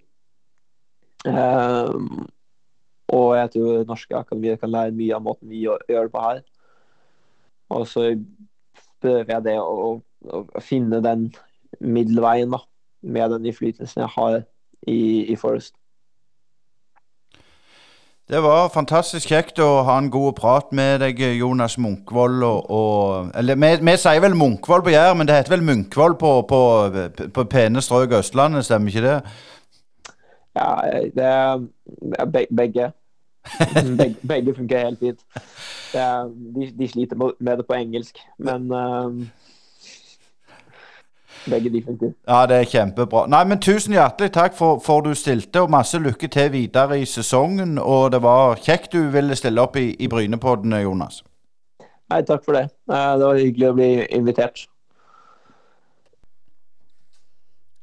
Um, 1.26 2.29
og 3.09 3.37
jeg 3.39 3.51
tror 3.55 3.85
norske 3.89 4.16
akademier 4.16 4.57
kan 4.61 4.72
lære 4.72 4.97
mye 4.97 5.16
av 5.16 5.24
måten 5.24 5.49
vi 5.49 5.64
gjør, 5.64 5.85
gjør 5.89 6.09
det 6.09 6.12
på 6.12 6.24
her. 6.24 6.43
Og 7.68 7.87
så 7.89 8.05
prøver 9.01 9.33
jeg 9.33 9.45
det 9.47 9.57
å, 9.61 9.72
å, 9.89 10.43
å 10.57 10.64
finne 10.64 11.01
den 11.05 11.29
middelveien, 11.81 12.53
da 12.53 12.62
med 13.03 13.31
den 13.31 13.47
innflytelsen 13.47 14.01
jeg 14.01 14.09
har 14.14 14.41
i, 14.83 15.25
i 15.33 15.37
Forest. 15.37 15.75
Det 18.29 18.43
var 18.45 18.69
fantastisk 18.69 19.31
kjekt 19.33 19.61
å 19.64 19.87
ha 19.89 19.95
en 19.97 20.11
god 20.12 20.35
prat 20.37 20.73
med 20.77 20.99
deg, 21.01 21.21
Jonas 21.39 21.79
Munkvold. 21.81 22.43
Og, 22.45 22.66
og, 22.71 23.31
eller 23.41 23.57
vi, 23.57 23.95
sier 23.97 24.21
vel 24.21 24.37
Munkvold 24.37 24.85
på 24.85 24.93
Jær, 24.93 25.14
men 25.16 25.29
det 25.29 25.39
heter 25.39 25.55
vel 25.55 25.64
Munkvold 25.64 26.19
på, 26.21 26.33
på, 26.51 26.61
på 27.33 27.47
pene 27.49 27.81
strøk 27.81 28.19
Østlandet, 28.19 28.66
stemmer 28.69 28.93
ikke 28.93 29.07
det? 29.07 29.16
Ja, 30.59 30.69
det 31.16 31.25
er 31.25 32.47
begge. 32.53 32.93
Begge, 33.97 34.16
begge 34.29 34.53
funker 34.53 34.83
helt 34.83 34.99
fint. 35.01 35.21
Er, 35.97 36.27
de, 36.29 36.66
de 36.79 36.89
sliter 36.91 37.16
med 37.16 37.57
det 37.57 37.64
på 37.64 37.79
engelsk, 37.79 38.19
men 38.45 38.66
um, 38.73 39.23
begge 41.51 41.73
de 41.73 41.83
funker. 41.85 42.13
Ja, 42.29 42.43
det 42.51 42.57
er 42.57 42.69
kjempebra. 42.71 43.27
Nei, 43.31 43.43
men 43.49 43.61
Tusen 43.65 43.97
hjertelig 43.97 44.33
takk 44.37 44.57
for, 44.59 44.81
for 44.85 45.05
du 45.07 45.15
stilte, 45.19 45.63
og 45.65 45.73
masse 45.73 45.99
lykke 46.01 46.31
til 46.33 46.53
videre 46.55 47.01
i 47.01 47.07
sesongen. 47.09 47.77
Og 47.79 48.13
det 48.15 48.23
var 48.25 48.61
kjekt 48.63 48.95
du 48.95 49.09
ville 49.15 49.37
stille 49.39 49.63
opp 49.63 49.77
i, 49.81 49.91
i 49.99 50.11
Brynepodden, 50.11 50.77
Jonas. 50.83 51.23
Nei, 52.09 52.23
takk 52.25 52.45
for 52.45 52.57
det. 52.57 52.69
Det 52.89 53.25
var 53.25 53.41
hyggelig 53.41 53.71
å 53.71 53.77
bli 53.77 53.91
invitert. 54.17 54.69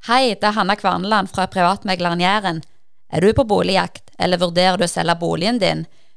Hei, 0.06 0.36
det 0.38 0.46
er 0.46 0.54
Hanna 0.54 0.76
Kvarneland 0.78 1.32
fra 1.34 1.48
privatmegleren 1.50 2.22
Jæren. 2.22 2.64
Er 3.10 3.22
du 3.22 3.34
på 3.34 3.46
boligjakt, 3.50 4.12
eller 4.22 4.42
vurderer 4.42 4.78
du 4.78 4.86
å 4.86 4.90
selge 4.90 5.16
boligen 5.18 5.58
din? 5.62 5.86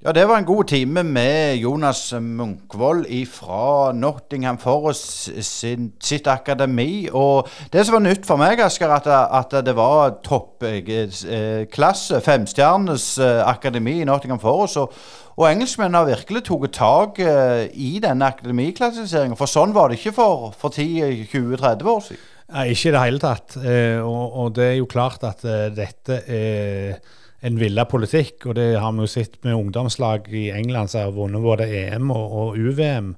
Ja, 0.00 0.12
det 0.12 0.22
var 0.28 0.38
en 0.38 0.46
god 0.48 0.64
time 0.64 1.02
med 1.02 1.56
Jonas 1.60 2.14
Munkvold 2.20 3.04
fra 3.28 3.92
Nottingham 3.92 4.58
Forest 4.58 5.28
sin, 5.44 5.92
sitt 6.00 6.26
akademi. 6.26 7.08
Og 7.12 7.48
det 7.72 7.82
som 7.84 7.98
var 7.98 8.06
nytt 8.06 8.24
for 8.24 8.40
meg, 8.40 8.62
Asker, 8.64 8.88
at, 8.88 9.04
at 9.12 9.66
det 9.66 9.74
var 9.76 10.14
toppklasse, 10.24 12.16
eh, 12.16 12.24
femstjernes 12.24 13.18
eh, 13.18 13.42
akademi 13.44 13.98
i 14.00 14.08
Nottingham 14.08 14.40
Forest. 14.40 14.80
Og, 14.80 14.96
og 15.36 15.50
engelskmennene 15.50 16.00
har 16.00 16.08
virkelig 16.14 16.46
tatt 16.48 16.72
tak 16.80 17.20
eh, 17.20 17.68
i 17.68 18.00
denne 18.00 18.32
akademiklassifiseringen. 18.32 19.36
For 19.36 19.52
sånn 19.52 19.76
var 19.76 19.92
det 19.92 20.00
ikke 20.00 20.16
for, 20.16 20.54
for 20.56 20.72
10-20-30 20.72 21.92
år 21.92 22.04
siden. 22.08 22.26
Nei, 22.56 22.70
ikke 22.72 22.88
i 22.88 22.96
det 22.96 23.04
hele 23.04 23.20
tatt. 23.20 23.60
Og, 23.60 24.24
og, 24.32 24.54
det 24.56 24.64
er 24.64 24.76
jo 24.80 24.88
klart 24.88 25.28
at 25.28 25.44
dette 25.76 26.24
er 26.24 27.18
en 27.46 27.60
villa 27.60 27.86
politikk. 27.88 28.46
Og 28.48 28.56
det 28.58 28.68
har 28.80 28.92
vi 28.92 29.04
jo 29.04 29.10
sett 29.10 29.38
med 29.44 29.56
ungdomslag 29.56 30.28
i 30.32 30.48
England 30.54 30.92
som 30.92 31.06
har 31.06 31.16
vunnet 31.16 31.44
både 31.44 31.68
EM 31.68 32.10
og, 32.14 32.36
og 32.42 32.58
UVM. 32.60 33.14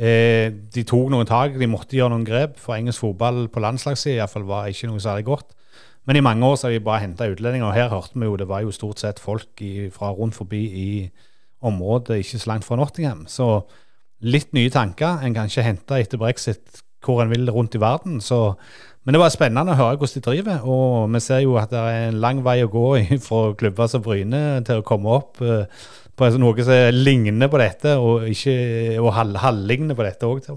Eh, 0.00 0.48
de 0.74 0.84
tok 0.86 1.10
noen 1.12 1.28
tak, 1.28 1.58
de 1.58 1.68
måtte 1.68 1.98
gjøre 1.98 2.14
noen 2.14 2.26
grep. 2.26 2.58
For 2.60 2.76
engelsk 2.76 3.04
fotball 3.04 3.48
på 3.52 3.62
landslagssida 3.62 4.28
var 4.48 4.70
ikke 4.70 4.90
noe 4.90 5.02
særlig 5.02 5.28
godt. 5.28 5.56
Men 6.08 6.16
i 6.16 6.24
mange 6.24 6.46
år 6.46 6.56
så 6.56 6.66
har 6.66 6.74
de 6.74 6.84
bare 6.84 7.04
henta 7.04 7.28
utlendinger. 7.30 7.68
Og 7.68 7.76
her 7.76 7.90
hørte 7.92 8.18
vi 8.18 8.28
jo 8.28 8.38
det 8.40 8.48
var 8.48 8.64
jo 8.64 8.74
stort 8.74 9.02
sett 9.02 9.20
folk 9.20 9.60
i, 9.60 9.90
fra 9.92 10.12
rundt 10.16 10.38
forbi 10.38 10.64
i 10.64 10.90
området 11.60 12.22
ikke 12.22 12.40
så 12.40 12.54
langt 12.54 12.64
fra 12.64 12.78
Nottingham. 12.80 13.26
Så 13.28 13.66
litt 14.24 14.54
nye 14.56 14.72
tanker. 14.72 15.20
En 15.24 15.36
kan 15.36 15.50
ikke 15.50 15.66
hente 15.66 16.00
etter 16.00 16.20
brexit 16.20 16.80
hvor 17.04 17.22
en 17.22 17.30
vil 17.32 17.48
rundt 17.52 17.76
i 17.76 17.80
verden. 17.80 18.20
Så 18.20 18.54
men 19.04 19.16
det 19.16 19.20
var 19.22 19.32
spennende 19.32 19.72
å 19.72 19.78
høre 19.78 19.96
hvordan 20.00 20.20
de 20.20 20.26
driver. 20.26 20.66
Og 20.68 21.14
vi 21.14 21.22
ser 21.24 21.40
jo 21.44 21.56
at 21.60 21.72
det 21.72 21.80
er 21.80 22.10
en 22.10 22.20
lang 22.20 22.42
vei 22.44 22.58
å 22.64 22.72
gå 22.72 22.86
fra 23.26 23.54
klubber 23.58 23.88
som 23.88 24.04
Bryne 24.04 24.60
til 24.66 24.82
å 24.82 24.86
komme 24.86 25.14
opp 25.20 25.40
eh, 25.40 25.64
på 26.20 26.28
noe 26.36 26.66
som 26.66 26.98
ligner 27.00 27.48
på 27.48 27.60
dette, 27.62 27.96
og, 27.96 28.28
ikke, 28.28 29.00
og 29.00 29.14
halvligner 29.16 29.96
på 29.96 30.04
dette 30.04 30.28
òg. 30.28 30.50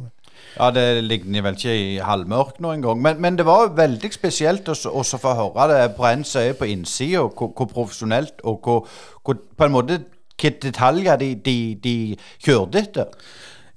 Ja, 0.54 0.70
det 0.76 1.06
ligner 1.08 1.46
vel 1.46 1.56
ikke 1.58 1.74
i 1.74 1.94
halvmørk 2.04 2.60
nå 2.62 2.74
engang. 2.76 3.00
Men, 3.02 3.22
men 3.24 3.38
det 3.40 3.46
var 3.48 3.72
veldig 3.78 4.12
spesielt 4.14 4.68
å 4.70 4.76
få 4.76 5.38
høre 5.40 5.70
det 5.72 5.94
på 5.98 6.06
en 6.10 6.26
er 6.44 6.58
på 6.60 6.68
innsida, 6.70 7.24
hvor, 7.24 7.54
hvor, 7.56 7.72
profesjonelt 7.72 8.44
og 8.44 8.60
hvor, 8.68 8.92
hvor, 9.24 9.40
på 9.58 9.66
en 9.66 9.74
måte 9.74 10.04
hvilke 10.34 10.60
detaljer 10.68 11.18
de, 11.22 11.36
de, 11.46 11.58
de 11.84 11.96
kjørte 12.44 12.84
etter. 12.84 13.18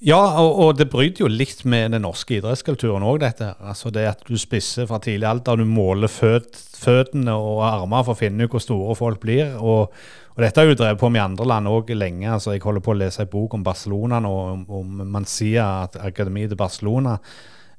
Ja, 0.04 0.18
og, 0.42 0.58
og, 0.60 0.70
det 0.76 0.90
bryter 0.92 1.22
jo 1.24 1.28
litt 1.32 1.62
med 1.64 1.94
den 1.94 2.02
norske 2.04 2.36
idrettskulturen 2.36 3.04
òg, 3.06 3.22
dette. 3.22 3.54
Altså 3.64 3.88
det 3.94 4.04
at 4.10 4.26
du 4.28 4.36
spisser 4.36 4.84
fra 4.90 4.98
tidlig 5.00 5.24
alder, 5.24 5.56
du 5.56 5.64
måler 5.64 6.12
føt, 6.12 6.58
føttene 6.76 7.32
og 7.32 7.62
armer 7.64 8.04
for 8.04 8.12
å 8.12 8.20
finne 8.20 8.44
ut 8.44 8.52
hvor 8.52 8.60
store 8.60 8.96
folk 8.98 9.22
blir. 9.24 9.54
Og, 9.56 9.88
og 10.34 10.44
dette 10.44 10.60
har 10.60 10.68
jo 10.68 10.76
drevet 10.76 11.00
på 11.00 11.08
med 11.14 11.24
andre 11.24 11.48
land 11.48 11.72
òg 11.72 11.94
lenge. 11.96 12.28
altså 12.28 12.52
Jeg 12.52 12.66
holder 12.66 12.84
på 12.84 12.92
å 12.92 12.98
lese 13.00 13.24
en 13.24 13.32
bok 13.32 13.56
om 13.56 13.64
Barcelona 13.64 14.20
nå, 14.20 14.34
om, 14.50 14.66
om 14.82 15.00
Mancia, 15.16 15.64
akademiet 16.04 16.52
til 16.52 16.60
Barcelona. 16.60 17.16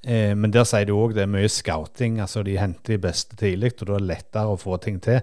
Eh, 0.01 0.33
men 0.33 0.49
der 0.49 0.65
sier 0.65 0.89
de 0.89 0.97
òg 0.97 1.13
det 1.13 1.27
er 1.27 1.31
mye 1.37 1.53
scouting. 1.53 2.17
altså 2.25 2.41
De 2.41 2.57
henter 2.57 2.97
de 2.97 3.01
beste 3.05 3.37
tidlig, 3.37 3.75
og 3.77 3.91
da 3.91 3.93
er 3.93 4.01
det 4.01 4.13
lettere 4.15 4.57
å 4.57 4.57
få 4.57 4.81
ting 4.81 4.97
til. 5.05 5.21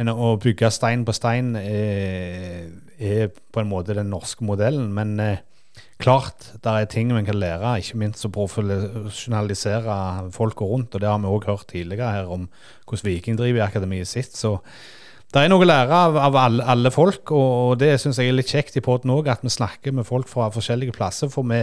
Men 0.00 0.08
å 0.08 0.32
bygge 0.40 0.72
stein 0.72 1.04
på 1.04 1.12
stein 1.12 1.52
er, 1.60 2.70
er 2.96 3.26
på 3.28 3.60
en 3.60 3.68
måte 3.68 4.00
den 4.00 4.08
norske 4.08 4.48
modellen. 4.48 4.94
men 4.96 5.18
eh, 5.20 5.48
klart 6.02 6.48
det 6.62 6.72
er 6.72 6.88
ting 6.90 7.12
vi 7.14 7.22
kan 7.26 7.38
lære, 7.38 7.76
ikke 7.82 8.00
minst 8.00 8.26
å 8.26 8.32
profesjonalisere 8.34 9.98
folka 10.34 10.66
rundt. 10.66 10.94
og 10.94 11.00
Det 11.00 11.08
har 11.08 11.22
vi 11.22 11.30
òg 11.30 11.46
hørt 11.50 11.68
tidligere 11.70 12.16
her 12.16 12.32
om 12.32 12.48
hvordan 12.86 13.08
Viking 13.08 13.38
driver 13.38 13.62
i 13.62 13.66
akademiet 13.68 14.10
sitt. 14.10 14.36
så 14.36 14.58
det 15.32 15.40
er 15.40 15.48
noe 15.48 15.64
å 15.64 15.68
lære 15.68 15.96
av, 15.96 16.16
av 16.20 16.34
alle, 16.36 16.64
alle, 16.68 16.90
folk, 16.92 17.30
og, 17.32 17.78
det 17.80 17.94
syns 18.02 18.18
jeg 18.20 18.28
er 18.28 18.36
litt 18.36 18.50
kjekt 18.52 18.76
i 18.76 18.82
poden 18.84 19.14
òg, 19.14 19.30
at 19.32 19.40
vi 19.40 19.48
snakker 19.48 19.94
med 19.96 20.04
folk 20.04 20.28
fra 20.28 20.50
forskjellige 20.52 20.92
plasser. 20.92 21.30
For 21.32 21.46
vi, 21.48 21.62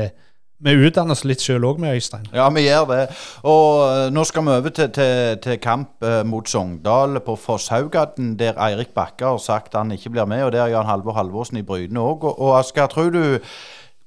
vi 0.66 0.74
utdanner 0.88 1.14
oss 1.14 1.22
litt 1.30 1.44
sjøl 1.46 1.68
òg 1.70 1.78
med 1.84 1.94
Øystein. 2.00 2.26
Ja, 2.34 2.48
vi 2.56 2.64
gjør 2.66 2.88
det. 2.90 3.04
Og 3.46 3.84
uh, 3.86 4.08
nå 4.10 4.24
skal 4.26 4.48
vi 4.48 4.56
over 4.56 4.74
til, 4.74 4.90
til, 4.96 5.38
til 5.44 5.62
kamp 5.62 6.02
uh, 6.02 6.24
mot 6.26 6.50
Sogndal 6.50 7.22
på 7.22 7.38
Fosshaugaten, 7.38 8.34
der 8.42 8.58
Eirik 8.58 8.96
Bakke 8.98 9.36
har 9.36 9.44
sagt 9.44 9.78
han 9.78 9.94
ikke 9.94 10.16
blir 10.18 10.26
med. 10.26 10.48
Og 10.48 10.56
der 10.58 10.74
Jan 10.74 10.90
Halvor 10.90 11.20
Halvorsen 11.20 11.62
i 11.62 11.66
Bryne 11.68 12.02
òg. 12.02 12.26
Og, 12.26 12.42
og 12.42 12.58
Asker, 12.64 12.90
tror 12.90 13.14
du 13.14 13.22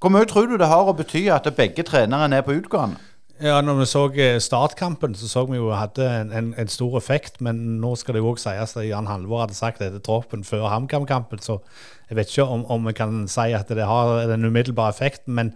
hvor 0.03 0.11
mye 0.11 0.26
tror 0.26 0.50
du 0.50 0.59
det 0.59 0.66
har 0.66 0.88
å 0.90 0.96
bety 0.98 1.28
at 1.30 1.46
begge 1.55 1.84
trenerne 1.86 2.40
er 2.40 2.46
på 2.46 2.57
utgående? 2.59 2.98
Ja, 3.42 3.61
når 3.62 3.80
vi 3.80 3.84
så 3.90 4.03
eh, 4.22 4.36
startkampen, 4.42 5.14
så 5.18 5.28
så 5.28 5.44
vi 5.50 5.57
jo 5.57 5.72
hadde 5.74 6.07
en, 6.07 6.32
en, 6.32 6.48
en 6.59 6.68
stor 6.70 6.96
effekt. 6.98 7.40
Men 7.42 7.59
nå 7.82 7.94
skal 7.98 8.14
det 8.14 8.22
jo 8.22 8.32
òg 8.32 8.38
sies 8.38 8.76
at 8.76 8.86
Jan 8.86 9.09
Halvor 9.11 9.42
hadde 9.42 9.57
sagt 9.59 9.82
dette 9.82 10.03
troppen 10.05 10.44
før 10.46 10.68
HamKam-kampen, 10.70 11.42
så 11.42 11.59
jeg 12.11 12.18
vet 12.18 12.30
ikke 12.30 12.46
om, 12.46 12.86
vi 12.86 12.94
kan 12.94 13.24
si 13.30 13.48
at 13.57 13.70
det 13.70 13.86
har 13.88 14.26
den 14.30 14.46
umiddelbare 14.46 14.94
effekten. 14.94 15.34
Men 15.38 15.55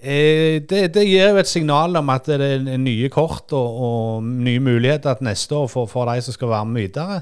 eh, 0.00 0.62
det, 0.64 0.86
det, 0.94 1.04
gir 1.08 1.34
jo 1.34 1.42
et 1.42 1.50
signal 1.50 1.96
om 2.00 2.12
at 2.14 2.28
det 2.28 2.48
er 2.48 2.78
nye 2.80 3.10
kort 3.12 3.52
og, 3.52 3.80
og 3.88 4.22
nye 4.24 4.62
muligheter 4.62 5.18
til 5.18 5.28
neste 5.28 5.58
år 5.58 5.68
for, 5.72 5.90
for 5.90 6.08
de 6.08 6.22
som 6.24 6.36
skal 6.36 6.54
være 6.54 6.70
med 6.70 6.86
videre. 6.86 7.20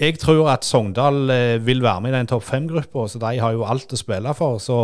Jeg 0.00 0.18
tror 0.18 0.48
at 0.50 0.64
Sogndal 0.66 1.30
eh, 1.30 1.66
vil 1.66 1.82
være 1.82 2.00
med 2.00 2.10
i 2.10 2.16
den 2.16 2.26
topp 2.26 2.42
fem-gruppa, 2.42 3.06
så 3.08 3.18
de 3.22 3.38
har 3.38 3.52
jo 3.54 3.62
alt 3.62 3.92
å 3.94 3.98
spille 3.98 4.32
for. 4.34 4.58
Så 4.58 4.78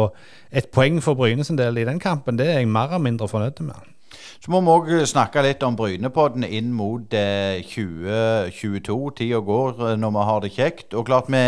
et 0.54 0.70
poeng 0.70 1.00
for 1.02 1.18
Bryne 1.18 1.44
sin 1.44 1.58
del 1.58 1.80
i 1.82 1.86
den 1.88 1.98
kampen, 1.98 2.38
det 2.38 2.46
er 2.46 2.60
jeg 2.60 2.68
mer 2.70 2.92
eller 2.92 3.08
mindre 3.08 3.28
fornøyd 3.28 3.58
med. 3.66 3.88
Så 4.40 4.48
må 4.54 4.60
vi 4.64 4.70
òg 4.72 5.02
snakke 5.04 5.42
litt 5.44 5.60
om 5.66 5.74
Brynepodden 5.76 6.46
inn 6.46 6.70
mot 6.72 7.12
eh, 7.12 7.60
2022. 7.66 8.94
Tida 9.18 9.40
går 9.44 9.82
eh, 9.90 9.96
når 10.00 10.14
vi 10.14 10.26
har 10.28 10.44
det 10.44 10.50
kjekt. 10.54 10.94
Og 10.96 11.04
klart 11.08 11.28
vi 11.28 11.42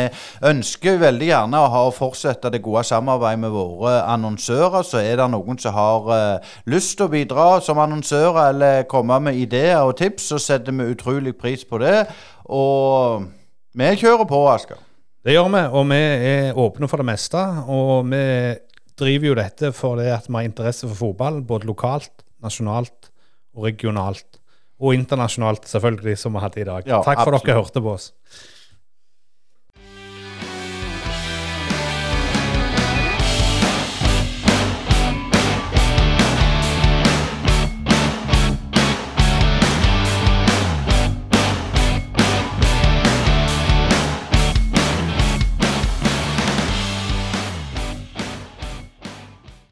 ønsker 0.50 1.00
veldig 1.00 1.28
gjerne 1.30 1.62
å 1.62 1.70
ha 1.72 1.82
fortsette 1.94 2.50
det 2.52 2.60
gode 2.64 2.84
samarbeidet 2.84 3.44
med 3.46 3.54
våre 3.54 3.94
annonsører. 4.12 4.84
Så 4.84 5.00
er 5.00 5.22
det 5.22 5.28
noen 5.32 5.60
som 5.62 5.76
har 5.78 6.10
eh, 6.16 6.56
lyst 6.74 6.98
til 6.98 7.08
å 7.08 7.14
bidra 7.14 7.46
som 7.64 7.80
annonsører 7.80 8.50
eller 8.50 8.88
komme 8.90 9.22
med 9.28 9.38
ideer 9.40 9.80
og 9.86 9.96
tips, 10.02 10.32
så 10.34 10.42
setter 10.42 10.76
vi 10.76 10.90
utrolig 10.92 11.36
pris 11.38 11.64
på 11.64 11.80
det. 11.80 12.02
Og 12.52 13.30
vi 13.78 13.88
kjører 14.02 14.28
på, 14.28 14.40
Asker. 14.52 14.80
Det 15.22 15.36
gjør 15.36 15.48
vi, 15.54 15.62
og 15.78 15.86
vi 15.92 15.98
er 16.02 16.58
åpne 16.58 16.88
for 16.90 17.02
det 17.02 17.06
meste. 17.06 17.40
Og 17.70 18.08
vi 18.10 18.22
driver 18.98 19.30
jo 19.30 19.38
dette 19.38 19.70
fordi 19.76 20.08
at 20.12 20.26
vi 20.28 20.36
har 20.38 20.48
interesse 20.48 20.88
for 20.88 20.98
fotball, 20.98 21.40
både 21.46 21.68
lokalt, 21.70 22.24
nasjonalt 22.42 23.10
og 23.54 23.68
regionalt. 23.68 24.40
Og 24.82 24.96
internasjonalt, 24.96 25.68
selvfølgelig, 25.70 26.16
som 26.18 26.34
vi 26.34 26.42
hadde 26.42 26.60
i 26.60 26.66
dag. 26.66 26.88
Ja, 26.90 26.98
Takk 27.06 27.20
for 27.22 27.36
absolutt. 27.36 27.46
dere 27.46 27.60
hørte 27.60 27.82
på 27.84 27.92
oss. 27.94 28.08